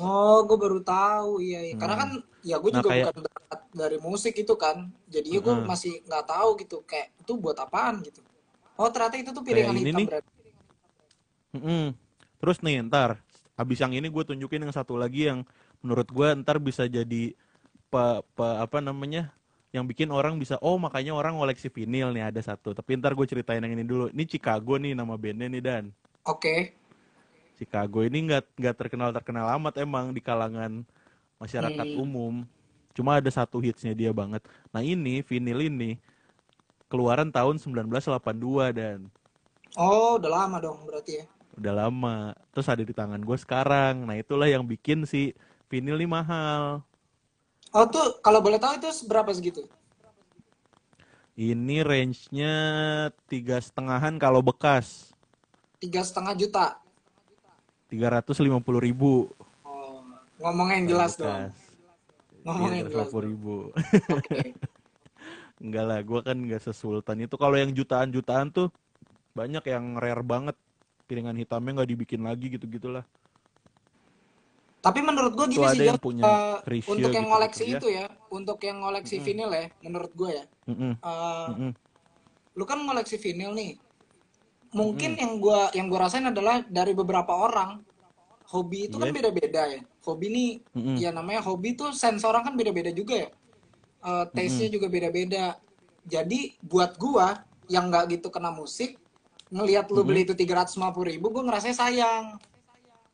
Oh, 0.00 0.40
gue 0.48 0.56
baru 0.56 0.80
tahu, 0.80 1.44
iya, 1.44 1.60
iya. 1.68 1.76
Karena 1.76 1.92
Hmm. 1.92 2.00
kan, 2.00 2.10
ya 2.40 2.56
gue 2.56 2.70
Nah, 2.72 2.80
juga 2.80 2.88
kayak- 2.96 3.12
bukan 3.12 3.60
dari 3.76 4.00
musik 4.00 4.32
itu 4.40 4.56
kan, 4.56 4.88
jadinya 5.04 5.36
gue 5.44 5.52
Heeh. 5.52 5.68
masih 5.68 5.92
nggak 6.08 6.24
tahu 6.32 6.48
gitu, 6.64 6.80
kayak 6.88 7.12
itu 7.20 7.32
buat 7.36 7.60
apaan 7.60 8.00
gitu. 8.00 8.24
Oh, 8.80 8.88
ternyata 8.88 9.20
itu 9.20 9.36
tuh 9.36 9.44
piringan 9.44 9.76
hitam 9.76 10.00
nih. 10.00 10.06
berarti. 10.08 10.32
Mm-mm. 11.52 11.92
terus 12.40 12.58
nih 12.64 12.80
ntar 12.88 13.20
abis 13.54 13.78
yang 13.84 13.92
ini 13.92 14.08
gue 14.08 14.24
tunjukin 14.24 14.64
yang 14.64 14.72
satu 14.72 14.96
lagi 14.96 15.28
yang 15.28 15.44
menurut 15.84 16.08
gue 16.08 16.28
ntar 16.40 16.56
bisa 16.56 16.88
jadi 16.88 17.36
pe, 17.92 18.02
pe- 18.32 18.58
apa 18.64 18.80
namanya 18.80 19.30
yang 19.72 19.84
bikin 19.88 20.08
orang 20.12 20.36
bisa 20.36 20.56
oh 20.60 20.76
makanya 20.76 21.12
orang 21.16 21.34
ngoleksi 21.36 21.68
vinil 21.72 22.12
nih 22.12 22.28
ada 22.28 22.40
satu 22.44 22.76
tapi 22.76 22.90
ntar 23.00 23.12
gue 23.16 23.26
ceritain 23.26 23.60
yang 23.64 23.72
ini 23.72 23.84
dulu 23.84 24.04
ini 24.12 24.24
Chicago 24.28 24.76
nih 24.76 24.92
nama 24.92 25.14
bandnya 25.16 25.48
nih 25.48 25.62
dan 25.64 25.84
Oke, 26.24 26.74
Chicago 27.58 28.02
ini 28.02 28.18
nggak 28.28 28.44
nggak 28.58 28.76
terkenal 28.80 29.10
terkenal 29.16 29.46
amat 29.56 29.74
emang 29.84 30.10
di 30.10 30.20
kalangan 30.20 30.82
masyarakat 31.42 31.88
Hmm. 31.88 32.02
umum. 32.04 32.34
Cuma 32.96 33.18
ada 33.20 33.30
satu 33.32 33.58
hitsnya 33.62 33.94
dia 33.96 34.12
banget. 34.12 34.42
Nah 34.74 34.82
ini 34.84 35.22
vinil 35.24 35.60
ini 35.70 35.90
keluaran 36.90 37.30
tahun 37.32 37.56
1982 37.58 38.70
dan 38.76 38.98
Oh, 39.76 40.16
udah 40.20 40.30
lama 40.36 40.56
dong 40.64 40.78
berarti 40.88 41.12
ya. 41.20 41.24
udah 41.58 41.72
lama. 41.86 42.16
Terus 42.52 42.68
ada 42.72 42.82
di 42.84 42.94
tangan 42.96 43.20
gue 43.20 43.38
sekarang. 43.44 43.94
Nah 44.08 44.16
itulah 44.20 44.48
yang 44.48 44.64
bikin 44.64 45.04
si 45.08 45.32
vinil 45.70 45.96
ini 46.00 46.08
mahal. 46.08 46.84
Oh, 47.72 47.88
tuh 47.88 48.20
kalau 48.20 48.44
boleh 48.44 48.60
tahu 48.60 48.76
itu 48.76 48.88
berapa 49.08 49.32
segitu? 49.32 49.64
Ini 51.32 51.80
range-nya 51.80 52.54
tiga 53.32 53.56
setengahan 53.56 54.20
kalau 54.20 54.44
bekas, 54.44 55.12
Tiga 55.82 56.06
setengah 56.06 56.38
juta. 56.38 56.78
350 57.90 58.38
ribu. 58.78 59.34
Oh, 59.66 59.98
ngomongnya 60.38 60.78
yang 60.78 60.88
jelas 60.94 61.18
dong. 61.18 61.50
Ngomongnya 62.46 62.86
yang 62.86 62.90
jelas. 62.94 63.10
350 63.10 63.18
dong. 63.18 63.22
ribu. 63.26 63.54
Oke. 64.14 64.40
Enggak 65.62 65.84
lah, 65.90 65.98
gue 66.06 66.20
kan 66.22 66.38
nggak 66.38 66.62
sesultan 66.62 67.26
itu. 67.26 67.34
Kalau 67.34 67.58
yang 67.58 67.74
jutaan-jutaan 67.74 68.54
tuh 68.54 68.70
banyak 69.34 69.64
yang 69.66 69.98
rare 69.98 70.22
banget. 70.22 70.54
Piringan 71.10 71.34
hitamnya 71.34 71.82
nggak 71.82 71.90
dibikin 71.90 72.22
lagi 72.22 72.46
gitu-gitulah. 72.54 73.02
Tapi 74.82 74.98
menurut 74.98 75.32
gue 75.38 75.46
gini 75.46 75.66
sih, 75.70 75.86
yang 75.86 76.02
punya 76.02 76.58
Chrisye 76.66 76.90
untuk 76.90 77.14
yang 77.14 77.22
gitu-gitu 77.22 77.30
ngoleksi 77.30 77.64
ya. 77.64 77.78
itu 77.78 77.86
ya, 77.86 78.06
untuk 78.34 78.58
yang 78.66 78.78
ngoleksi 78.82 79.16
Mm-mm. 79.16 79.26
vinil 79.30 79.50
ya, 79.54 79.66
menurut 79.78 80.10
gue 80.10 80.30
ya, 80.34 80.44
Mm-mm, 80.66 80.92
eh, 80.98 81.48
mm-mm, 81.54 81.70
lu 82.58 82.64
kan 82.66 82.78
ngoleksi 82.82 83.16
vinil 83.22 83.54
nih. 83.54 83.78
Mungkin 84.72 85.20
yang 85.20 85.36
gua 85.38 85.68
yang 85.76 85.86
gua 85.86 86.08
rasain 86.08 86.24
adalah 86.26 86.64
dari 86.66 86.96
beberapa 86.96 87.30
orang. 87.30 87.84
Hobi 88.50 88.88
itu 88.90 88.96
kan 89.00 89.08
Iya. 89.08 89.16
beda-beda 89.16 89.62
ya. 89.68 89.80
Hobi 90.02 90.26
nih 90.28 90.50
mm-mm. 90.74 90.96
ya 90.98 91.10
namanya 91.14 91.40
hobi 91.46 91.72
tuh 91.78 91.94
sense 91.94 92.24
orang 92.26 92.42
kan 92.42 92.54
beda-beda 92.58 92.90
juga 92.90 93.22
ya. 93.22 93.28
Eh, 94.02 94.24
taste-nya 94.34 94.68
juga 94.72 94.90
beda-beda. 94.90 95.56
Jadi 96.02 96.58
buat 96.58 96.98
gua 96.98 97.46
yang 97.70 97.86
nggak 97.86 98.18
gitu 98.18 98.34
kena 98.34 98.50
musik, 98.50 98.98
ngelihat 99.52 99.92
lu 99.94 100.02
Mm-mm. 100.02 100.08
beli 100.10 100.20
itu 100.26 100.34
350 100.34 101.06
ribu, 101.06 101.30
gua 101.30 101.46
ngerasa 101.46 101.70
sayang. 101.70 102.34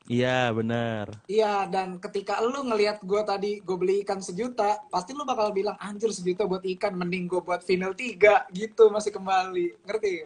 Iya 0.09 0.51
benar. 0.57 1.07
Iya, 1.29 1.69
dan 1.69 2.01
ketika 2.01 2.41
lu 2.41 2.65
ngelihat 2.65 3.05
gua 3.05 3.21
tadi 3.21 3.61
gue 3.61 3.77
beli 3.77 4.01
ikan 4.01 4.21
sejuta, 4.25 4.81
pasti 4.89 5.13
lu 5.13 5.29
bakal 5.29 5.53
bilang 5.53 5.77
anjir 5.77 6.09
sejuta 6.09 6.49
buat 6.49 6.65
ikan, 6.65 6.97
mending 6.97 7.29
gue 7.29 7.41
buat 7.45 7.61
vinyl 7.69 7.93
tiga 7.93 8.49
gitu 8.51 8.89
masih 8.89 9.13
kembali. 9.13 9.77
Ngerti? 9.85 10.25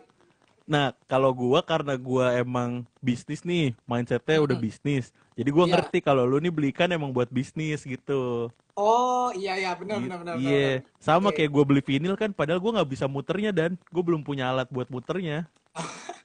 Nah 0.71 0.95
kalau 1.11 1.35
gua 1.35 1.61
karena 1.66 1.99
gua 1.99 2.38
emang 2.38 2.87
bisnis 3.03 3.42
nih, 3.42 3.75
mindsetnya 3.83 4.38
udah 4.38 4.55
Mm-mm. 4.55 4.66
bisnis. 4.71 5.11
Jadi 5.35 5.51
gua 5.51 5.66
Iya. 5.66 5.73
ngerti 5.75 5.99
kalau 5.99 6.23
lu 6.23 6.38
nih 6.38 6.55
belikan 6.55 6.87
emang 6.95 7.11
buat 7.11 7.27
bisnis 7.35 7.83
gitu. 7.83 8.55
Oh, 8.73 9.29
iya 9.37 9.53
iya 9.61 9.77
benar 9.77 10.01
benar 10.01 10.16
benar. 10.16 10.37
Iya, 10.40 10.81
sama 10.97 11.29
Oke. 11.29 11.37
kayak 11.45 11.51
gue 11.53 11.64
beli 11.68 11.83
vinil 11.85 12.14
kan, 12.16 12.33
padahal 12.33 12.57
gue 12.57 12.73
nggak 12.73 12.88
bisa 12.88 13.05
muternya 13.05 13.53
dan 13.53 13.77
gue 13.92 14.01
belum 14.01 14.25
punya 14.25 14.49
alat 14.49 14.64
buat 14.73 14.88
muternya. 14.88 15.45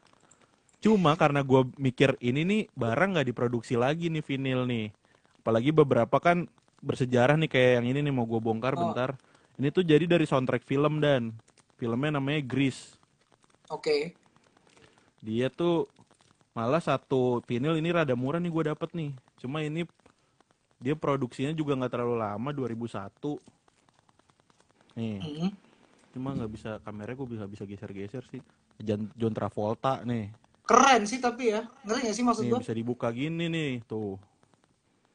Cuma 0.88 1.20
karena 1.20 1.44
gue 1.44 1.68
mikir 1.76 2.16
ini 2.24 2.48
nih 2.48 2.62
barang 2.72 3.20
nggak 3.20 3.28
diproduksi 3.28 3.76
lagi 3.76 4.08
nih 4.08 4.24
vinil 4.24 4.64
nih, 4.64 4.96
apalagi 5.44 5.76
beberapa 5.76 6.16
kan 6.16 6.48
bersejarah 6.80 7.36
nih 7.36 7.52
kayak 7.52 7.72
yang 7.84 7.92
ini 7.92 8.00
nih 8.08 8.14
mau 8.16 8.24
gue 8.24 8.40
bongkar 8.40 8.80
Oh. 8.80 8.88
bentar. 8.88 9.20
Ini 9.60 9.68
tuh 9.76 9.84
jadi 9.84 10.08
dari 10.08 10.24
soundtrack 10.24 10.64
film 10.64 11.04
dan 11.04 11.36
filmnya 11.76 12.16
namanya 12.16 12.40
Grease. 12.40 12.96
Oke. 13.68 14.16
Dia 15.20 15.52
tuh 15.52 15.92
malah 16.56 16.80
satu 16.80 17.44
vinil 17.44 17.76
ini 17.84 17.92
rada 17.92 18.16
murah 18.16 18.40
nih 18.40 18.48
gue 18.48 18.64
dapet 18.72 18.88
nih. 18.96 19.12
Cuma 19.44 19.60
ini 19.68 19.84
dia 20.80 20.96
produksinya 20.96 21.52
juga 21.52 21.76
nggak 21.76 21.92
terlalu 22.00 22.16
lama 22.16 22.50
2001. 22.56 23.36
Nih. 24.96 25.20
Mm. 25.20 25.52
cuma 26.16 26.34
nggak 26.34 26.50
bisa 26.50 26.72
kameranya 26.82 27.14
gue 27.14 27.30
bisa 27.30 27.46
bisa 27.46 27.64
geser-geser 27.70 28.26
sih 28.34 28.42
John, 28.82 29.06
John 29.14 29.38
Travolta 29.38 30.02
nih 30.02 30.34
Keren 30.68 31.02
sih 31.08 31.20
tapi 31.24 31.56
ya. 31.56 31.62
Ngerti 31.88 32.00
gak 32.08 32.16
sih 32.18 32.26
maksud 32.28 32.44
nih 32.44 32.52
gua? 32.52 32.60
bisa 32.62 32.74
dibuka 32.76 33.08
gini 33.10 33.46
nih 33.48 33.72
tuh 33.88 34.20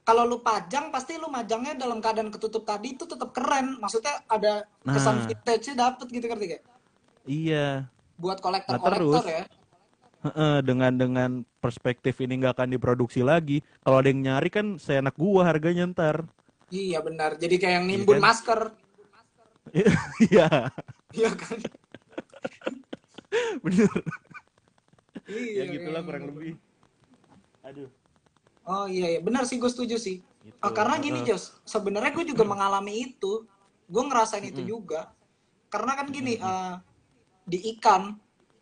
Kalau 0.03 0.27
lu 0.27 0.43
pajang 0.43 0.91
pasti 0.91 1.15
lu 1.15 1.31
majangnya 1.31 1.79
dalam 1.79 2.03
keadaan 2.03 2.33
ketutup 2.35 2.67
tadi 2.67 2.97
itu 2.99 3.05
tetap 3.07 3.31
keren. 3.31 3.79
Maksudnya 3.79 4.19
ada 4.27 4.67
kesan 4.83 5.23
Nah. 5.23 5.27
vintage-nya 5.31 5.75
dapet 5.79 6.07
gitu 6.11 6.27
ngerti 6.27 6.47
gak? 6.59 6.62
iya 7.23 7.87
Buat 8.19 8.38
Nah, 8.38 8.43
kolektor-kolektor 8.43 9.23
terus, 9.23 9.25
ya. 9.31 9.42
Heeh, 10.23 10.55
dengan 10.63 10.92
dengan 10.94 11.31
perspektif 11.59 12.15
ini 12.23 12.38
nggak 12.38 12.55
akan 12.59 12.69
diproduksi 12.75 13.27
lagi 13.27 13.59
kalau 13.83 13.98
ada 13.98 14.09
yang 14.11 14.23
nyari 14.23 14.48
kan 14.50 14.79
seenak 14.79 15.15
gua 15.19 15.46
harganya 15.50 15.87
ntar 15.90 16.23
Iya 16.73 16.98
benar. 17.05 17.37
Jadi 17.37 17.55
kayak 17.61 17.75
yang 17.83 17.87
Iya 17.87 17.90
nimbun 18.00 18.17
kan? 18.19 18.25
masker. 18.27 18.61
iya 20.31 20.48
Iya 21.13 21.31
kan? 21.37 21.59
bener 23.65 23.90
Iya. 25.25 25.62
ya 25.62 25.64
gitulah 25.70 26.00
kayak 26.00 26.06
kurang 26.06 26.23
nimbun. 26.25 26.37
lebih 26.37 26.54
aduh 27.62 27.90
Oh 28.62 28.87
iya, 28.87 29.06
iya. 29.08 29.20
benar 29.20 29.42
sih 29.42 29.58
gue 29.58 29.66
setuju 29.66 29.98
sih. 29.98 30.23
gitu. 30.23 30.54
Ah, 30.62 30.70
karena 30.70 30.94
gini. 30.96 31.27
Jos, 31.27 31.50
sebenarnya 31.66 32.14
gue 32.14 32.31
juga 32.31 32.46
mengalami 32.54 33.10
itu, 33.10 33.42
gue 33.90 34.02
ngerasain 34.06 34.46
itu 34.46 34.62
juga. 34.62 35.10
Karena 35.66 35.98
kan 35.98 36.06
gini, 36.06 36.38
eh, 36.38 36.75
di 37.42 37.58
ikan, 37.75 38.14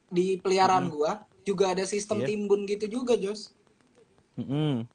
di 0.08 0.40
peliharaan 0.40 0.88
gue 0.88 1.11
juga 1.44 1.76
ada 1.76 1.84
sistem 1.84 2.24
Iya. 2.24 2.32
timbun 2.32 2.64
gitu 2.64 2.88
juga 2.88 3.12
Jos. 3.14 3.52
Mm-mm. 4.40 4.88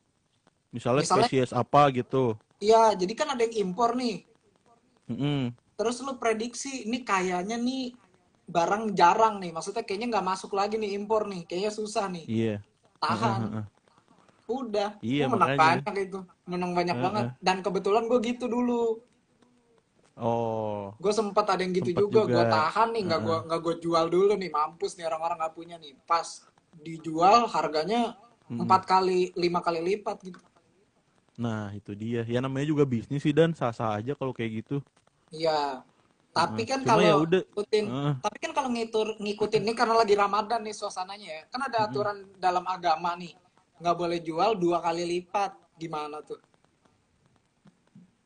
misalnya, 0.73 1.05
Misalnya- 1.05 1.29
spesies 1.29 1.53
apa 1.53 1.93
gitu 1.93 2.33
Iya, 2.57 2.97
jadi 2.97 3.13
kan 3.13 3.37
ada 3.37 3.45
yang 3.45 3.69
impor 3.69 3.93
nih. 3.93 4.25
Mm-mm. 5.05 5.53
Terus 5.77 6.01
lu 6.01 6.17
prediksi, 6.17 6.89
ini 6.89 7.05
kayaknya 7.05 7.55
nih 7.55 7.93
barang 8.45 8.93
jarang 8.93 9.41
nih. 9.41 9.51
Maksudnya 9.53 9.83
kayaknya 9.85 10.07
nggak 10.17 10.25
masuk 10.25 10.51
lagi 10.53 10.77
nih 10.77 10.97
impor 10.97 11.25
nih. 11.25 11.43
Kayaknya 11.49 11.71
susah 11.73 12.05
nih. 12.09 12.25
Iya. 12.25 12.55
tahan. 13.01 13.41
Heeh, 13.41 13.51
heeh. 13.53 13.65
udah. 14.45 14.89
Iya, 15.01 15.23
Gua 15.25 15.33
menang 15.33 15.49
makanya. 15.57 15.81
banyak 15.83 15.95
itu. 16.05 16.19
Menang 16.45 16.71
banyak 16.77 16.95
Heeh. 16.97 17.05
banget. 17.05 17.25
dan 17.41 17.57
kebetulan 17.65 18.03
gue 18.05 18.19
gitu 18.21 18.45
dulu. 18.45 19.01
Oh, 20.15 20.95
gue 20.95 21.11
sempat 21.11 21.43
ada 21.43 21.59
yang 21.59 21.75
gitu 21.75 21.91
Sempet 21.91 22.07
juga, 22.07 22.21
juga. 22.23 22.33
gue 22.39 22.43
tahan 22.47 22.87
nih. 22.95 23.01
Nggak 23.03 23.19
gue 23.19 23.37
nggak 23.51 23.59
gue 23.67 23.75
jual 23.83 24.05
dulu 24.07 24.33
nih. 24.39 24.47
Mampus 24.47 24.95
nih 24.95 25.05
orang-orang 25.11 25.37
nggak 25.43 25.55
punya 25.57 25.75
nih. 25.75 25.91
Pas 26.07 26.27
dijual 26.71 27.47
harganya 27.51 28.15
Hmm. 28.45 28.61
empat 28.61 28.85
kali 28.85 29.33
lima 29.35 29.57
kali 29.59 29.81
lipat 29.81 30.21
gitu. 30.23 30.39
Nah 31.35 31.73
itu 31.75 31.91
dia. 31.97 32.21
Ya 32.23 32.39
namanya 32.39 32.69
juga 32.71 32.85
bisnis 32.87 33.25
sih 33.25 33.33
dan. 33.35 33.51
Sah-sah 33.51 33.99
aja 33.99 34.13
kalau 34.15 34.31
kayak 34.31 34.63
gitu. 34.63 34.79
iya 35.33 35.83
tapi 36.35 36.67
kan 36.67 36.83
Cuma 36.83 36.99
ya 36.99 37.15
kalau 37.15 37.23
udah. 37.23 37.41
ngikutin 37.47 37.85
Heeh. 37.87 38.13
tapi 38.19 38.37
kan 38.43 38.51
kalau 38.51 38.69
ngitur 38.75 39.07
ngikutin 39.23 39.61
nih 39.63 39.75
karena 39.79 39.95
lagi 40.03 40.15
ramadan 40.19 40.59
nih 40.67 40.75
suasananya 40.75 41.29
ya. 41.31 41.41
Kan 41.47 41.63
ada 41.63 41.87
aturan 41.87 42.27
dalam 42.35 42.67
agama 42.67 43.15
nih. 43.15 43.31
Nggak 43.79 43.95
boleh 43.95 44.19
jual 44.19 44.51
dua 44.59 44.83
kali 44.83 45.07
lipat. 45.07 45.55
Gimana 45.79 46.19
tuh? 46.27 46.39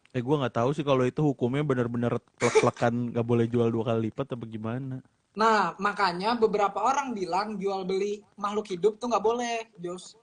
Eh 0.09 0.21
gue 0.25 0.35
nggak 0.41 0.57
tahu 0.57 0.69
sih 0.73 0.81
kalau 0.81 1.05
itu 1.05 1.21
hukumnya 1.21 1.61
benar-benar 1.61 2.17
plek-plekan 2.41 2.93
nggak 3.13 3.25
boleh 3.25 3.45
jual 3.45 3.69
dua 3.69 3.93
kali 3.93 4.09
lipat 4.09 4.33
apa 4.33 4.45
gimana. 4.49 4.97
nah 5.37 5.77
makanya 5.77 6.33
beberapa 6.33 6.81
orang 6.81 7.13
bilang 7.13 7.55
jual 7.61 7.85
beli 7.85 8.25
makhluk 8.33 8.65
hidup 8.73 8.97
tuh 8.97 9.13
nggak 9.13 9.21
boleh 9.23 9.61
Jos 9.77 10.17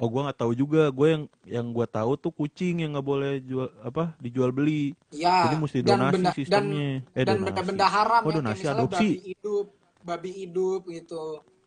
Oh 0.00 0.08
gue 0.08 0.20
nggak 0.24 0.40
tahu 0.40 0.52
juga. 0.56 0.88
Gue 0.88 1.08
yang 1.12 1.24
yang 1.44 1.66
gue 1.70 1.84
tahu 1.84 2.16
tuh 2.16 2.32
kucing 2.32 2.80
yang 2.80 2.96
nggak 2.96 3.04
boleh 3.04 3.32
jual 3.44 3.68
apa 3.84 4.16
dijual 4.16 4.48
beli. 4.48 4.96
Ya, 5.12 5.44
Jadi 5.44 5.56
mesti 5.60 5.78
dan 5.84 6.00
donasi 6.00 6.14
benda 6.16 6.30
dan 6.32 6.36
sistemnya. 6.40 6.88
eh 7.12 7.24
dan 7.28 7.36
donasi. 7.36 7.44
benda-benda 7.52 7.86
haram 7.86 8.22
Oh, 8.24 8.30
ya, 8.32 8.36
donasi, 8.40 8.56
misalnya 8.64 8.80
adopsi. 8.80 8.96
babi 8.96 9.20
hidup, 9.28 9.66
babi 10.00 10.30
hidup 10.32 10.80
gitu, 10.88 11.24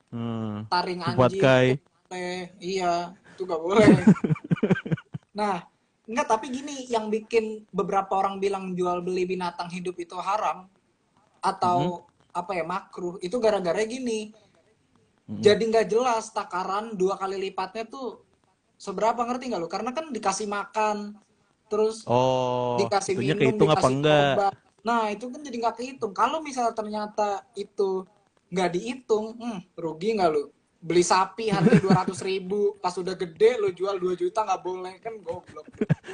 Hmm. 0.10 0.66
taring 0.66 1.02
Buat 1.14 1.30
anjing, 1.30 1.42
kai. 1.42 1.68
iya, 2.58 2.94
itu 3.34 3.42
gak 3.46 3.62
boleh. 3.62 3.86
nah, 5.38 5.62
enggak 6.06 6.28
tapi 6.28 6.50
gini, 6.50 6.90
yang 6.90 7.10
bikin 7.10 7.66
beberapa 7.70 8.18
orang 8.18 8.42
bilang 8.42 8.74
jual 8.74 9.02
beli 9.02 9.26
binatang 9.26 9.70
hidup 9.70 9.94
itu 9.98 10.18
haram 10.18 10.66
atau 11.38 11.78
Mm-hmm. 12.02 12.12
apa 12.34 12.52
ya 12.58 12.66
makruh, 12.66 13.22
itu 13.22 13.38
gara-gara 13.38 13.78
gini. 13.86 14.34
Mm-mm. 15.24 15.40
Jadi 15.40 15.64
nggak 15.70 15.88
jelas 15.88 16.30
takaran 16.30 16.98
dua 16.98 17.16
kali 17.16 17.38
lipatnya 17.40 17.86
tuh 17.86 18.23
seberapa 18.76 19.22
ngerti 19.24 19.50
nggak 19.50 19.62
lu? 19.62 19.70
Karena 19.70 19.92
kan 19.92 20.10
dikasih 20.10 20.48
makan, 20.48 21.18
terus 21.68 22.04
Oh, 22.06 22.78
dikasih 22.78 23.14
minum, 23.16 23.40
kehitung 23.40 23.70
apa 23.70 23.80
dikasih 23.80 23.96
enggak? 23.96 24.36
obat. 24.38 24.54
Nah, 24.84 25.02
itu 25.10 25.26
kan 25.32 25.40
jadi 25.40 25.58
nggak 25.64 25.76
kehitung. 25.80 26.12
Kalau 26.12 26.44
misalnya 26.44 26.76
ternyata 26.76 27.30
itu 27.54 28.04
nggak 28.50 28.70
dihitung, 28.70 29.26
hmm, 29.40 29.60
rugi 29.74 30.14
nggak 30.14 30.30
lu? 30.30 30.44
Beli 30.84 31.00
sapi 31.00 31.48
harga 31.48 31.80
dua 31.80 32.04
ratus 32.04 32.20
ribu, 32.20 32.76
pas 32.78 32.92
udah 32.92 33.16
gede 33.16 33.56
lu 33.56 33.72
jual 33.72 33.96
2 33.96 34.20
juta 34.20 34.44
nggak 34.44 34.62
boleh 34.62 35.00
kan 35.00 35.16
goblok. 35.18 35.64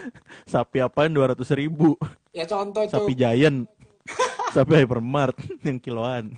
Sapi 0.45 0.77
apaan 0.77 1.09
dua 1.09 1.33
ratus 1.33 1.49
ribu? 1.51 1.97
Ya 2.29 2.45
contoh 2.45 2.85
Sapi 2.85 3.11
tuh, 3.11 3.17
Giant, 3.17 3.65
sapi 4.55 4.73
Hypermart 4.77 5.33
yang 5.65 5.81
kiloan. 5.81 6.37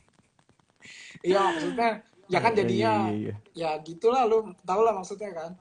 iya 1.22 1.44
maksudnya, 1.52 1.90
ya 2.26 2.40
kan 2.40 2.52
Eh, 2.56 2.58
jadinya, 2.64 2.94
iya, 3.12 3.36
iya, 3.54 3.76
ya 3.76 3.84
gitulah 3.84 4.24
lu 4.24 4.56
tau 4.64 4.80
lah 4.80 4.96
maksudnya 4.96 5.36
kan. 5.36 5.52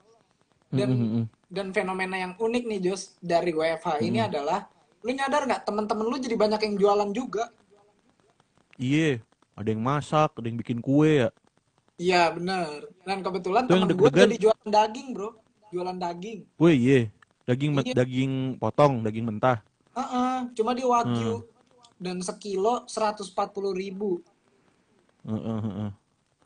Dan 0.71 0.89
Mm, 0.95 1.03
mm, 1.03 1.11
mm. 1.19 1.27
dan 1.51 1.67
fenomena 1.75 2.15
yang 2.15 2.33
unik 2.39 2.65
nih 2.71 2.81
Jos 2.91 3.19
dari 3.19 3.51
WFH 3.51 4.07
ini 4.07 4.23
adalah, 4.23 4.71
lu 5.03 5.11
nyadar 5.11 5.43
nggak 5.51 5.67
temen-temen 5.67 6.07
lu 6.07 6.17
jadi 6.23 6.37
banyak 6.39 6.61
yang 6.63 6.75
jualan 6.79 7.11
juga? 7.11 7.51
Iya, 8.79 9.21
ada 9.59 9.69
yang 9.69 9.83
masak, 9.83 10.31
ada 10.39 10.47
yang 10.47 10.59
bikin 10.63 10.79
kue 10.79 11.27
ya. 11.27 11.29
Iya 12.01 12.33
bener. 12.33 12.89
Dan 13.05 13.19
kebetulan 13.21 13.67
yang 13.69 13.85
temen 13.85 13.99
gue 13.99 14.11
jadi 14.15 14.37
jualan 14.41 14.69
daging 14.71 15.09
bro, 15.13 15.31
jualan 15.75 15.99
daging. 15.99 16.41
Wih, 16.57 16.77
iya. 16.79 17.01
Daging 17.51 17.73
Iya. 17.83 17.95
daging 17.99 18.33
potong, 18.63 19.03
daging 19.03 19.27
mentah. 19.27 19.59
Heeh, 19.91 20.37
cuma 20.55 20.71
di 20.73 20.87
wagyu 20.87 21.43
Hmm. 21.43 21.99
dan 21.99 22.17
sekilo 22.23 22.87
140 22.87 23.75
ribu. 23.75 24.23
Heeh, 25.27 25.59
heeh. 25.67 25.91
Nah 25.91 25.95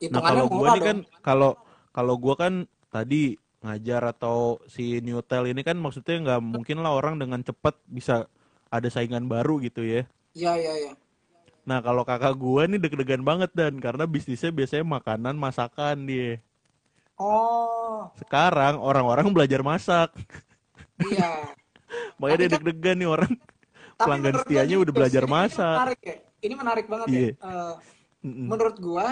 Hitungannya 0.01 0.27
kalau 0.27 0.47
gua 0.51 0.59
murah 0.59 0.75
nih 0.75 0.83
kan 0.83 0.99
kalau 1.23 1.51
kalau 1.95 2.15
gua 2.19 2.35
kan 2.35 2.55
tadi 2.91 3.39
ngajar 3.65 4.05
atau 4.07 4.61
si 4.69 5.01
Newtel 5.01 5.49
ini 5.49 5.65
kan 5.65 5.75
maksudnya 5.75 6.21
nggak 6.21 6.41
mungkin 6.45 6.85
lah 6.85 6.93
orang 6.93 7.17
dengan 7.17 7.41
cepat 7.41 7.81
bisa 7.89 8.29
ada 8.69 8.89
saingan 8.89 9.25
baru 9.25 9.57
gitu 9.59 9.81
ya. 9.81 10.05
Iya 10.37 10.53
iya 10.55 10.73
iya. 10.79 10.93
Nah 11.65 11.81
kalau 11.81 12.05
kakak 12.05 12.37
gua 12.37 12.69
nih 12.69 12.77
deg-degan 12.77 13.25
banget 13.25 13.49
dan 13.57 13.81
karena 13.81 14.05
bisnisnya 14.05 14.53
biasanya 14.53 14.85
makanan 14.85 15.33
masakan 15.35 16.05
dia. 16.05 16.45
Oh 17.17 18.11
Sekarang 18.15 18.77
orang-orang 18.77 19.31
belajar 19.31 19.63
masak, 19.63 20.13
iya. 21.01 21.47
makanya 22.21 22.39
dia 22.39 22.49
kan- 22.51 22.55
deg-degan 22.61 22.97
nih 22.99 23.09
orang. 23.09 23.33
Tapi 23.95 24.03
Pelanggan 24.03 24.35
setianya 24.43 24.77
udah 24.77 24.93
belajar 24.93 25.23
ini- 25.23 25.31
Ini 25.31 25.39
masak. 25.39 25.77
menarik 25.79 26.01
ya. 26.03 26.17
Ini 26.45 26.55
menarik 26.59 26.87
banget 26.91 27.07
Iya. 27.09 27.23
ya. 27.23 27.33
Mm-mm. 28.25 28.47
menurut 28.51 28.77
gua, 28.77 29.07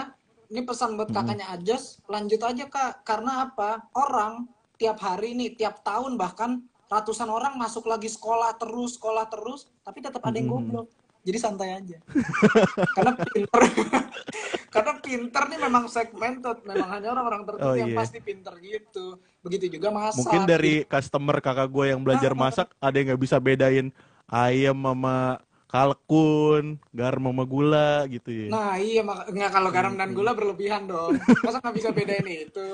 ini 0.53 0.61
pesan 0.61 0.93
buat 0.93 1.09
kakaknya 1.09 1.49
Ajas, 1.49 1.97
lanjut 2.05 2.37
aja 2.45 2.69
kak. 2.69 3.01
Karena 3.01 3.49
apa? 3.49 3.89
Orang 3.97 4.45
tiap 4.77 5.01
hari 5.01 5.33
nih, 5.33 5.57
tiap 5.57 5.81
tahun 5.81 6.13
bahkan 6.13 6.61
ratusan 6.85 7.25
orang 7.25 7.57
masuk 7.57 7.89
lagi 7.89 8.05
sekolah 8.05 8.53
terus, 8.61 9.01
sekolah 9.01 9.25
terus, 9.25 9.65
tapi 9.81 10.05
tetap 10.05 10.21
ada 10.21 10.37
yang 10.37 10.45
Mhm. 10.45 10.53
goblok. 10.53 10.87
Jadi 11.25 11.37
santai 11.41 11.73
aja. 11.73 11.97
Karena 12.93 13.11
pinter. 13.17 13.61
Karena 14.73 14.93
pinter 15.01 15.43
nih 15.49 15.59
memang 15.59 15.83
segmented, 15.89 16.57
memang 16.67 16.89
hanya 16.91 17.07
orang-orang 17.09 17.41
tertentu 17.47 17.73
Oh, 17.73 17.79
yang 17.79 17.89
iya. 17.89 17.97
pasti 17.97 18.17
pinter 18.21 18.53
gitu. 18.59 19.05
Begitu 19.41 19.65
juga 19.73 19.89
masak. 19.89 20.21
Mungkin 20.21 20.43
dari 20.45 20.85
customer 20.85 21.41
kakak 21.41 21.69
gue 21.71 21.85
yang 21.97 22.01
belajar 22.05 22.29
Ah. 22.29 22.37
masak 22.37 22.67
ada 22.77 22.93
yang 22.93 23.09
nggak 23.09 23.23
bisa 23.23 23.41
bedain 23.41 23.89
ayam 24.27 24.77
sama 24.77 25.41
kalkun, 25.73 26.77
garam 26.93 27.23
sama 27.25 27.43
gula 27.49 28.05
gitu 28.05 28.29
ya. 28.29 28.47
Nah 28.53 28.77
iya 28.77 29.01
mak- 29.01 29.25
nggak 29.25 29.49
kalau 29.49 29.69
garam 29.73 29.97
dan 29.97 30.13
gula 30.13 30.37
berlebihan 30.37 30.85
dong. 30.85 31.17
Masa 31.41 31.57
nggak 31.57 31.75
bisa 31.81 31.89
bedain 31.89 32.21
itu? 32.29 32.69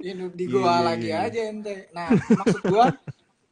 Ini 0.00 0.32
di 0.32 0.48
Iya, 0.48 0.52
gua 0.56 0.72
iya, 0.72 0.80
lagi 0.80 1.10
iya. 1.12 1.28
aja 1.28 1.40
ente. 1.52 1.92
Nah 1.92 2.08
maksud 2.16 2.64
gua, 2.64 2.88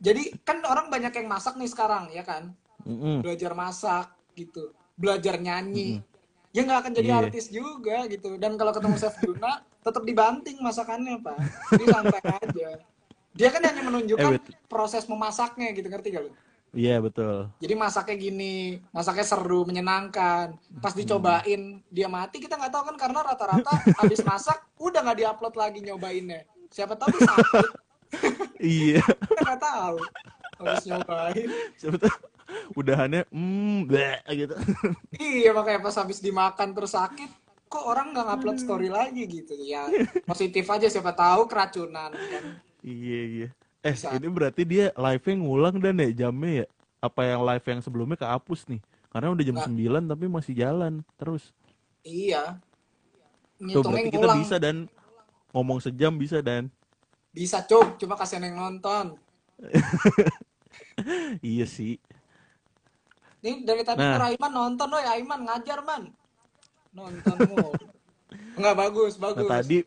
jadi 0.01 0.23
kan 0.41 0.65
orang 0.65 0.89
banyak 0.89 1.13
yang 1.13 1.29
masak 1.29 1.61
nih 1.61 1.69
sekarang 1.69 2.09
ya 2.17 2.25
kan, 2.25 2.57
Mm-mm. 2.89 3.21
belajar 3.21 3.53
masak 3.53 4.09
gitu, 4.33 4.73
belajar 4.97 5.37
nyanyi. 5.37 6.01
Ya 6.57 6.65
nggak 6.65 6.81
akan 6.89 6.93
jadi 6.97 7.09
Iya. 7.13 7.21
artis 7.29 7.53
juga 7.53 8.09
gitu. 8.09 8.41
Dan 8.41 8.57
kalau 8.57 8.73
ketemu 8.73 8.97
Chef 8.97 9.17
Juna, 9.21 9.61
tetap 9.85 10.01
dibanting 10.05 10.57
masakannya 10.65 11.21
pak. 11.21 11.37
Jadi 11.77 11.85
santai 11.93 12.23
aja. 12.25 12.69
Dia 13.33 13.49
kan 13.49 13.65
hanya 13.65 13.85
menunjukkan 13.85 14.33
Eh, 14.37 14.41
proses 14.69 15.09
memasaknya 15.09 15.73
gitu, 15.73 15.89
ngerti 15.89 16.13
gak 16.13 16.25
lu? 16.29 16.33
Iya 16.73 17.05
betul. 17.05 17.53
Jadi 17.61 17.75
masaknya 17.77 18.17
gini, 18.17 18.81
masaknya 18.97 19.29
seru, 19.29 19.69
menyenangkan. 19.69 20.57
Pas 20.81 20.97
dicobain 20.97 21.85
dia 21.93 22.09
mati, 22.09 22.41
kita 22.41 22.57
nggak 22.57 22.73
tahu 22.73 22.85
kan 22.93 22.97
karena 22.97 23.21
rata-rata 23.21 23.73
habis 24.01 24.25
masak 24.25 24.57
udah 24.81 25.05
nggak 25.05 25.19
diupload 25.21 25.55
lagi 25.61 25.79
nyobainnya. 25.85 26.49
Siapa 26.73 26.97
tahu 26.97 27.13
sakit, 27.13 27.71
iya. 28.65 29.05
kita 29.05 29.41
nggak 29.45 29.61
tahu. 29.61 29.97
Habis 30.65 30.85
nyobain. 30.89 31.49
Siapa 31.77 31.97
tahu 32.01 32.17
udahannya 32.77 33.29
hmm 33.29 33.89
bleh, 33.89 34.19
gitu. 34.33 34.57
Iya 35.21 35.53
makanya 35.53 35.81
pas 35.85 35.97
habis 36.01 36.25
dimakan 36.25 36.73
terus 36.73 36.97
sakit, 36.97 37.31
kok 37.69 37.85
orang 37.85 38.17
nggak 38.17 38.27
ngupload 38.33 38.59
story 38.61 38.89
lagi 38.89 39.29
gitu 39.29 39.53
ya. 39.61 39.89
Positif 40.25 40.65
aja 40.73 40.89
siapa 40.89 41.13
tahu 41.13 41.45
keracunan 41.49 42.13
kan. 42.13 42.45
iya 42.81 43.21
iya. 43.29 43.49
Eh 43.83 43.93
Bisa. 43.93 44.15
ini 44.15 44.31
berarti 44.31 44.63
dia 44.63 44.95
live-nya 44.95 45.35
ngulang 45.37 45.77
dan 45.77 45.99
ya 45.99 46.27
jamnya 46.27 46.63
ya? 46.63 46.67
Apa 47.03 47.27
yang 47.27 47.43
live 47.43 47.67
yang 47.67 47.81
sebelumnya 47.83 48.15
kehapus 48.15 48.71
nih? 48.71 48.79
Karena 49.11 49.29
udah 49.29 49.45
jam 49.45 49.57
Nggak. 49.59 50.07
9 50.07 50.11
tapi 50.11 50.25
masih 50.27 50.55
jalan 50.55 50.93
terus. 51.17 51.51
Iya. 52.01 52.63
Tuh 53.59 53.83
berarti 53.83 54.11
kita 54.11 54.29
bisa 54.35 54.57
dan 54.57 54.87
ngomong 55.51 55.79
sejam 55.79 56.15
bisa 56.15 56.39
dan 56.41 56.71
Bisa 57.29 57.59
cuk, 57.61 57.97
cuma 57.97 58.15
kasihan 58.15 58.45
yang 58.45 58.61
nonton. 58.61 59.17
iya 61.43 61.65
sih. 61.65 61.97
Nih 63.41 63.65
dari 63.65 63.83
tadi 63.83 63.99
Nah. 63.99 64.17
nah. 64.17 64.29
Aiman 64.29 64.53
nonton, 64.53 64.87
woi 64.87 65.07
Aiman 65.09 65.41
ngajar 65.43 65.83
man. 65.83 66.13
Nonton 66.93 67.37
mulu. 67.49 67.73
Enggak 68.57 68.77
bagus, 68.79 69.17
Nah 69.17 69.33
bagus. 69.33 69.49
tadi 69.51 69.79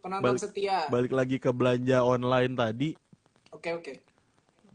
Penonton 0.00 0.24
balik- 0.24 0.42
setia. 0.42 0.78
balik 0.88 1.12
lagi 1.12 1.36
ke 1.36 1.50
belanja 1.52 2.00
online 2.00 2.52
tadi. 2.54 2.90
Oke 3.56 3.72
oke. 3.72 3.92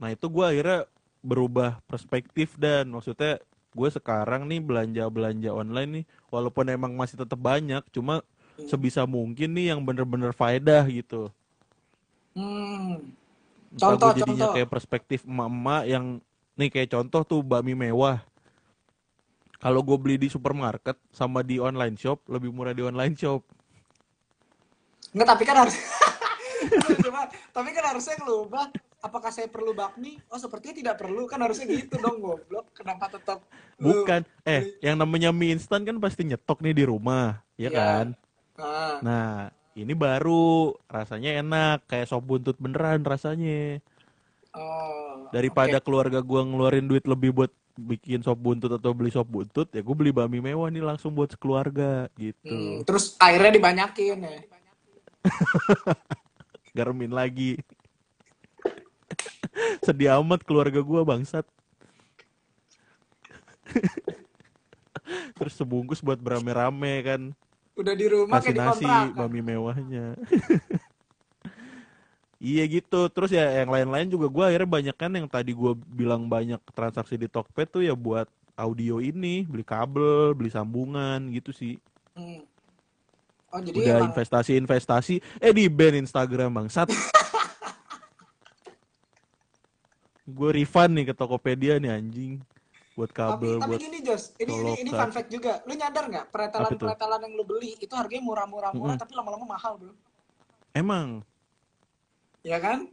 Nah 0.01 0.09
itu 0.09 0.25
gue 0.25 0.45
akhirnya 0.45 0.79
berubah 1.21 1.77
perspektif 1.85 2.57
dan 2.57 2.89
maksudnya 2.89 3.37
gue 3.71 3.89
sekarang 3.93 4.49
nih 4.49 4.59
belanja 4.59 5.05
belanja 5.07 5.49
online 5.53 5.89
nih 6.01 6.05
walaupun 6.33 6.65
emang 6.67 6.91
masih 6.97 7.21
tetap 7.21 7.37
banyak 7.37 7.85
cuma 7.93 8.25
Hmm. 8.51 8.67
sebisa 8.67 9.07
mungkin 9.07 9.55
nih 9.55 9.71
yang 9.71 9.79
bener-bener 9.79 10.35
faedah 10.35 10.83
gitu. 10.91 11.31
Hmm. 12.35 12.99
Entah 13.71 13.95
Contoh, 13.95 14.11
gua 14.11 14.17
jadinya 14.19 14.43
contoh. 14.43 14.55
kayak 14.59 14.69
perspektif 14.69 15.19
emak-emak 15.23 15.83
yang 15.87 16.05
nih 16.59 16.69
kayak 16.69 16.91
contoh 16.91 17.21
tuh 17.23 17.39
bakmi 17.41 17.73
mewah. 17.73 18.19
Kalau 19.55 19.79
gue 19.85 19.95
beli 19.95 20.17
di 20.19 20.27
supermarket 20.27 20.99
sama 21.15 21.47
di 21.47 21.63
online 21.63 21.95
shop 21.95 22.27
lebih 22.27 22.51
murah 22.51 22.75
di 22.75 22.83
online 22.83 23.15
shop. 23.15 23.39
Enggak, 25.15 25.27
tapi 25.31 25.43
kan 25.47 25.55
harus 25.63 25.75
Cuma, 27.05 27.21
tapi 27.51 27.69
kan 27.71 27.83
harusnya 27.91 28.15
ngelubah 28.21 28.69
apakah 29.01 29.33
saya 29.33 29.49
perlu 29.49 29.73
bakmi? 29.73 30.21
Oh, 30.29 30.37
sepertinya 30.37 30.75
tidak 30.77 30.95
perlu. 31.01 31.25
Kan 31.25 31.41
harusnya 31.41 31.65
gitu 31.65 31.97
dong, 31.97 32.21
goblok. 32.21 32.69
Kenapa 32.77 33.09
tetap 33.09 33.41
lu- 33.81 34.05
Bukan. 34.05 34.21
Eh, 34.45 34.77
yang 34.79 34.97
namanya 34.97 35.33
mie 35.33 35.57
instan 35.57 35.81
kan 35.81 35.97
pasti 35.97 36.21
nyetok 36.23 36.61
nih 36.61 36.75
di 36.77 36.83
rumah, 36.85 37.41
ya 37.57 37.69
Iya. 37.69 37.77
kan? 37.77 38.05
Ah, 38.61 38.97
Nah, 39.01 39.31
ini 39.73 39.93
baru 39.97 40.75
rasanya 40.85 41.41
enak 41.41 41.89
kayak 41.89 42.09
sop 42.09 42.21
buntut 42.21 42.55
beneran 42.61 43.01
rasanya. 43.01 43.81
oh, 44.53 45.31
Daripada 45.31 45.79
oke. 45.79 45.85
keluarga 45.87 46.19
gua 46.21 46.43
ngeluarin 46.43 46.85
duit 46.85 47.07
lebih 47.07 47.31
buat 47.31 47.51
bikin 47.79 48.19
sop 48.21 48.37
buntut 48.37 48.67
atau 48.69 48.91
beli 48.91 49.09
sop 49.09 49.25
buntut, 49.25 49.71
ya 49.71 49.79
gue 49.79 49.95
beli 49.95 50.11
bakmi 50.11 50.43
mewah 50.43 50.67
nih 50.67 50.83
langsung 50.83 51.15
buat 51.15 51.31
sekeluarga 51.31 52.11
gitu. 52.19 52.51
Hmm, 52.51 52.83
terus 52.83 53.15
airnya 53.17 53.55
dibanyakin 53.55 54.19
ya. 54.21 54.37
Garmin 56.71 57.11
lagi. 57.11 57.59
Sedih 59.85 60.15
amat 60.19 60.43
keluarga 60.47 60.79
gua 60.79 61.03
bangsat. 61.03 61.43
Terus 65.37 65.53
sebungkus 65.55 65.99
buat 65.99 66.19
berame-rame 66.19 66.93
kan. 67.03 67.21
Udah 67.75 67.93
di 67.95 68.05
rumah 68.07 68.39
nasi, 68.39 68.51
kontrakan. 68.53 69.15
bami 69.15 69.41
mewahnya. 69.43 70.15
iya 72.51 72.63
gitu. 72.67 73.07
Terus 73.11 73.31
ya 73.31 73.63
yang 73.63 73.71
lain-lain 73.71 74.07
juga 74.11 74.27
gua 74.31 74.51
akhirnya 74.51 74.69
banyak 74.69 74.95
kan 74.95 75.11
yang 75.11 75.27
tadi 75.27 75.51
gua 75.55 75.75
bilang 75.75 76.27
banyak 76.27 76.59
transaksi 76.71 77.15
di 77.19 77.27
Tokped 77.27 77.79
tuh 77.79 77.83
ya 77.83 77.95
buat 77.95 78.27
audio 78.59 78.99
ini, 79.01 79.47
beli 79.47 79.65
kabel, 79.65 80.35
beli 80.35 80.51
sambungan 80.51 81.31
gitu 81.33 81.51
sih. 81.55 81.79
Hmm. 82.15 82.50
Oh, 83.51 83.59
jadi 83.59 83.77
Udah 83.83 83.95
emang 83.99 84.15
investasi-investasi, 84.15 85.15
eh 85.43 85.51
di 85.51 85.67
ban 85.67 85.91
Instagram 85.91 86.55
bangsat. 86.55 86.87
gue 90.31 90.49
refund 90.55 90.95
nih 90.95 91.11
ke 91.11 91.13
Tokopedia 91.13 91.75
nih 91.75 91.91
anjing. 91.91 92.39
Buat 92.95 93.11
tapi 93.11 93.19
kabel, 93.19 93.55
tapi 93.59 93.67
buat 93.71 93.81
gini 93.83 93.99
Jos, 94.03 94.23
ini 94.39 94.51
ini 94.51 94.71
ini 94.87 94.91
fun 94.91 95.11
fact 95.11 95.27
juga. 95.31 95.59
Lu 95.67 95.75
nyadar 95.75 96.07
nggak 96.07 96.25
peretelan-peretelan 96.31 97.19
yang 97.27 97.33
lu 97.35 97.43
beli 97.43 97.75
itu 97.79 97.91
harganya 97.91 98.23
murah-murah 98.23 98.71
murah 98.75 98.95
Mm-mm. 98.95 99.03
tapi 99.03 99.11
lama-lama 99.15 99.45
mahal, 99.47 99.75
Bro. 99.79 99.95
Emang. 100.71 101.23
Ya 102.43 102.59
kan? 102.59 102.87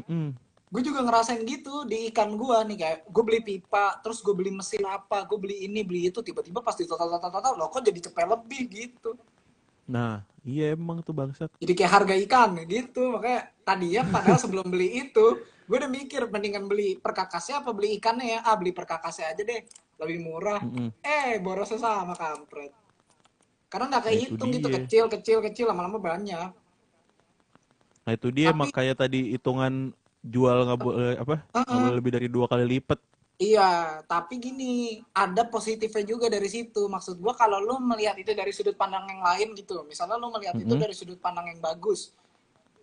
mm-mm. 0.00 0.32
Gue 0.70 0.82
juga 0.86 1.02
ngerasain 1.02 1.42
gitu 1.44 1.82
di 1.82 2.08
ikan 2.14 2.38
gua 2.38 2.62
nih 2.62 2.78
kayak 2.78 2.98
gue 3.10 3.22
beli 3.26 3.40
pipa, 3.42 3.98
terus 4.00 4.22
gue 4.22 4.32
beli 4.32 4.54
mesin 4.54 4.86
apa, 4.86 5.26
gue 5.26 5.34
beli 5.34 5.66
ini, 5.66 5.82
beli 5.82 6.08
itu, 6.08 6.22
tiba-tiba 6.22 6.62
pas 6.62 6.78
di 6.78 6.86
total 6.86 7.10
total 7.10 7.30
total 7.32 7.52
loh 7.58 7.68
kok 7.68 7.82
jadi 7.82 8.00
cepet 8.06 8.24
lebih 8.24 8.62
gitu. 8.70 9.18
Nah, 9.90 10.22
iya 10.46 10.78
emang 10.78 11.02
tuh 11.02 11.10
bangsat. 11.10 11.50
Jadi 11.58 11.72
kayak 11.74 11.92
harga 11.98 12.14
ikan 12.22 12.62
gitu. 12.70 13.18
Makanya 13.18 13.50
tadinya 13.66 14.02
padahal 14.06 14.38
sebelum 14.38 14.70
beli 14.70 15.10
itu, 15.10 15.26
gue 15.42 15.76
udah 15.76 15.90
mikir 15.90 16.30
mendingan 16.30 16.70
beli 16.70 16.94
perkakasnya 17.02 17.66
apa 17.66 17.74
beli 17.74 17.98
ikannya 17.98 18.38
ya. 18.38 18.46
Ah, 18.46 18.54
beli 18.54 18.70
perkakasnya 18.70 19.34
aja 19.34 19.42
deh. 19.42 19.66
Lebih 19.98 20.18
murah. 20.22 20.62
Mm-mm. 20.62 20.94
Eh, 21.02 21.42
borosnya 21.42 21.82
sama 21.82 22.14
kampret. 22.14 22.70
Karena 23.66 23.90
nggak 23.90 24.02
Nah, 24.06 24.14
itu 24.14 24.22
kehitung 24.34 24.50
gitu 24.54 24.68
kecil 24.70 25.04
kecil 25.10 25.38
kecil 25.42 25.66
lama-lama 25.70 25.98
banyak. 25.98 26.50
Nah 28.06 28.12
itu 28.14 28.28
dia 28.30 28.54
Tapi- 28.54 28.58
makanya 28.62 28.94
tadi 29.06 29.34
hitungan 29.34 29.90
jual 30.22 30.56
nggak 30.66 30.78
boleh 30.80 31.14
apa? 31.18 31.36
Nggak 31.50 31.66
Heeh. 31.66 31.78
boleh 31.82 31.96
lebih 31.98 32.12
dari 32.14 32.28
dua 32.30 32.46
kali 32.46 32.78
lipat. 32.78 32.98
Iya, 33.40 34.04
tapi 34.04 34.36
gini, 34.36 35.00
ada 35.16 35.48
positifnya 35.48 36.04
juga 36.04 36.28
dari 36.28 36.44
situ. 36.44 36.84
Maksud 36.84 37.24
gua 37.24 37.32
kalau 37.32 37.56
lu 37.56 37.80
melihat 37.80 38.12
itu 38.14 38.36
dari 38.36 38.52
sudut 38.52 38.76
pandang 38.76 39.08
yang 39.08 39.24
lain 39.24 39.56
gitu. 39.56 39.80
Misalnya 39.88 40.20
lu 40.20 40.28
melihat 40.28 40.60
itu 40.60 40.68
Mhm. 40.68 40.76
dari 40.76 40.92
sudut 40.92 41.16
pandang 41.16 41.48
yang 41.48 41.56
bagus. 41.56 42.12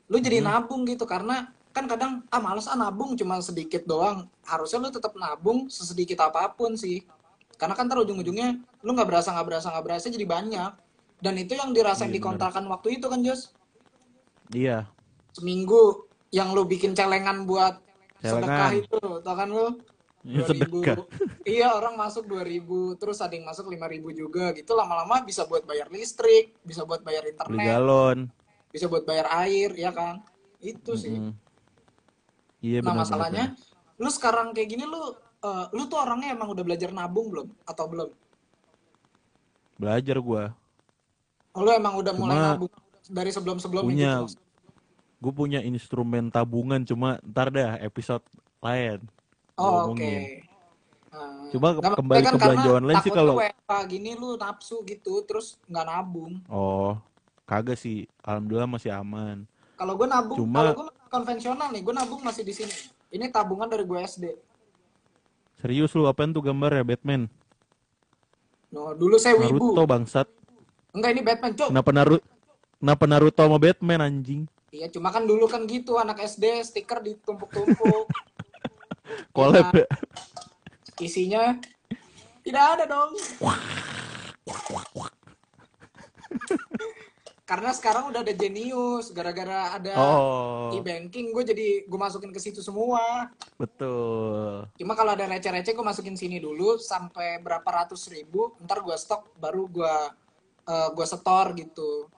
Lu 0.09 0.17
jadi 0.17 0.41
nabung 0.41 0.81
gitu 0.83 1.05
karena 1.05 1.53
kan 1.69 1.85
kadang 1.85 2.25
ah 2.33 2.41
males 2.41 2.65
ah 2.65 2.73
nabung 2.73 3.13
cuma 3.13 3.37
sedikit 3.37 3.85
doang. 3.85 4.25
Harusnya 4.41 4.81
lu 4.81 4.89
tetap 4.89 5.13
nabung 5.13 5.69
sesedikit 5.69 6.17
apa 6.25 6.49
pun 6.49 6.73
sih. 6.73 7.05
Karena 7.53 7.77
kan 7.77 7.85
ntar 7.85 8.01
ujung-ujungnya 8.01 8.57
lu 8.81 8.97
nggak 8.97 9.05
berasa 9.05 9.29
nggak 9.37 9.45
berasa 9.45 9.67
nggak 9.69 9.85
berasa 9.85 10.09
jadi 10.09 10.25
banyak. 10.25 10.71
Dan 11.21 11.37
itu 11.37 11.53
yang 11.53 11.69
dirasain 11.69 12.09
Iya, 12.09 12.13
di 12.13 12.17
bener. 12.17 12.27
kontrakan 12.33 12.65
waktu 12.65 12.97
itu 12.97 13.05
kan 13.05 13.21
Jos. 13.21 13.53
Iya. 14.49 14.89
Seminggu 15.37 16.09
yang 16.33 16.49
lu 16.57 16.65
bikin 16.65 16.97
celengan 16.97 17.45
buat 17.45 17.77
sedekah 18.17 18.41
Celengan. 18.41 18.71
itu, 18.73 18.99
tau 19.21 19.35
kan 19.37 19.49
lu? 19.53 19.67
Ya, 20.27 20.43
2000. 20.43 20.51
sedekah. 20.51 20.97
Iya, 21.47 21.71
orang 21.71 21.95
masuk 21.95 22.27
2000, 22.27 22.99
terus 22.99 23.23
ada 23.23 23.31
yang 23.31 23.47
masuk 23.47 23.71
5000 23.71 24.11
juga 24.11 24.51
gitu. 24.51 24.75
Lama-lama 24.75 25.23
bisa 25.23 25.47
buat 25.47 25.63
bayar 25.63 25.87
listrik, 25.87 26.51
bisa 26.61 26.83
buat 26.83 26.99
bayar 26.99 27.23
Beli 27.23 27.31
internet, 27.31 27.63
galon. 27.63 28.19
bisa 28.67 28.85
buat 28.85 29.07
bayar 29.07 29.31
air, 29.47 29.71
ya 29.73 29.95
kan? 29.95 30.19
Itu 30.59 30.99
sih. 30.99 31.15
Mm-mm. 31.15 31.31
Iya 32.59 32.83
Nah, 32.83 32.91
benar. 32.91 32.99
masalahnya 33.07 33.45
lu 33.95 34.09
sekarang 34.11 34.51
kayak 34.51 34.67
gini 34.67 34.83
lu 34.83 34.99
eh, 35.39 35.65
lu 35.71 35.87
tuh 35.87 35.97
orangnya 35.97 36.35
emang 36.35 36.51
udah 36.51 36.63
belajar 36.65 36.91
nabung 36.91 37.31
belum 37.31 37.47
atau 37.63 37.85
belum? 37.87 38.09
Belajar 39.77 40.17
gua. 40.19 40.43
Oh, 41.53 41.63
lu 41.63 41.71
emang 41.71 41.95
udah 41.95 42.13
mulai 42.13 42.35
Cuma 42.35 42.47
nabung 42.53 42.71
dari 43.07 43.31
sebelum-sebelumnya 43.31 43.87
punya 43.87 44.11
gitu. 44.27 44.35
gue 45.17 45.33
punya 45.33 45.59
instrumen 45.63 46.27
tabungan 46.27 46.83
cuma 46.83 47.17
ntar 47.23 47.47
dah 47.49 47.79
episode 47.79 48.21
lain 48.59 48.99
Oh, 49.57 49.89
oke. 49.89 49.97
omongin. 49.97 50.45
Nah, 51.07 51.49
Coba 51.49 51.67
nggak 51.73 51.93
kembali 51.95 52.17
maksudnya 52.19 52.31
ke 52.31 52.37
belanja 52.39 52.69
online 52.71 52.97
sih 53.01 53.11
kalau- 53.11 53.37
gini 53.87 54.11
lu 54.13 54.29
nafsu 54.35 54.75
gitu 54.83 55.13
terus 55.23 55.57
nggak 55.65 55.85
nabung. 55.87 56.33
oh 56.45 56.93
kagak 57.43 57.73
sih 57.75 58.05
alhamdulillah 58.21 58.67
masih 58.67 58.91
aman 58.91 59.47
Kalau 59.73 59.93
gue 59.93 60.05
nabung, 60.05 60.37
Cuma- 60.37 60.61
kalau 60.63 60.73
gue 60.75 60.87
konvensional 61.07 61.69
nih, 61.69 61.81
gue 61.81 61.93
nabung 61.95 62.19
masih 62.19 62.41
di 62.41 62.51
sini. 62.51 62.73
Ini 63.07 63.29
tabungan 63.29 63.65
dari 63.65 63.81
gue 63.81 63.97
SD. 63.99 64.25
serius 65.55 65.89
lu 65.91 66.05
apaan 66.05 66.29
tuh 66.29 66.43
gambar 66.43 66.69
ya 66.71 66.83
Batman 66.83 67.25
No, 68.67 68.91
dulu 68.91 69.17
saya 69.17 69.33
wibu. 69.35 69.73
Naruto 69.73 69.83
bangsat 69.85 70.27
Enggak 70.91 71.09
ini 71.11 71.21
Batman, 71.23 71.51
cok. 71.51 71.67
kenapa 71.71 71.89
Naruto 71.91 72.25
kenapa 72.77 73.03
Naruto 73.05 73.41
sama 73.41 73.57
Batman 73.57 73.99
anjing 74.03 74.41
Iya, 74.67 74.91
cuma 74.91 75.09
kan 75.09 75.23
dulu 75.23 75.47
kan 75.47 75.63
gitu 75.63 75.95
anak 75.95 76.19
SD 76.19 76.43
stiker 76.61 76.99
ditumpuk-tumpuk. 76.99 78.05
collab 79.35 79.71
ya? 79.73 79.87
Isinya 80.97 81.55
tidak 82.41 82.63
ada 82.79 82.83
dong. 82.87 83.11
Karena 87.47 87.71
sekarang 87.71 88.11
udah 88.11 88.27
ada 88.27 88.35
Genius, 88.35 89.15
gara-gara 89.15 89.79
ada 89.79 89.95
oh 89.95 90.75
e-banking, 90.75 91.31
gue 91.31 91.43
jadi 91.47 91.67
gue 91.87 91.99
masukin 91.99 92.35
ke 92.35 92.43
situ 92.43 92.59
semua. 92.59 93.31
betul 93.55 94.67
Cuma 94.75 94.99
kalau 94.99 95.15
ada 95.15 95.23
receh-receh 95.31 95.71
gue 95.71 95.85
masukin 95.85 96.19
sini 96.19 96.43
dulu 96.43 96.75
sampai 96.75 97.39
berapa 97.39 97.63
ratus 97.63 98.11
ribu, 98.11 98.51
ntar 98.67 98.83
gue 98.83 98.91
stok 98.99 99.39
baru 99.39 99.63
gue 99.71 99.95
eh, 100.67 100.89
gue 100.91 101.05
setor 101.07 101.55
gitu. 101.55 102.11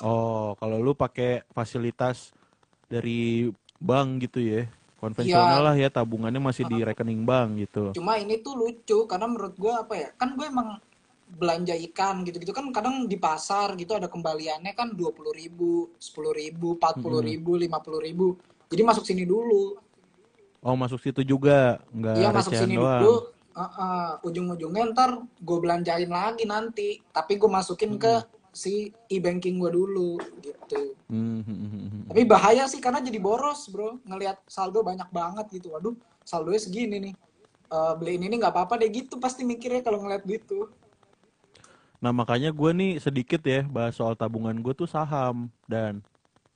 oh 0.00 0.56
kalau 0.56 0.80
lu 0.80 0.96
pakai 0.96 1.44
fasilitas 1.52 2.32
dari 2.88 3.52
bank 3.76 4.28
gitu 4.28 4.40
ya 4.40 4.64
konvensional 5.00 5.58
Iya. 5.58 5.66
lah 5.66 5.74
ya 5.80 5.88
tabungannya 5.88 6.38
masih 6.38 6.68
di 6.68 6.84
rekening 6.84 7.24
bank 7.24 7.48
gitu 7.64 7.84
Cuma 7.96 8.20
ini 8.20 8.38
tuh 8.44 8.54
lucu 8.54 9.08
karena 9.08 9.26
menurut 9.26 9.56
gue 9.56 9.72
apa 9.72 9.94
ya? 9.96 10.08
Kan 10.20 10.36
gue 10.36 10.46
emang 10.46 10.76
belanja 11.30 11.78
ikan 11.90 12.26
gitu-gitu 12.26 12.50
kan 12.50 12.66
kadang 12.74 13.06
di 13.06 13.14
pasar 13.14 13.78
gitu 13.78 13.94
ada 13.94 14.10
kembaliannya 14.10 14.74
kan 14.74 14.90
dua 14.98 15.14
puluh 15.14 15.30
ribu, 15.30 15.94
sepuluh 16.02 16.34
ribu, 16.34 16.74
empat 16.74 16.98
puluh 16.98 17.22
ribu, 17.22 17.54
lima 17.54 17.78
puluh 17.78 18.02
ribu. 18.02 18.34
Jadi 18.68 18.82
masuk 18.82 19.06
sini 19.06 19.24
dulu. 19.24 19.78
oh 20.60 20.76
masuk 20.76 21.00
situ 21.00 21.24
juga 21.24 21.80
nggak 21.88 22.14
Iya 22.20 22.28
masuk 22.36 22.52
sini 22.52 22.76
doang 22.76 23.00
dulu. 23.00 23.16
Uh, 23.50 23.62
uh, 23.66 24.10
ujung-ujungnya 24.26 24.94
ntar 24.94 25.22
gue 25.22 25.58
belanjain 25.58 26.10
lagi 26.10 26.44
nanti. 26.44 26.98
Tapi 27.10 27.38
gue 27.38 27.50
masukin 27.50 27.96
ke 27.96 28.26
si 28.50 28.90
e-banking 29.08 29.62
gue 29.62 29.70
dulu 29.70 30.18
gitu. 30.42 30.94
Hmm, 31.06 31.42
hmm, 31.42 31.58
hmm, 31.58 31.70
hmm. 31.70 32.02
Tapi 32.10 32.22
bahaya 32.26 32.66
sih 32.66 32.82
karena 32.82 32.98
jadi 33.02 33.18
boros 33.22 33.70
bro. 33.70 33.98
Ngelihat 34.06 34.42
saldo 34.50 34.82
banyak 34.82 35.08
banget 35.14 35.46
gitu. 35.60 35.74
Waduh 35.74 35.94
saldonya 36.26 36.60
segini 36.60 36.96
nih. 36.98 37.14
Eh, 37.70 37.94
beliin 37.94 38.26
ini 38.26 38.34
nggak 38.42 38.50
apa-apa 38.50 38.82
deh 38.82 38.90
gitu 38.90 39.22
pasti 39.22 39.46
mikirnya 39.46 39.86
kalau 39.86 40.02
ngeliat 40.02 40.26
gitu. 40.26 40.66
Nah 42.02 42.10
makanya 42.10 42.50
gue 42.50 42.70
nih 42.74 42.92
sedikit 42.98 43.44
ya 43.44 43.62
bahas 43.68 43.94
soal 43.94 44.18
tabungan 44.18 44.58
gue 44.58 44.74
tuh 44.74 44.90
saham 44.90 45.52
dan 45.70 46.02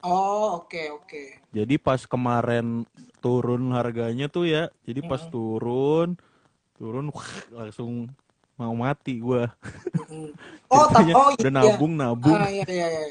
Oh 0.04 0.60
oke 0.60 1.00
oke. 1.00 1.48
jadi 1.48 1.80
pas 1.80 2.04
kemarin 2.04 2.84
turun 3.24 3.72
harganya 3.72 4.28
tuh 4.28 4.44
ya, 4.44 4.68
jadi 4.84 5.00
pas 5.00 5.22
turun 5.32 6.12
turun 6.76 7.08
wah, 7.08 7.30
langsung 7.64 8.12
mau 8.54 8.74
mati 8.74 9.18
gue. 9.18 9.42
Oh, 10.74 10.90
tap, 10.90 11.06
oh 11.06 11.30
udah 11.38 11.38
iya. 11.38 11.54
nabung 11.54 11.94
nabung 11.94 12.34
Ah, 12.34 12.50
iya, 12.50 12.66
iya, 12.66 12.86
iya. 12.90 13.02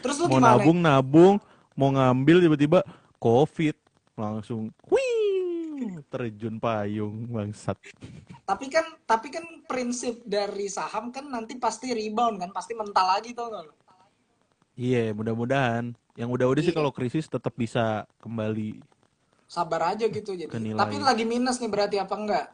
Terus 0.00 0.16
lu 0.24 0.32
mau 0.32 0.40
gimana? 0.40 0.56
nabung 0.56 0.78
nabung 0.80 1.34
mau 1.76 1.92
ngambil 1.92 2.48
tiba-tiba 2.48 2.80
covid 3.20 3.76
langsung 4.16 4.72
wih 4.88 6.00
terjun 6.08 6.56
payung 6.56 7.28
bangsat. 7.28 7.76
Tapi 8.48 8.66
kan 8.72 8.84
tapi 9.04 9.28
kan 9.28 9.44
prinsip 9.68 10.24
dari 10.24 10.72
saham 10.72 11.12
kan 11.12 11.28
nanti 11.28 11.60
pasti 11.60 11.92
rebound 11.92 12.40
kan, 12.40 12.50
pasti 12.56 12.72
mental 12.72 13.04
lagi 13.04 13.36
tuh 13.36 13.52
nggak? 13.52 13.68
Iya, 14.80 15.12
mudah-mudahan. 15.12 15.92
Yang 16.16 16.30
udah-udah 16.40 16.62
sih 16.64 16.72
Iya. 16.72 16.78
kalau 16.80 16.90
krisis 16.96 17.28
tetap 17.28 17.52
bisa 17.52 18.08
kembali. 18.24 18.80
Sabar 19.44 19.92
aja 19.92 20.08
gitu 20.08 20.32
jadi. 20.32 20.48
Ke 20.48 20.56
nilai. 20.56 20.80
Tapi 20.80 20.96
lagi 21.04 21.24
minus 21.28 21.60
nih 21.60 21.68
berarti 21.68 21.96
apa 22.00 22.14
enggak? 22.16 22.46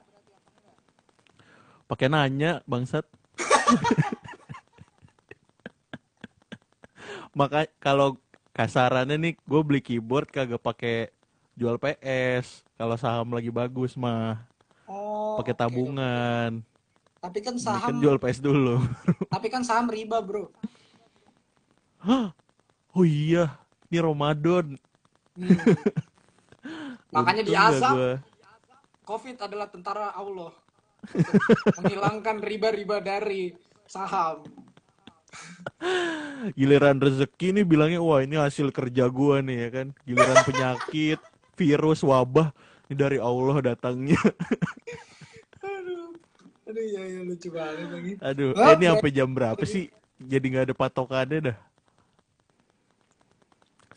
Pakai 1.87 2.11
nanya, 2.11 2.67
bangsat. 2.67 3.07
Maka 7.39 7.71
kalau 7.79 8.19
kasarannya 8.51 9.15
nih, 9.15 9.35
gue 9.39 9.61
beli 9.63 9.79
keyboard 9.79 10.27
kagak 10.35 10.59
pakai 10.59 11.15
jual 11.55 11.79
PS. 11.79 12.67
Kalau 12.75 12.99
saham 12.99 13.31
lagi 13.33 13.55
bagus 13.55 13.95
mah 13.95 14.43
Oh. 14.87 15.35
pakai 15.43 15.55
tabungan. 15.55 16.63
Tapi 17.19 17.39
kan 17.43 17.59
Ini 17.59 17.63
saham 17.67 17.91
kan 17.91 17.99
jual 17.99 18.23
PS 18.23 18.39
dulu. 18.39 18.87
tapi 19.35 19.51
kan 19.51 19.63
saham 19.67 19.91
riba, 19.91 20.23
Bro. 20.23 20.47
Oh 22.95 23.03
iya, 23.03 23.51
ini 23.91 23.99
Ramadan. 23.99 24.79
Hmm. 25.35 25.59
Makanya 27.15 27.43
di 27.43 27.51
azab. 27.55 28.23
Covid 29.03 29.39
adalah 29.43 29.67
tentara 29.71 30.15
Allah 30.15 30.55
menghilangkan 31.81 32.37
riba-riba 32.43 33.03
dari 33.03 33.55
saham. 33.87 34.43
Giliran 36.57 36.99
rezeki 36.99 37.61
nih 37.61 37.65
bilangnya 37.67 38.01
wah 38.01 38.23
ini 38.23 38.41
hasil 38.41 38.73
kerja 38.73 39.09
gua 39.11 39.43
nih 39.45 39.57
ya 39.57 39.69
kan. 39.73 39.87
Giliran 40.07 40.39
penyakit, 40.47 41.19
virus, 41.59 42.01
wabah 42.05 42.53
ini 42.89 42.95
dari 42.97 43.19
Allah 43.19 43.75
datangnya. 43.75 44.21
Aduh, 45.67 46.15
aduh 46.67 46.83
ya, 46.83 47.03
ya 47.03 47.21
lucu 47.27 47.49
banget 47.51 47.89
lagi. 47.91 48.13
Aduh, 48.23 48.51
eh, 48.55 48.75
ini 48.79 48.85
sampai 48.87 49.11
jam 49.15 49.29
berapa 49.31 49.65
sih? 49.67 49.91
Jadi 50.19 50.45
nggak 50.51 50.65
ada 50.71 50.75
patokannya 50.75 51.39
dah. 51.53 51.59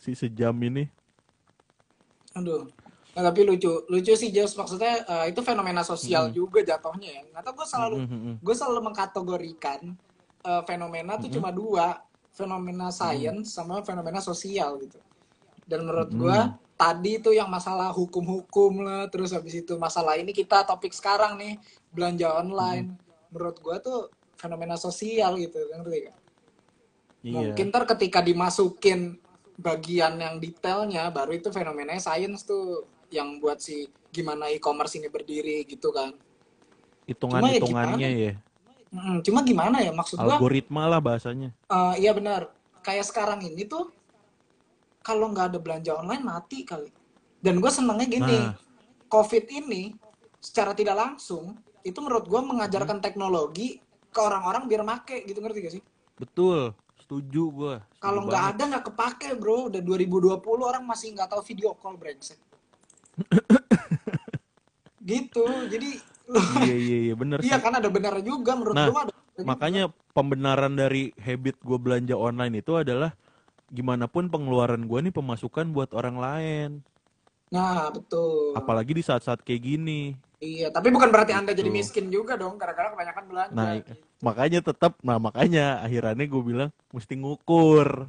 Si 0.01 0.17
sejam 0.17 0.53
ini. 0.61 0.89
Aduh. 2.33 2.69
Nah, 3.09 3.25
tapi 3.25 3.41
lucu, 3.41 3.89
lucu 3.89 4.13
sih 4.13 4.29
Jos 4.29 4.53
maksudnya 4.53 5.01
eh, 5.01 5.25
itu 5.33 5.41
fenomena 5.41 5.81
sosial 5.81 6.29
juga 6.29 6.61
jatuhnya 6.61 7.09
ya. 7.09 7.21
Nggak 7.33 7.43
tahu 7.45 7.53
gue 7.57 7.67
selalu 7.67 7.95
Mm, 7.99 8.07
mm, 8.07 8.19
mm. 8.21 8.35
gue 8.45 8.55
selalu 8.55 8.79
mengkategorikan 8.85 9.79
eh, 10.45 10.61
fenomena 10.69 11.17
tuh 11.17 11.29
cuma 11.33 11.49
dua, 11.49 11.99
fenomena 12.31 12.93
sains 12.93 13.49
sama 13.49 13.81
fenomena 13.81 14.21
sosial 14.21 14.77
gitu. 14.85 15.01
Dan 15.65 15.85
menurut 15.85 16.09
gue 16.13 16.37
tadi 16.79 17.19
itu 17.19 17.35
yang 17.35 17.51
masalah 17.51 17.91
hukum-hukum 17.91 18.87
lah, 18.87 19.11
terus 19.11 19.35
habis 19.35 19.59
itu 19.59 19.75
masalah 19.75 20.15
ini 20.15 20.31
kita 20.31 20.63
topik 20.63 20.95
sekarang 20.95 21.35
nih 21.35 21.59
belanja 21.91 22.39
online. 22.39 22.95
Menurut 23.29 23.57
gue 23.59 23.75
tuh 23.83 23.99
fenomena 24.39 24.79
sosial 24.79 25.35
gitu, 25.35 25.59
ngerti 25.75 26.07
gak? 26.07 26.17
Iya. 27.19 27.33
Mungkin 27.35 27.65
ntar 27.69 27.83
ketika 27.83 28.23
dimasukin 28.23 29.19
bagian 29.59 30.15
yang 30.23 30.39
detailnya, 30.39 31.11
baru 31.11 31.35
itu 31.35 31.51
fenomenanya 31.51 31.99
sains 31.99 32.47
tuh 32.47 32.87
yang 33.09 33.37
buat 33.41 33.61
si 33.61 33.89
gimana 34.09 34.49
e-commerce 34.49 34.97
ini 34.97 35.09
berdiri 35.09 35.65
gitu 35.65 35.93
kan. 35.93 36.13
Hitungan-hitungannya 37.09 38.09
ya. 38.09 38.33
Mm, 38.89 39.21
cuma 39.21 39.45
gimana 39.45 39.85
ya 39.85 39.93
maksud 39.93 40.17
gua? 40.17 40.37
Algoritma 40.41 40.89
lah 40.89 40.97
bahasanya. 41.01 41.53
eh, 41.69 41.93
iya 42.01 42.11
benar. 42.13 42.49
Kayak 42.81 43.05
sekarang 43.09 43.45
ini 43.45 43.65
tuh 43.69 43.93
kalau 45.05 45.29
nggak 45.29 45.53
ada 45.53 45.59
belanja 45.61 45.93
online 45.93 46.23
mati 46.25 46.65
kali. 46.65 46.89
Dan 47.39 47.63
gue 47.63 47.71
senengnya 47.71 48.07
gini, 48.09 48.37
Nah. 48.45 48.51
COVID 49.07 49.45
ini 49.47 49.95
secara 50.43 50.75
tidak 50.75 50.95
langsung 50.99 51.55
itu 51.81 51.97
menurut 52.03 52.27
gue 52.27 52.41
mengajarkan 52.43 52.99
teknologi 52.99 53.79
ke 54.11 54.19
orang-orang 54.19 54.67
biar 54.67 54.83
make 54.83 55.23
gitu 55.23 55.39
ngerti 55.39 55.59
gak 55.63 55.73
sih? 55.79 55.83
Betul, 56.19 56.75
setuju 56.99 57.43
gua. 57.49 57.75
Setuju 57.79 58.01
Kalau 58.03 58.21
nggak 58.27 58.43
ada 58.55 58.63
nggak 58.75 58.85
kepake 58.91 59.29
bro. 59.39 59.71
Udah 59.71 59.79
2020 59.79 60.43
orang 60.59 60.83
masih 60.83 61.15
nggak 61.15 61.29
tahu 61.31 61.41
video 61.45 61.71
call 61.79 61.95
brengsek. 61.95 62.37
Gitu. 65.03 65.45
Jadi 65.67 65.89
Iya 66.61 66.75
iya 66.77 66.97
iya 67.09 67.15
bener 67.17 67.41
sih. 67.41 67.49
iya 67.49 67.57
kan 67.57 67.73
ada 67.73 67.89
benar 67.89 68.21
juga 68.21 68.53
menurut 68.53 68.77
Nah, 68.77 68.87
gua 68.93 69.01
ada 69.09 69.13
bener 69.17 69.33
juga. 69.33 69.47
Makanya 69.49 69.83
pembenaran 70.13 70.73
dari 70.77 71.09
habit 71.17 71.57
gue 71.57 71.77
belanja 71.81 72.13
online 72.13 72.61
itu 72.61 72.77
adalah 72.77 73.17
gimana 73.73 74.05
pun 74.05 74.29
pengeluaran 74.29 74.85
gue 74.85 74.99
nih 75.09 75.13
pemasukan 75.13 75.73
buat 75.73 75.89
orang 75.97 76.17
lain. 76.21 76.69
Nah 77.49 77.89
betul. 77.89 78.53
Apalagi 78.53 78.93
di 78.93 79.01
saat-saat 79.01 79.41
kayak 79.41 79.61
gini. 79.63 80.13
Iya. 80.37 80.69
Tapi 80.69 80.93
bukan 80.93 81.09
berarti 81.09 81.33
anda 81.33 81.49
jadi 81.51 81.65
Gitu. 81.65 81.77
miskin 81.81 82.05
juga 82.13 82.37
dong. 82.37 82.61
Gara-gara 82.61 82.93
kebanyakan 82.93 83.23
belanja. 83.25 83.53
Nah, 83.57 83.81
makanya 84.21 84.59
tetap, 84.61 85.01
nah 85.01 85.17
makanya 85.17 85.81
akhirnya 85.81 86.29
gue 86.29 86.43
bilang 86.45 86.69
mesti 86.93 87.17
ngukur. 87.17 88.05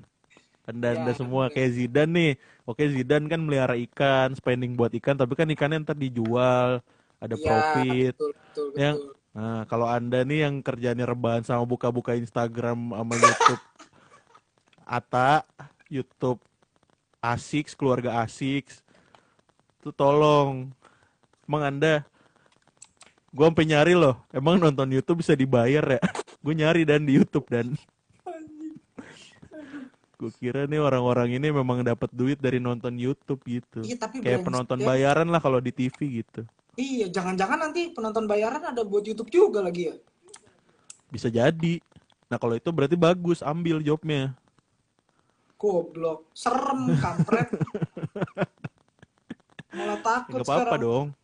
Anda 0.71 0.95
anda 0.97 1.13
Ya, 1.13 1.19
semua 1.19 1.51
kayak 1.51 1.71
Zidane 1.75 2.13
nih. 2.13 2.33
Oke 2.65 2.87
Zidane 2.87 3.27
kan 3.27 3.41
melihara 3.43 3.75
ikan, 3.91 4.33
spending 4.39 4.79
buat 4.79 4.95
ikan, 4.97 5.19
tapi 5.19 5.35
kan 5.35 5.51
ikannya 5.51 5.83
ntar 5.83 5.99
dijual, 5.99 6.81
ada 7.21 7.35
Iya, 7.37 7.45
profit. 7.45 8.15
Betul 8.17 8.31
betul 8.33 8.67
betul. 8.73 8.81
Yang 8.81 8.97
Nah, 9.31 9.63
kalau 9.71 9.87
Anda 9.87 10.27
nih 10.27 10.43
yang 10.43 10.59
kerjanya 10.59 11.07
rebahan 11.07 11.47
sama 11.47 11.63
buka-buka 11.63 12.19
Instagram 12.19 12.91
sama 12.91 13.15
YouTube 13.15 13.63
Ata, 14.83 15.47
YouTube 15.87 16.43
Asiks, 17.23 17.79
keluarga 17.79 18.27
Asiks. 18.27 18.83
Tuh 19.79 19.95
tolong. 19.95 20.75
Emang 21.47 21.63
Anda 21.63 22.03
Gue 23.31 23.47
sampai 23.47 23.63
nyari 23.63 23.95
loh. 23.95 24.19
Emang 24.35 24.59
nonton 24.59 24.91
YouTube 24.91 25.23
bisa 25.23 25.39
dibayar 25.39 25.87
ya? 25.87 26.03
Gue 26.43 26.55
nyari 26.59 26.83
dan 26.83 27.07
di 27.07 27.15
YouTube 27.15 27.47
dan 27.47 27.79
gue 30.21 30.29
kira 30.37 30.69
nih 30.69 30.77
orang-orang 30.77 31.41
ini 31.41 31.49
memang 31.49 31.81
dapat 31.81 32.13
duit 32.13 32.37
dari 32.37 32.61
nonton 32.61 32.93
YouTube 33.01 33.41
gitu. 33.49 33.81
Iya, 33.81 33.97
tapi 33.97 34.21
Kayak 34.21 34.45
penonton 34.45 34.85
ya. 34.85 34.93
bayaran 34.93 35.33
lah 35.33 35.41
kalau 35.41 35.65
di 35.65 35.73
TV 35.73 36.21
gitu. 36.21 36.45
Iya, 36.77 37.09
jangan-jangan 37.09 37.57
nanti 37.57 37.89
penonton 37.97 38.29
bayaran 38.29 38.61
ada 38.61 38.85
buat 38.85 39.01
YouTube 39.01 39.33
juga 39.33 39.65
lagi 39.65 39.89
ya. 39.89 39.97
Bisa 41.09 41.33
jadi. 41.33 41.81
Nah 42.29 42.37
kalau 42.37 42.53
itu 42.53 42.69
berarti 42.69 43.01
bagus, 43.01 43.41
ambil 43.41 43.81
jobnya. 43.81 44.37
Goblok, 45.57 46.29
serem, 46.37 47.01
kampret. 47.01 47.49
Malah 49.77 49.99
takut 50.05 50.37
Gak 50.37 50.45
apa-apa 50.45 50.77
dong. 50.77 51.17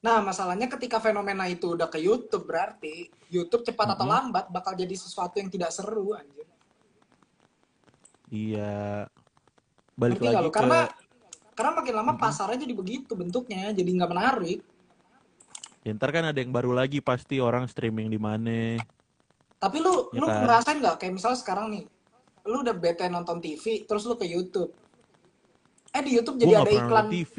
Nah, 0.00 0.24
masalahnya 0.24 0.64
ketika 0.64 0.96
fenomena 0.96 1.44
itu 1.44 1.76
udah 1.76 1.88
ke 1.92 2.00
YouTube 2.00 2.48
berarti 2.48 3.12
YouTube 3.28 3.68
cepat 3.68 3.96
atau 3.96 4.08
lambat 4.08 4.48
bakal 4.48 4.72
jadi 4.72 4.96
sesuatu 4.96 5.36
yang 5.36 5.52
tidak 5.52 5.76
seru 5.76 6.16
anjir. 6.16 6.48
Iya. 8.30 9.06
Balik 9.94 10.16
nggak 10.16 10.32
lagi 10.32 10.48
ke 10.48 10.54
Karena 10.54 10.80
karena 11.52 11.70
makin 11.76 11.94
lama 11.94 12.12
pasarnya 12.16 12.64
jadi 12.64 12.72
begitu 12.72 13.12
bentuknya, 13.12 13.74
jadi 13.74 13.90
nggak 13.90 14.10
menarik. 14.10 14.60
ya, 15.80 15.96
ntar 15.96 16.12
kan 16.12 16.28
ada 16.28 16.36
yang 16.36 16.52
baru 16.52 16.72
lagi 16.72 17.00
pasti 17.00 17.40
orang 17.40 17.64
streaming 17.64 18.08
di 18.08 18.16
mana. 18.16 18.76
Tapi 19.56 19.76
lu 19.76 20.08
Ya 20.12 20.20
lu 20.20 20.26
kan? 20.28 20.40
ngerasain 20.44 20.78
nggak 20.80 20.96
kayak 20.96 21.12
misalnya 21.16 21.38
sekarang 21.40 21.66
nih, 21.72 21.84
lu 22.48 22.64
udah 22.64 22.72
bete 22.72 23.04
nonton 23.08 23.40
TV, 23.40 23.84
terus 23.84 24.04
lu 24.04 24.16
ke 24.16 24.24
YouTube. 24.24 24.72
Eh 25.90 26.00
di 26.00 26.16
YouTube 26.16 26.38
jadi 26.38 26.54
ada 26.60 26.70
iklan, 26.70 27.06
TV. 27.10 27.36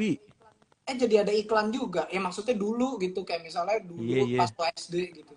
eh 0.84 0.96
jadi 0.98 1.16
ada 1.24 1.34
iklan 1.34 1.70
juga. 1.70 2.06
Ya 2.10 2.20
maksudnya 2.20 2.54
dulu 2.54 2.98
gitu, 2.98 3.22
kayak 3.22 3.42
misalnya 3.42 3.78
dulu 3.82 4.02
Iya, 4.06 4.22
iya. 4.28 4.38
pas 4.38 4.52
SD 4.76 4.96
gitu. 5.18 5.34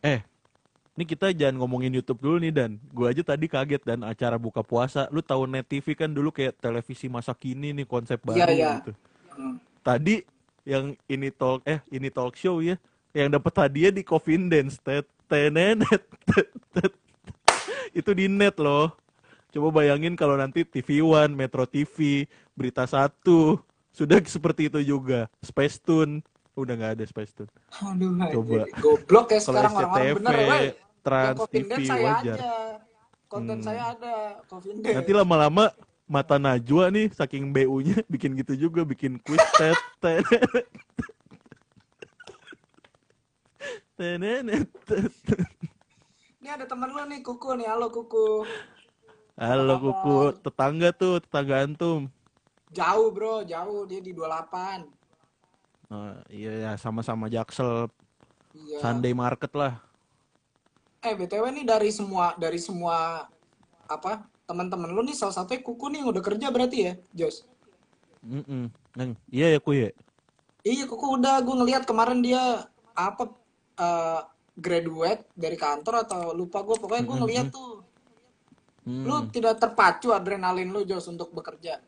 Eh, 0.00 0.20
ini 1.00 1.08
kita 1.08 1.32
jangan 1.32 1.64
ngomongin 1.64 1.96
YouTube 1.96 2.20
dulu 2.20 2.36
nih 2.44 2.52
dan 2.52 2.76
gue 2.76 3.08
aja 3.08 3.24
tadi 3.24 3.48
kaget 3.48 3.80
dan 3.88 4.04
acara 4.04 4.36
buka 4.36 4.60
puasa. 4.60 5.08
Lu 5.08 5.24
tahu 5.24 5.48
Net 5.48 5.64
TV 5.64 5.96
kan 5.96 6.12
dulu 6.12 6.28
kayak 6.28 6.60
televisi 6.60 7.08
masa 7.08 7.32
kini 7.32 7.72
nih 7.72 7.88
konsep 7.88 8.20
baru 8.20 8.36
Iya, 8.36 8.46
iya. 8.52 8.72
gitu. 8.84 8.92
Hmm. 9.32 9.56
Tadi 9.80 10.20
yang 10.68 10.92
ini 11.08 11.32
talk 11.32 11.64
eh 11.64 11.80
ini 11.88 12.12
talk 12.12 12.36
show 12.36 12.60
ya, 12.60 12.76
yang 13.16 13.32
dapat 13.32 13.48
hadiah 13.64 13.88
di 13.88 14.04
Coffin 14.04 14.52
Dance 14.52 14.76
tet 14.76 15.08
tenenet 15.24 16.04
itu 17.98 18.10
di 18.12 18.28
net 18.28 18.60
loh. 18.60 18.92
Coba 19.56 19.80
bayangin 19.80 20.20
kalau 20.20 20.36
nanti 20.36 20.68
TV 20.68 21.00
One, 21.00 21.32
Metro 21.32 21.64
TV, 21.64 22.28
Berita 22.52 22.84
Satu 22.84 23.56
sudah 23.88 24.20
seperti 24.28 24.68
itu 24.68 24.84
juga. 24.84 25.32
Space 25.40 25.80
Tune 25.80 26.20
udah 26.60 26.76
nggak 26.76 26.92
ada 27.00 27.04
Space 27.08 27.32
Tune. 27.32 27.48
Aduh, 27.88 28.20
Coba. 28.36 28.68
goblok 28.84 29.32
ya 29.32 29.40
sekarang 29.40 29.72
orang-orang 29.72 30.16
bener, 30.20 30.36
weh. 30.44 30.89
Trans 31.00 31.36
Coffin 31.36 31.64
TV 31.64 31.80
saya 31.84 32.02
wajar. 32.04 32.36
aja. 32.36 32.54
Konten 33.26 33.58
Hmm. 33.58 33.64
saya 33.64 33.82
ada, 33.94 34.14
Coffin 34.44 34.76
Dance. 34.78 34.96
Nanti 34.96 35.12
lama-lama 35.12 35.70
mata 36.04 36.36
Najwa 36.36 36.90
nih 36.90 37.08
saking 37.10 37.54
BU-nya 37.54 38.02
bikin 38.12 38.34
gitu 38.34 38.58
juga 38.58 38.82
bikin 38.82 39.16
quiz 39.18 39.38
tet 39.54 39.78
tet. 43.96 45.12
Ini 46.40 46.48
ada 46.50 46.64
temen 46.64 46.88
lu 46.88 47.04
nih, 47.04 47.20
Kuku 47.20 47.52
nih. 47.54 47.68
Halo, 47.68 47.92
Kuku. 47.92 48.48
Halo 49.36 49.72
Apa 49.72 49.80
kuku, 49.82 50.16
tetangga 50.40 50.88
tuh, 50.90 51.20
tetangga 51.20 51.64
antum. 51.64 52.08
Jauh, 52.70 53.08
bro. 53.08 53.40
Jauh. 53.42 53.84
Dia 53.84 54.00
di 54.00 54.12
28. 54.12 54.84
Eh, 55.90 56.16
iya 56.30 56.52
ya 56.60 56.72
sama-sama 56.76 57.26
Jaksel 57.26 57.88
Iya. 58.50 58.78
Sunday 58.82 59.14
Market 59.14 59.52
lah. 59.54 59.78
Eh 61.00 61.16
btw 61.16 61.44
nih 61.48 61.64
dari 61.64 61.88
semua 61.88 62.36
dari 62.36 62.60
semua 62.60 63.24
apa 63.88 64.24
teman-teman 64.44 64.92
lu 64.92 65.00
nih 65.00 65.16
salah 65.16 65.32
satunya 65.32 65.64
kuku 65.64 65.88
nih 65.88 65.98
yang 66.04 66.10
udah 66.12 66.22
kerja 66.22 66.46
berarti 66.52 66.78
ya 66.84 66.92
Jos? 67.16 67.48
Mm-mm. 68.20 68.68
Neng, 68.98 69.16
iya 69.32 69.56
ya 69.56 69.58
kuy 69.62 69.88
ya. 69.88 69.90
Iya 70.60 70.84
kuku 70.84 71.16
udah 71.16 71.40
gue 71.40 71.54
ngeliat 71.56 71.88
kemarin 71.88 72.20
dia 72.20 72.68
apa 72.92 73.32
eh, 73.80 74.20
graduate 74.60 75.24
dari 75.32 75.56
kantor 75.56 76.04
atau 76.04 76.36
lupa 76.36 76.60
gue 76.60 76.76
pokoknya 76.76 77.04
gue 77.08 77.16
ngeliat 77.16 77.48
tuh 77.48 77.90
Hmm. 78.80 79.04
lu 79.04 79.28
tidak 79.28 79.60
terpacu 79.60 80.08
adrenalin 80.08 80.72
lu 80.72 80.88
Jos 80.88 81.04
untuk 81.12 81.28
bekerja. 81.36 81.84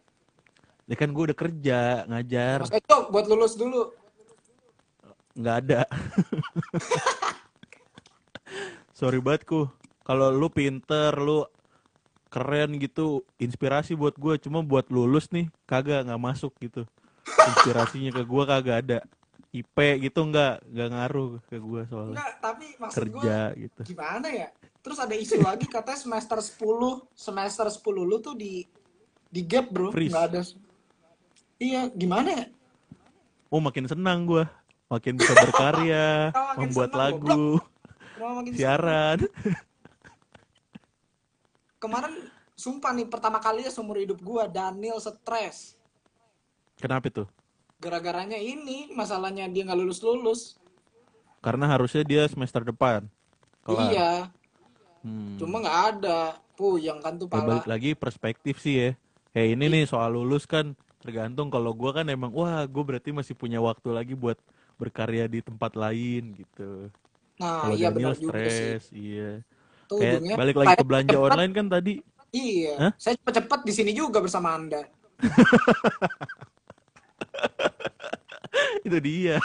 Ya 0.84 0.96
kan 0.98 1.08
gue 1.08 1.32
udah 1.32 1.38
kerja 1.38 2.04
ngajar, 2.04 2.68
Mas 2.68 2.72
buat 3.08 3.26
lulus 3.26 3.56
dulu. 3.56 3.96
nggak 5.32 5.56
ada. 5.64 5.80
Sorry 8.92 9.18
banget 9.18 9.48
ku. 9.48 9.68
Kalau 10.02 10.28
lu 10.28 10.48
pinter, 10.52 11.14
lu 11.16 11.46
keren 12.32 12.80
gitu, 12.80 13.24
inspirasi 13.36 13.92
buat 13.92 14.16
gue. 14.16 14.36
Cuma 14.40 14.64
buat 14.64 14.88
lulus 14.88 15.28
nih, 15.32 15.52
kagak 15.64 16.08
nggak 16.08 16.22
masuk 16.22 16.52
gitu. 16.60 16.84
Inspirasinya 17.24 18.10
ke 18.12 18.22
gue 18.24 18.42
kagak 18.44 18.78
ada. 18.86 18.98
IP 19.52 19.76
gitu 20.00 20.24
nggak 20.32 20.64
nggak 20.64 20.88
ngaruh 20.96 21.36
ke 21.44 21.60
gue 21.60 21.84
soalnya 21.84 22.24
Enggak, 22.24 22.32
tapi 22.40 22.66
maksud 22.80 22.96
kerja 22.96 23.36
gitu. 23.52 23.80
gimana 23.84 24.28
ya? 24.32 24.48
Terus 24.80 24.96
ada 24.96 25.12
isu 25.12 25.44
lagi 25.44 25.68
katanya 25.68 26.00
semester 26.00 26.38
10, 26.40 27.04
semester 27.12 27.66
10 27.68 27.84
lu 28.00 28.16
tuh 28.24 28.32
di 28.32 28.64
di 29.28 29.40
gap, 29.44 29.68
Bro. 29.68 29.92
Freeze. 29.92 30.08
Nggak 30.08 30.24
ada. 30.24 30.40
Iya, 31.60 31.80
gimana 31.92 32.28
ya? 32.32 32.44
Oh 33.52 33.60
makin 33.60 33.84
senang 33.84 34.24
gue, 34.24 34.48
makin 34.88 35.20
bisa 35.20 35.36
berkarya, 35.36 36.08
Oh, 36.32 36.40
makin 36.56 36.60
membuat 36.72 36.90
senang, 36.96 37.00
lagu, 37.20 37.48
Kenapa 38.22 38.38
makin 38.38 38.52
siaran. 38.54 39.18
Kemarin 41.82 42.14
sumpah 42.54 42.94
nih 42.94 43.10
pertama 43.10 43.42
kalinya 43.42 43.66
seumur 43.66 43.98
hidup 43.98 44.22
gua 44.22 44.46
Daniel 44.46 45.02
stres. 45.02 45.74
Kenapa 46.78 47.10
tuh? 47.10 47.26
Gara-garanya 47.82 48.38
ini 48.38 48.94
masalahnya 48.94 49.50
dia 49.50 49.66
nggak 49.66 49.74
lulus-lulus. 49.74 50.54
Karena 51.42 51.66
harusnya 51.66 52.06
dia 52.06 52.22
semester 52.30 52.62
depan. 52.62 53.10
Kelar. 53.66 53.90
Iya, 53.90 54.12
Hmm. 55.02 55.34
cuma 55.34 55.58
nggak 55.58 55.78
ada. 55.98 56.38
Puyeng 56.54 57.02
kan 57.02 57.18
tuh 57.18 57.26
Ya, 57.26 57.42
pala. 57.42 57.58
balik 57.58 57.66
lagi 57.66 57.90
perspektif 57.98 58.62
sih 58.62 58.74
ya. 58.78 58.90
Kayak 59.34 59.48
ini 59.58 59.64
nih 59.66 59.84
soal 59.90 60.14
lulus 60.14 60.46
kan 60.46 60.78
tergantung 61.02 61.50
kalau 61.50 61.74
gua 61.74 61.90
kan 61.90 62.06
emang 62.06 62.30
wah 62.30 62.62
gue 62.70 62.84
berarti 62.86 63.10
masih 63.10 63.34
punya 63.34 63.58
waktu 63.58 63.90
lagi 63.90 64.14
buat 64.14 64.38
berkarya 64.78 65.26
di 65.26 65.42
tempat 65.42 65.74
lain 65.74 66.38
gitu. 66.38 66.86
Nah, 67.40 67.72
iya 67.72 67.88
benar 67.88 68.12
juga 68.12 68.20
sih. 68.20 68.28
stres, 68.28 68.82
iya. 68.92 69.30
Tuh 69.86 69.98
Kayak 69.98 70.12
ujungnya 70.20 70.36
balik 70.36 70.56
lagi 70.56 70.74
ke 70.74 70.84
belanja 70.84 71.12
cepet- 71.12 71.26
online 71.28 71.52
kan 71.52 71.66
tadi. 71.68 71.94
Iya, 72.32 72.74
Hah? 72.80 72.92
saya 72.96 73.14
cepet-cepet 73.20 73.60
di 73.62 73.72
sini 73.72 73.92
juga 73.92 74.18
bersama 74.18 74.56
Anda. 74.56 74.82
Itu 78.82 78.98
dia. 78.98 79.38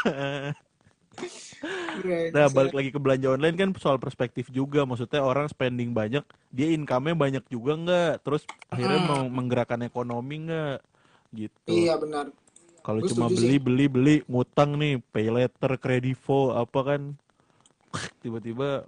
Nah, 2.29 2.47
balik 2.47 2.71
lagi 2.71 2.89
ke 2.93 2.99
belanja 3.01 3.27
online 3.33 3.55
kan 3.57 3.69
soal 3.75 3.97
perspektif 3.97 4.47
juga. 4.49 4.85
Maksudnya 4.85 5.19
orang 5.19 5.47
spending 5.47 5.91
banyak, 5.91 6.23
dia 6.47 6.67
income-nya 6.71 7.15
banyak 7.17 7.43
juga 7.47 7.73
nggak? 7.75 8.11
Terus 8.21 8.43
akhirnya 8.67 8.99
Hmm. 8.99 9.09
mau 9.09 9.23
menggerakkan 9.27 9.81
ekonomi 9.81 10.47
nggak? 10.47 10.79
Gitu. 11.33 11.67
Iya 11.67 11.97
benar. 11.97 12.31
Kalau 12.79 13.03
cuma 13.03 13.27
beli 13.27 13.57
sih. 13.57 13.59
beli 13.59 13.85
beli 13.91 14.15
ngutang 14.25 14.79
nih, 14.79 15.01
pay 15.11 15.27
letter, 15.27 15.75
kredivo 15.75 16.55
apa 16.55 16.79
kan? 16.85 17.01
Tiba-tiba 18.21 18.83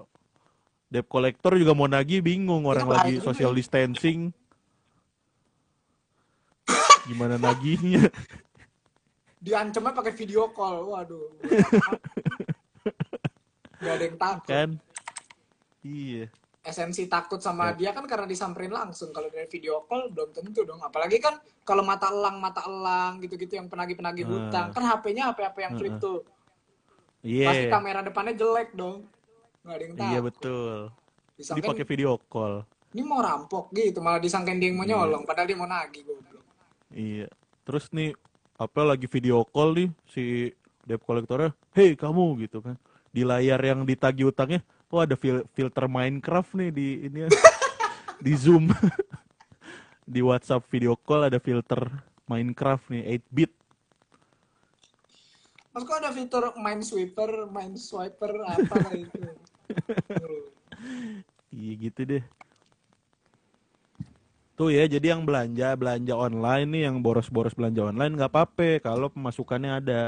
debt 0.87 1.05
collector 1.05 1.53
juga 1.53 1.71
mau 1.71 1.85
nagih 1.85 2.19
bingung 2.19 2.65
orang 2.65 2.87
lagi 2.87 3.19
social 3.19 3.51
ya. 3.51 3.57
distancing. 3.57 4.33
Gimana 7.05 7.37
nagihnya? 7.37 8.05
Diancamnya 9.39 9.93
pakai 9.93 10.13
video 10.13 10.51
call. 10.51 10.83
Waduh. 10.85 11.27
Gak 13.79 13.93
ada 13.95 14.03
yang 14.03 14.17
takut. 14.17 14.47
kan? 14.47 14.69
Iya. 15.79 16.27
esensi 16.59 17.07
takut 17.07 17.39
sama 17.39 17.71
Ya. 17.71 17.73
dia 17.73 17.91
kan 17.95 18.03
karena 18.03 18.27
disamperin 18.27 18.69
langsung 18.69 19.09
kalau 19.09 19.31
dari 19.31 19.47
video 19.47 19.79
call 19.81 20.11
belum 20.11 20.29
tentu 20.29 20.61
dong 20.61 20.77
apalagi 20.77 21.17
kan 21.17 21.33
kalau 21.63 21.81
mata 21.81 22.11
elang 22.11 22.37
mata 22.37 22.61
elang 22.61 23.17
gitu-gitu 23.17 23.55
yang 23.55 23.65
penagih-penagih 23.65 24.21
Ah. 24.21 24.29
hutang 24.29 24.67
kan 24.69 24.83
HP-nya 24.85 25.31
HP-HP 25.31 25.57
yang 25.57 25.73
flip 25.73 25.95
Heeh. 25.95 26.03
tuh 26.03 26.19
Iya. 27.19 27.47
pasti 27.47 27.65
kamera 27.67 27.99
depannya 27.99 28.33
jelek 28.33 28.69
dong 28.71 29.03
nggak 29.59 29.75
ada 29.75 29.83
yang 29.83 29.93
tahu 29.93 30.07
Iya 30.07 30.19
betul. 30.23 30.75
Disangkain 31.35 31.69
pakai 31.69 31.85
video 31.85 32.11
call. 32.25 32.63
ini 32.89 33.01
mau 33.01 33.19
rampok 33.19 33.69
gitu 33.71 33.99
malah 33.99 34.17
disangkain 34.17 34.57
dia 34.57 34.67
yang 34.67 34.77
mau 34.77 34.83
nyolong 34.83 35.21
padahal 35.23 35.45
dia 35.45 35.55
mau 35.55 35.65
nagih 35.65 36.03
goblok 36.03 36.43
Iya. 36.89 37.27
Terus 37.61 37.85
nih 37.91 38.17
apa 38.55 38.81
lagi 38.81 39.05
video 39.05 39.45
call 39.45 39.71
nih 39.73 39.89
si 40.05 40.49
debt 40.83 40.99
collectornya, 40.99 41.53
"Hei 41.71 41.93
kamu" 41.93 42.41
gitu 42.41 42.59
kan. 42.59 42.75
Di 43.09 43.21
layar 43.21 43.61
yang 43.61 43.85
ditagih 43.85 44.33
utangnya, 44.33 44.65
oh 44.89 44.99
ada 44.99 45.13
fil- 45.13 45.45
filter 45.53 45.85
Minecraft 45.85 46.57
nih 46.57 46.69
di 46.73 46.87
ini 47.05 47.19
ya. 47.23 47.29
di 48.25 48.33
Zoom. 48.33 48.73
di 50.09 50.19
WhatsApp 50.19 50.65
video 50.67 50.97
call 50.97 51.29
ada 51.29 51.37
filter 51.37 51.85
Minecraft 52.25 52.89
nih 52.89 53.21
8 53.21 53.29
bit. 53.29 53.51
Mas 55.69 55.85
kok 55.85 56.01
ada 56.01 56.09
fitur 56.09 56.49
mind 56.57 56.81
sweeper, 56.81 57.45
mind 57.53 57.77
swiper 57.77 58.33
apa 58.41 58.77
itu. 58.97 59.21
Iya 61.53 61.73
gitu 61.77 62.01
deh. 62.05 62.23
Tuh 64.57 64.75
ya, 64.75 64.83
jadi 64.91 65.15
yang 65.15 65.23
belanja 65.23 65.71
belanja 65.79 66.13
online 66.19 66.67
nih, 66.67 66.81
yang 66.89 66.99
boros-boros 66.99 67.55
belanja 67.55 67.85
online 67.93 68.17
nggak 68.17 68.31
apa-apa 68.33 68.83
kalau 68.83 69.07
pemasukannya 69.07 69.71
ada. 69.79 70.01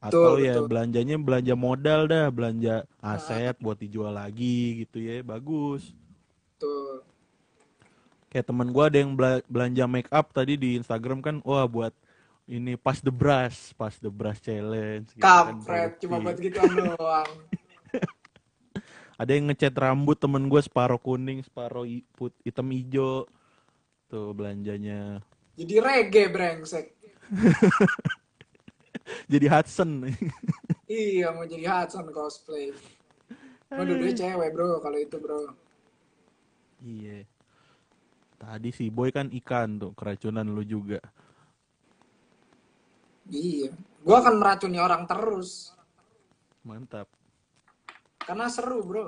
Atau 0.00 0.40
Betul, 0.40 0.48
ya 0.48 0.54
betul. 0.56 0.68
belanjanya 0.72 1.16
belanja 1.20 1.54
modal 1.58 2.00
dah, 2.08 2.26
belanja 2.32 2.74
aset 3.04 3.52
buat 3.60 3.76
dijual 3.76 4.16
lagi 4.16 4.86
gitu 4.86 4.96
ya, 4.96 5.20
bagus. 5.20 5.92
Tuh. 6.56 7.04
Kayak 8.32 8.48
temen 8.48 8.70
gua 8.72 8.88
ada 8.88 8.96
yang 8.96 9.12
bela- 9.12 9.44
belanja 9.44 9.84
make 9.90 10.08
up 10.08 10.32
tadi 10.32 10.56
di 10.56 10.80
Instagram 10.80 11.20
kan, 11.20 11.36
wah 11.44 11.68
buat 11.68 11.92
ini 12.50 12.74
pas 12.74 12.98
the 12.98 13.14
brush, 13.14 13.70
pas 13.78 13.94
the 14.02 14.10
brush 14.10 14.42
challenge. 14.42 15.14
gitu 15.14 15.22
kan, 15.22 15.54
Kampret, 15.54 16.02
cuma 16.02 16.18
buat 16.18 16.34
gituan 16.34 16.74
doang. 16.74 17.30
Ada 19.20 19.38
yang 19.38 19.52
ngecat 19.52 19.74
rambut 19.78 20.18
temen 20.18 20.50
gue 20.50 20.58
separuh 20.58 20.98
kuning, 20.98 21.46
separuh 21.46 21.86
put, 22.18 22.34
hitam 22.42 22.66
hijau. 22.74 23.30
Tuh 24.10 24.34
belanjanya. 24.34 25.22
Jadi 25.54 25.74
reggae 25.78 26.26
brengsek. 26.26 26.98
Jadi 29.32 29.46
Hudson. 29.46 29.90
Iya 30.90 31.30
mau 31.30 31.46
jadi 31.46 31.70
Hudson 31.70 32.10
cosplay. 32.10 32.74
Mau 33.70 33.86
dua 33.86 34.10
cewek 34.10 34.50
bro 34.50 34.82
kalau 34.82 34.98
itu 34.98 35.22
bro. 35.22 35.54
iya. 36.82 37.22
Tadi 38.42 38.74
si 38.74 38.90
Boy 38.90 39.14
kan 39.14 39.30
ikan 39.30 39.78
tuh, 39.78 39.94
keracunan 39.94 40.50
lu 40.50 40.66
juga. 40.66 40.98
Iya. 43.30 43.70
Gua 44.02 44.16
akan 44.20 44.34
meracuni 44.42 44.76
orang 44.82 45.06
terus. 45.06 45.70
Mantap. 46.66 47.06
Karena 48.20 48.50
seru 48.50 48.82
bro. 48.84 49.06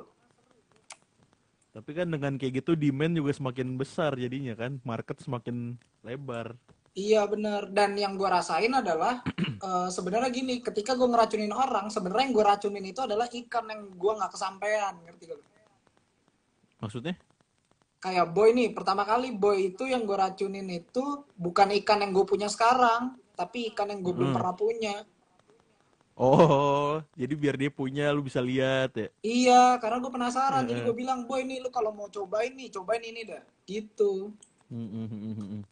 Tapi 1.72 1.90
kan 1.96 2.08
dengan 2.08 2.36
kayak 2.36 2.62
gitu 2.62 2.76
demand 2.76 3.16
juga 3.16 3.32
semakin 3.32 3.80
besar 3.80 4.12
jadinya 4.20 4.52
kan, 4.52 4.76
market 4.84 5.24
semakin 5.24 5.80
lebar. 6.04 6.52
Iya 6.92 7.24
bener. 7.24 7.72
Dan 7.72 7.96
yang 7.96 8.20
gua 8.20 8.40
rasain 8.40 8.72
adalah 8.72 9.24
eh, 9.68 9.88
sebenarnya 9.88 10.28
gini. 10.28 10.60
Ketika 10.60 10.92
gua 10.92 11.08
ngeracunin 11.08 11.52
orang, 11.52 11.88
sebenarnya 11.88 12.24
yang 12.28 12.36
gua 12.36 12.46
racunin 12.56 12.84
itu 12.84 13.00
adalah 13.00 13.26
ikan 13.26 13.64
yang 13.72 13.82
gua 13.96 14.12
nggak 14.20 14.32
kesampaian. 14.36 14.94
Ngerti 15.00 15.24
gak? 15.32 15.40
Maksudnya? 16.84 17.14
Kayak 18.02 18.26
boy 18.36 18.52
nih. 18.52 18.68
Pertama 18.76 19.08
kali 19.08 19.32
boy 19.32 19.72
itu 19.72 19.88
yang 19.88 20.04
gua 20.04 20.28
racunin 20.28 20.68
itu 20.68 21.24
bukan 21.40 21.72
ikan 21.80 22.04
yang 22.04 22.12
gue 22.12 22.26
punya 22.28 22.52
sekarang. 22.52 23.21
Tapi 23.32 23.72
ikan 23.72 23.88
yang 23.90 24.00
gue 24.04 24.12
belum 24.12 24.30
Hmm. 24.30 24.38
pernah 24.38 24.54
punya. 24.54 24.94
Oh, 26.12 27.00
jadi 27.16 27.32
biar 27.32 27.56
dia 27.56 27.72
punya 27.72 28.12
lu 28.12 28.20
bisa 28.20 28.38
lihat 28.44 28.92
ya. 28.94 29.08
Iya, 29.24 29.80
karena 29.80 29.96
gue 29.96 30.12
penasaran. 30.12 30.68
Jadi 30.68 30.84
gue 30.84 30.94
bilang, 30.94 31.24
boy 31.24 31.40
nih 31.40 31.64
lu 31.64 31.72
kalau 31.72 31.88
mau 31.88 32.06
cobain 32.12 32.52
nih, 32.52 32.68
cobain 32.68 33.00
ini 33.00 33.24
dah. 33.24 33.40
Gitu. 33.64 34.28
Hmm, 34.68 34.88
hmm, 34.92 35.06
hmm, 35.08 35.34
hmm. 35.40 35.62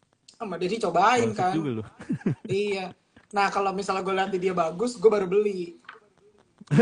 Sama 0.41 0.57
dia 0.57 0.81
cobain 0.81 1.29
Bangsat 1.29 1.37
kan. 1.37 1.53
juga 1.53 1.69
lu. 1.77 1.83
iya. 2.49 2.89
Nah 3.31 3.47
kalau 3.53 3.69
misalnya 3.71 4.01
gue 4.01 4.15
lihat 4.17 4.33
dia 4.33 4.53
bagus, 4.57 4.97
gue 4.97 5.09
baru 5.13 5.29
beli. 5.29 5.77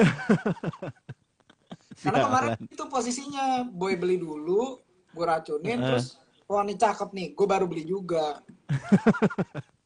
Karena 1.99 2.23
kemarin 2.23 2.49
itu 2.63 2.83
posisinya, 2.87 3.67
boy 3.67 3.99
beli 3.99 4.15
dulu, 4.15 4.79
gue 5.11 5.25
racunin, 5.27 5.83
Heeh. 5.83 5.87
terus 5.99 6.15
wah 6.47 6.63
ini 6.63 6.79
cakep 6.79 7.11
nih, 7.11 7.27
gue 7.35 7.47
baru 7.47 7.67
beli 7.67 7.83
juga. 7.83 8.39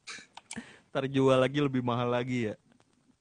Ntar 0.94 1.10
jual 1.10 1.42
lagi 1.42 1.58
lebih 1.58 1.82
mahal 1.82 2.14
lagi 2.14 2.54
ya. 2.54 2.56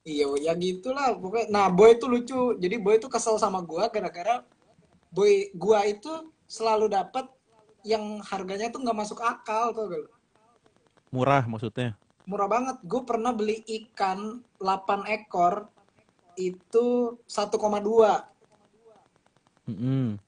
Iya, 0.05 0.29
ya 0.37 0.53
gitulah 0.53 1.17
pokoknya. 1.17 1.49
Nah, 1.49 1.65
Boy 1.73 1.97
itu 1.97 2.05
lucu. 2.05 2.53
Jadi 2.61 2.75
Boy 2.77 3.01
itu 3.01 3.09
kesel 3.09 3.41
sama 3.41 3.65
gua 3.65 3.89
gara-gara 3.89 4.45
Boy 5.09 5.49
gua 5.57 5.81
itu 5.89 6.29
selalu 6.45 6.93
dapat 6.93 7.25
yang 7.81 8.21
harganya 8.21 8.69
tuh 8.69 8.85
nggak 8.85 8.93
masuk 8.93 9.17
akal 9.25 9.73
tuh. 9.73 9.89
gak? 9.89 10.05
Murah 11.09 11.43
maksudnya. 11.49 11.97
Murah 12.29 12.45
banget. 12.45 12.77
Gue 12.85 13.01
pernah 13.03 13.33
beli 13.33 13.65
ikan 13.65 14.45
8 14.61 15.09
ekor 15.09 15.65
itu 16.37 17.17
1,2. 17.25 17.57
Mm-mm. 19.65 20.21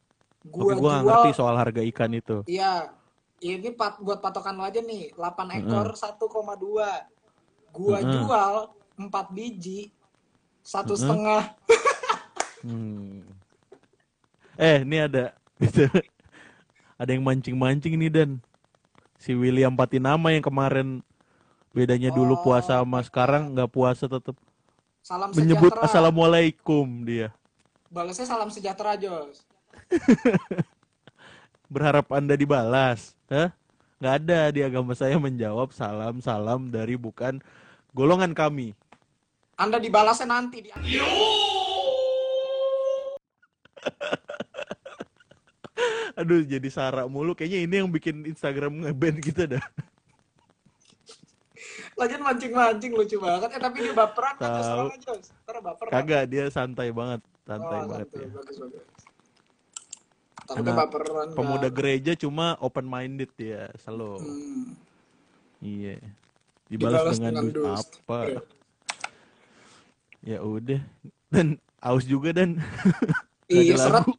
Tapi 0.45 0.49
Gua 0.49 0.73
gue 0.73 0.81
gak 0.81 0.81
jual 0.81 1.05
ngerti 1.05 1.29
soal 1.33 1.55
harga 1.57 1.81
ikan 1.93 2.11
itu. 2.13 2.41
Iya, 2.45 2.93
ini 3.41 3.69
pat, 3.73 3.97
buat 3.97 4.21
patokan 4.21 4.57
lo 4.57 4.65
aja 4.65 4.81
nih, 4.81 5.13
8 5.13 5.57
ekor 5.61 5.93
1,2. 5.93 7.14
Gua 7.75 7.99
Mm-mm. 7.99 8.11
jual 8.23 8.53
4 8.97 9.35
biji 9.35 9.91
satu 10.63 10.95
Mm-mm. 10.95 11.01
setengah. 11.03 11.43
Hmm. 12.63 13.21
Eh, 14.55 14.81
ini 14.81 14.97
ada 14.97 15.35
gitu. 15.59 15.85
ada 17.01 17.09
yang 17.11 17.21
mancing-mancing 17.21 17.93
nih 17.93 18.09
Dan. 18.09 18.31
Si 19.15 19.35
William 19.35 19.73
Patinama 19.73 20.31
yang 20.31 20.43
kemarin 20.43 20.87
bedanya 21.71 22.09
dulu 22.09 22.39
Oh, 22.39 22.41
puasa 22.41 22.79
sama 22.79 23.03
sekarang 23.03 23.51
nggak 23.51 23.67
puasa 23.67 24.07
tetap 24.07 24.39
Salam 25.01 25.29
menyebut 25.33 25.75
sejahtera. 25.75 25.85
assalamualaikum 25.85 26.87
dia. 27.03 27.29
Balasnya 27.91 28.25
salam 28.25 28.49
sejahtera, 28.49 28.97
Jos. 28.97 29.45
Berharap 31.73 32.09
Anda 32.11 32.33
dibalas. 32.33 33.13
Hah? 33.27 33.51
Nggak 33.97 34.15
ada 34.23 34.39
di 34.51 34.61
agama 34.61 34.91
saya 34.93 35.15
menjawab 35.17 35.71
salam 35.71 36.19
salam 36.19 36.67
dari 36.69 36.95
bukan 36.95 37.39
golongan 37.95 38.35
kami. 38.35 38.75
Anda 39.55 39.79
dibalasnya 39.79 40.27
nanti 40.27 40.59
di 40.59 40.67
Aduh 46.19 46.43
jadi 46.43 46.67
Sarah 46.67 47.07
mulu 47.07 47.31
kayaknya 47.35 47.59
ini 47.63 47.75
yang 47.79 47.87
bikin 47.91 48.25
Instagram 48.27 48.83
ngeband 48.83 49.23
kita 49.23 49.47
dah. 49.47 49.63
Lagian 51.99 52.19
mancing-mancing 52.19 52.91
lucu 52.91 53.15
banget. 53.19 53.51
Eh 53.55 53.59
tapi 53.63 53.87
dia 53.87 53.95
baperan 53.95 54.35
kan 54.35 54.91
Jos. 54.99 55.31
Ntar 55.47 55.63
baper 55.63 55.87
kan? 55.87 56.03
Kagak 56.03 56.23
dia 56.27 56.51
santai 56.51 56.91
banget, 56.91 57.23
santai 57.47 57.79
Oh, 57.79 57.87
banget 57.87 58.07
santai. 58.11 58.19
ya. 58.19 58.27
Bagus, 58.35 58.55
bagus. 58.59 58.83
Tapi 60.45 60.69
baperan. 60.71 61.27
Pemuda 61.31 61.67
kan. 61.71 61.75
gereja 61.79 62.11
cuma 62.19 62.59
open 62.59 62.85
minded 62.87 63.31
ya, 63.39 63.71
selalu. 63.79 64.19
Hmm. 64.19 64.75
Iya. 65.63 65.95
Dibalas, 66.65 67.13
Dibalas 67.13 67.15
dengan, 67.21 67.33
dengan 67.33 67.45
dus. 67.53 67.81
apa? 67.85 68.17
Iya. 68.25 68.41
Ya 70.25 70.39
udah. 70.41 70.81
Dan 71.29 71.47
aus 71.77 72.05
juga 72.09 72.33
dan 72.33 72.57
Nggak 73.45 73.63
Iya, 73.69 73.75
lagu. 73.77 74.13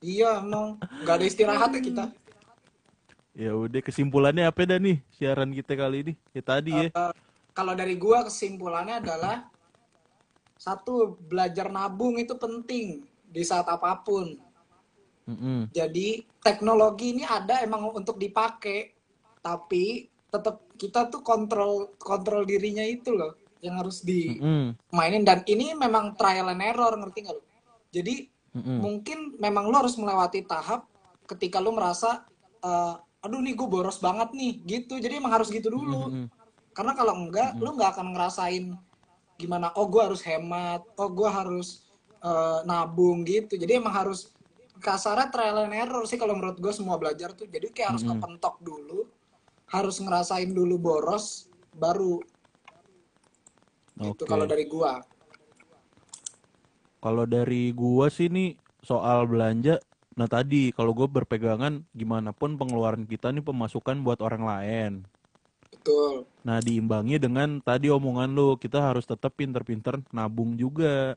Iya, 0.00 0.30
emang. 0.40 0.78
Gak 1.02 1.14
ada 1.18 1.24
istirahat 1.26 1.70
ya 1.74 1.82
kita. 1.82 2.04
Ya 3.34 3.52
udah 3.56 3.80
kesimpulannya 3.82 4.46
apa 4.46 4.66
dah 4.66 4.78
nih 4.78 5.02
siaran 5.14 5.50
kita 5.54 5.74
kali 5.74 5.96
ini? 6.06 6.12
Ya 6.34 6.42
tadi 6.42 6.70
ya. 6.70 6.88
Eh, 6.90 7.12
kalau 7.54 7.74
dari 7.74 7.94
gua 7.98 8.26
kesimpulannya 8.26 9.02
adalah 9.02 9.46
satu 10.60 11.16
belajar 11.16 11.72
nabung 11.72 12.20
itu 12.20 12.36
penting 12.36 13.02
di 13.24 13.42
saat 13.46 13.64
apa 13.70 13.96
pun. 14.02 14.36
Mm-mm. 15.30 15.70
Jadi 15.70 16.26
teknologi 16.42 17.16
ini 17.16 17.24
ada 17.24 17.62
emang 17.62 17.94
untuk 17.94 18.18
dipakai, 18.18 18.92
tapi 19.40 20.10
tetap 20.30 20.62
kita 20.78 21.10
tuh 21.10 21.20
kontrol 21.20 21.92
kontrol 21.98 22.46
dirinya 22.46 22.86
itu 22.86 23.12
loh 23.12 23.34
yang 23.60 23.76
harus 23.76 24.00
dimainin 24.00 25.26
dan 25.26 25.44
ini 25.44 25.76
memang 25.76 26.16
trial 26.16 26.48
and 26.48 26.64
error 26.64 26.96
ngerti 26.96 27.28
nggak 27.28 27.36
lo? 27.36 27.44
Jadi 27.92 28.30
Mm-mm. 28.56 28.78
mungkin 28.80 29.36
memang 29.36 29.68
lo 29.68 29.76
harus 29.84 29.94
melewati 30.00 30.46
tahap 30.46 30.88
ketika 31.28 31.60
lo 31.60 31.74
merasa 31.76 32.24
eh, 32.64 32.94
aduh 33.20 33.40
nih 33.44 33.52
gue 33.52 33.68
boros 33.68 34.00
banget 34.00 34.32
nih 34.32 34.52
gitu. 34.64 34.96
Jadi 34.96 35.20
emang 35.20 35.36
harus 35.36 35.52
gitu 35.52 35.68
dulu. 35.68 36.08
Mm-mm. 36.08 36.26
Karena 36.72 36.96
kalau 36.96 37.14
enggak, 37.18 37.58
lu 37.60 37.76
nggak 37.76 37.98
akan 37.98 38.16
ngerasain 38.16 38.64
gimana. 39.36 39.74
Oh, 39.76 39.90
gue 39.90 40.00
harus 40.00 40.24
hemat. 40.24 40.80
Oh, 40.96 41.12
gue 41.12 41.28
harus 41.28 41.84
eh, 42.24 42.58
nabung 42.64 43.26
gitu. 43.28 43.60
Jadi 43.60 43.76
emang 43.76 43.92
harus 43.92 44.32
kasarnya 44.80 45.28
trial 45.28 45.68
and 45.68 45.76
error 45.76 46.00
sih 46.08 46.16
kalau 46.16 46.32
menurut 46.32 46.56
gue 46.56 46.72
semua 46.72 46.96
belajar 46.96 47.36
tuh. 47.36 47.44
Jadi 47.44 47.68
kayak 47.68 47.92
harus 47.92 48.02
Mm-mm. 48.06 48.16
kepentok 48.16 48.56
dulu, 48.64 49.04
harus 49.70 50.02
ngerasain 50.02 50.50
dulu 50.50 50.76
boros, 50.76 51.46
baru 51.78 52.18
itu 54.00 54.24
Oke. 54.24 54.28
kalau 54.28 54.46
dari 54.48 54.64
gua. 54.64 55.04
Kalau 57.00 57.24
dari 57.24 57.72
gua 57.72 58.08
sih 58.08 58.28
nih 58.32 58.56
soal 58.80 59.28
belanja, 59.28 59.80
nah 60.16 60.28
tadi 60.28 60.72
kalau 60.72 60.96
gua 60.96 61.08
berpegangan 61.08 61.84
gimana 61.92 62.32
pun 62.32 62.56
pengeluaran 62.56 63.04
kita 63.04 63.32
nih 63.32 63.44
pemasukan 63.44 64.00
buat 64.00 64.20
orang 64.24 64.44
lain. 64.44 64.92
Betul. 65.68 66.24
Nah 66.44 66.58
diimbangi 66.64 67.20
dengan 67.20 67.60
tadi 67.60 67.92
omongan 67.92 68.32
lu 68.32 68.56
kita 68.56 68.80
harus 68.80 69.04
tetap 69.04 69.36
pinter-pinter 69.36 70.00
nabung 70.12 70.56
juga, 70.56 71.16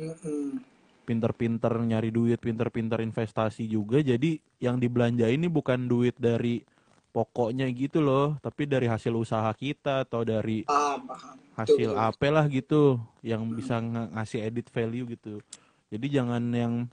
Mm-mm. 0.00 0.60
pinter-pinter 1.04 1.72
nyari 1.84 2.08
duit, 2.08 2.40
pinter-pinter 2.40 3.04
investasi 3.04 3.68
juga. 3.68 4.00
Jadi 4.00 4.40
yang 4.60 4.80
dibelanja 4.80 5.28
ini 5.28 5.48
bukan 5.52 5.84
duit 5.84 6.16
dari 6.16 6.64
pokoknya 7.12 7.68
gitu 7.68 8.00
loh, 8.00 8.40
tapi 8.40 8.64
dari 8.64 8.88
hasil 8.88 9.12
usaha 9.12 9.52
kita 9.52 10.08
atau 10.08 10.24
dari 10.24 10.64
Paham, 10.64 11.04
paham. 11.04 11.36
hasil 11.60 11.92
apa 11.92 12.26
lah 12.32 12.48
gitu 12.48 12.96
yang 13.20 13.44
bisa 13.52 13.78
ng- 13.78 14.16
ngasih 14.16 14.40
edit 14.48 14.72
value 14.72 15.04
gitu. 15.12 15.44
Jadi 15.92 16.06
jangan 16.08 16.40
yang 16.56 16.88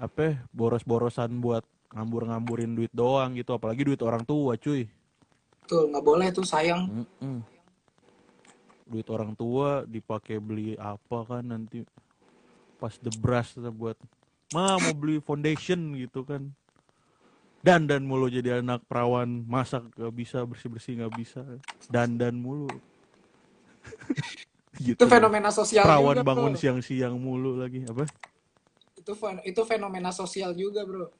apa 0.00 0.32
ya, 0.32 0.34
boros-borosan 0.56 1.44
buat 1.44 1.60
ngambur-ngamburin 1.92 2.72
duit 2.72 2.92
doang 2.96 3.36
gitu, 3.36 3.52
apalagi 3.52 3.84
duit 3.84 4.00
orang 4.00 4.24
tua, 4.24 4.56
cuy. 4.56 4.88
Betul, 5.64 5.92
nggak 5.92 6.04
boleh 6.04 6.28
tuh 6.32 6.48
sayang. 6.48 6.88
Mm-mm. 6.88 7.44
Duit 8.88 9.04
orang 9.12 9.36
tua 9.36 9.84
dipakai 9.84 10.40
beli 10.40 10.72
apa 10.80 11.28
kan 11.28 11.44
nanti 11.44 11.84
pas 12.80 12.96
the 13.04 13.12
brush 13.20 13.58
buat 13.76 13.98
ma 14.54 14.80
mau 14.80 14.94
beli 14.96 15.20
foundation 15.20 15.92
gitu 15.98 16.24
kan 16.24 16.48
dan 17.58 17.90
dan 17.90 18.02
mulu 18.06 18.30
jadi 18.30 18.62
anak 18.62 18.86
perawan. 18.86 19.26
Masak 19.44 19.90
gak 19.94 20.14
bisa 20.14 20.42
bersih 20.46 20.68
bersih 20.70 20.92
nggak 21.02 21.14
bisa. 21.14 21.42
Dan 21.90 22.14
dan 22.16 22.38
mulu. 22.38 22.68
Gitu 24.78 24.94
Itu 24.94 25.10
fenomena 25.10 25.50
sosial 25.50 25.82
perawan 25.82 26.22
juga, 26.22 26.26
bangun 26.28 26.52
bro. 26.54 26.60
siang-siang 26.60 27.14
mulu 27.18 27.58
lagi. 27.58 27.82
Apa? 27.82 28.06
Itu 28.94 29.12
fen- 29.18 29.42
itu 29.42 29.62
fenomena 29.66 30.10
sosial 30.14 30.54
juga, 30.54 30.86
bro. 30.86 31.10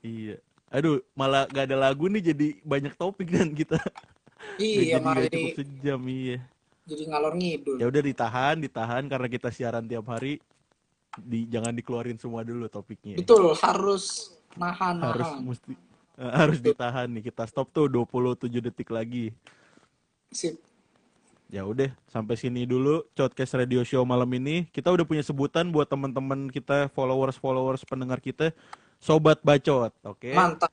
iya. 0.00 0.40
Aduh 0.70 1.02
malah 1.18 1.50
gak 1.50 1.66
ada 1.66 1.76
lagu 1.76 2.06
nih 2.06 2.32
jadi 2.32 2.48
banyak 2.62 2.94
topik 2.94 3.26
dan 3.28 3.50
kita 3.52 3.76
Iya, 4.56 4.96
jadi 4.96 5.02
malah 5.02 5.18
gak 5.18 5.24
jadi 5.28 5.36
cukup 5.36 5.58
sejam 5.58 6.00
iya. 6.08 6.38
jadi 6.86 7.02
ngalor 7.10 7.34
ngidul. 7.36 7.76
ya 7.76 7.86
udah 7.90 8.02
ditahan 8.02 8.56
ditahan 8.62 9.02
karena 9.10 9.28
kita 9.28 9.48
siaran 9.52 9.84
tiap 9.84 10.06
hari. 10.08 10.40
Di 11.20 11.44
jangan 11.50 11.74
dikeluarin 11.74 12.16
semua 12.16 12.46
dulu 12.46 12.64
topiknya. 12.70 13.18
Betul, 13.18 13.50
harus 13.60 14.30
nahan, 14.56 14.96
harus 14.98 15.26
nahan. 15.26 15.40
mesti 15.46 15.72
eh, 16.18 16.32
harus 16.32 16.58
ditahan 16.58 17.06
nih 17.10 17.30
kita 17.30 17.46
stop 17.46 17.70
tuh 17.70 17.86
27 17.86 18.50
detik 18.58 18.90
lagi 18.90 19.30
Sip. 20.30 20.58
ya 21.50 21.66
udah 21.66 21.90
sampai 22.10 22.38
sini 22.38 22.66
dulu 22.66 23.02
Podcast 23.14 23.58
Radio 23.58 23.82
Show 23.82 24.06
malam 24.06 24.30
ini 24.34 24.66
kita 24.70 24.90
udah 24.90 25.02
punya 25.02 25.22
sebutan 25.22 25.70
buat 25.70 25.90
teman-teman 25.90 26.50
kita 26.50 26.90
followers 26.94 27.38
followers 27.38 27.82
pendengar 27.82 28.22
kita 28.22 28.54
sobat 29.02 29.42
bacot 29.42 29.94
oke 30.02 30.30
Mantap. 30.34 30.70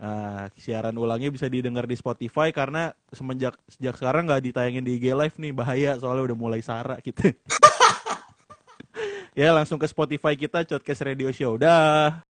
Nah, 0.00 0.48
siaran 0.56 0.96
ulangnya 0.96 1.28
bisa 1.28 1.44
didengar 1.44 1.84
di 1.84 1.92
Spotify 1.92 2.48
karena 2.56 2.96
semenjak 3.12 3.52
sejak 3.68 4.00
sekarang 4.00 4.24
nggak 4.24 4.48
ditayangin 4.48 4.80
di 4.80 4.96
IG 4.96 5.12
Live 5.12 5.36
nih 5.36 5.52
bahaya 5.52 5.92
soalnya 6.00 6.32
udah 6.32 6.38
mulai 6.40 6.64
sara 6.64 6.96
gitu. 7.04 7.20
ya 9.40 9.52
langsung 9.52 9.76
ke 9.76 9.84
Spotify 9.84 10.40
kita 10.40 10.64
Podcast 10.64 11.04
Radio 11.04 11.28
Show. 11.36 11.60
Dah. 11.60 12.29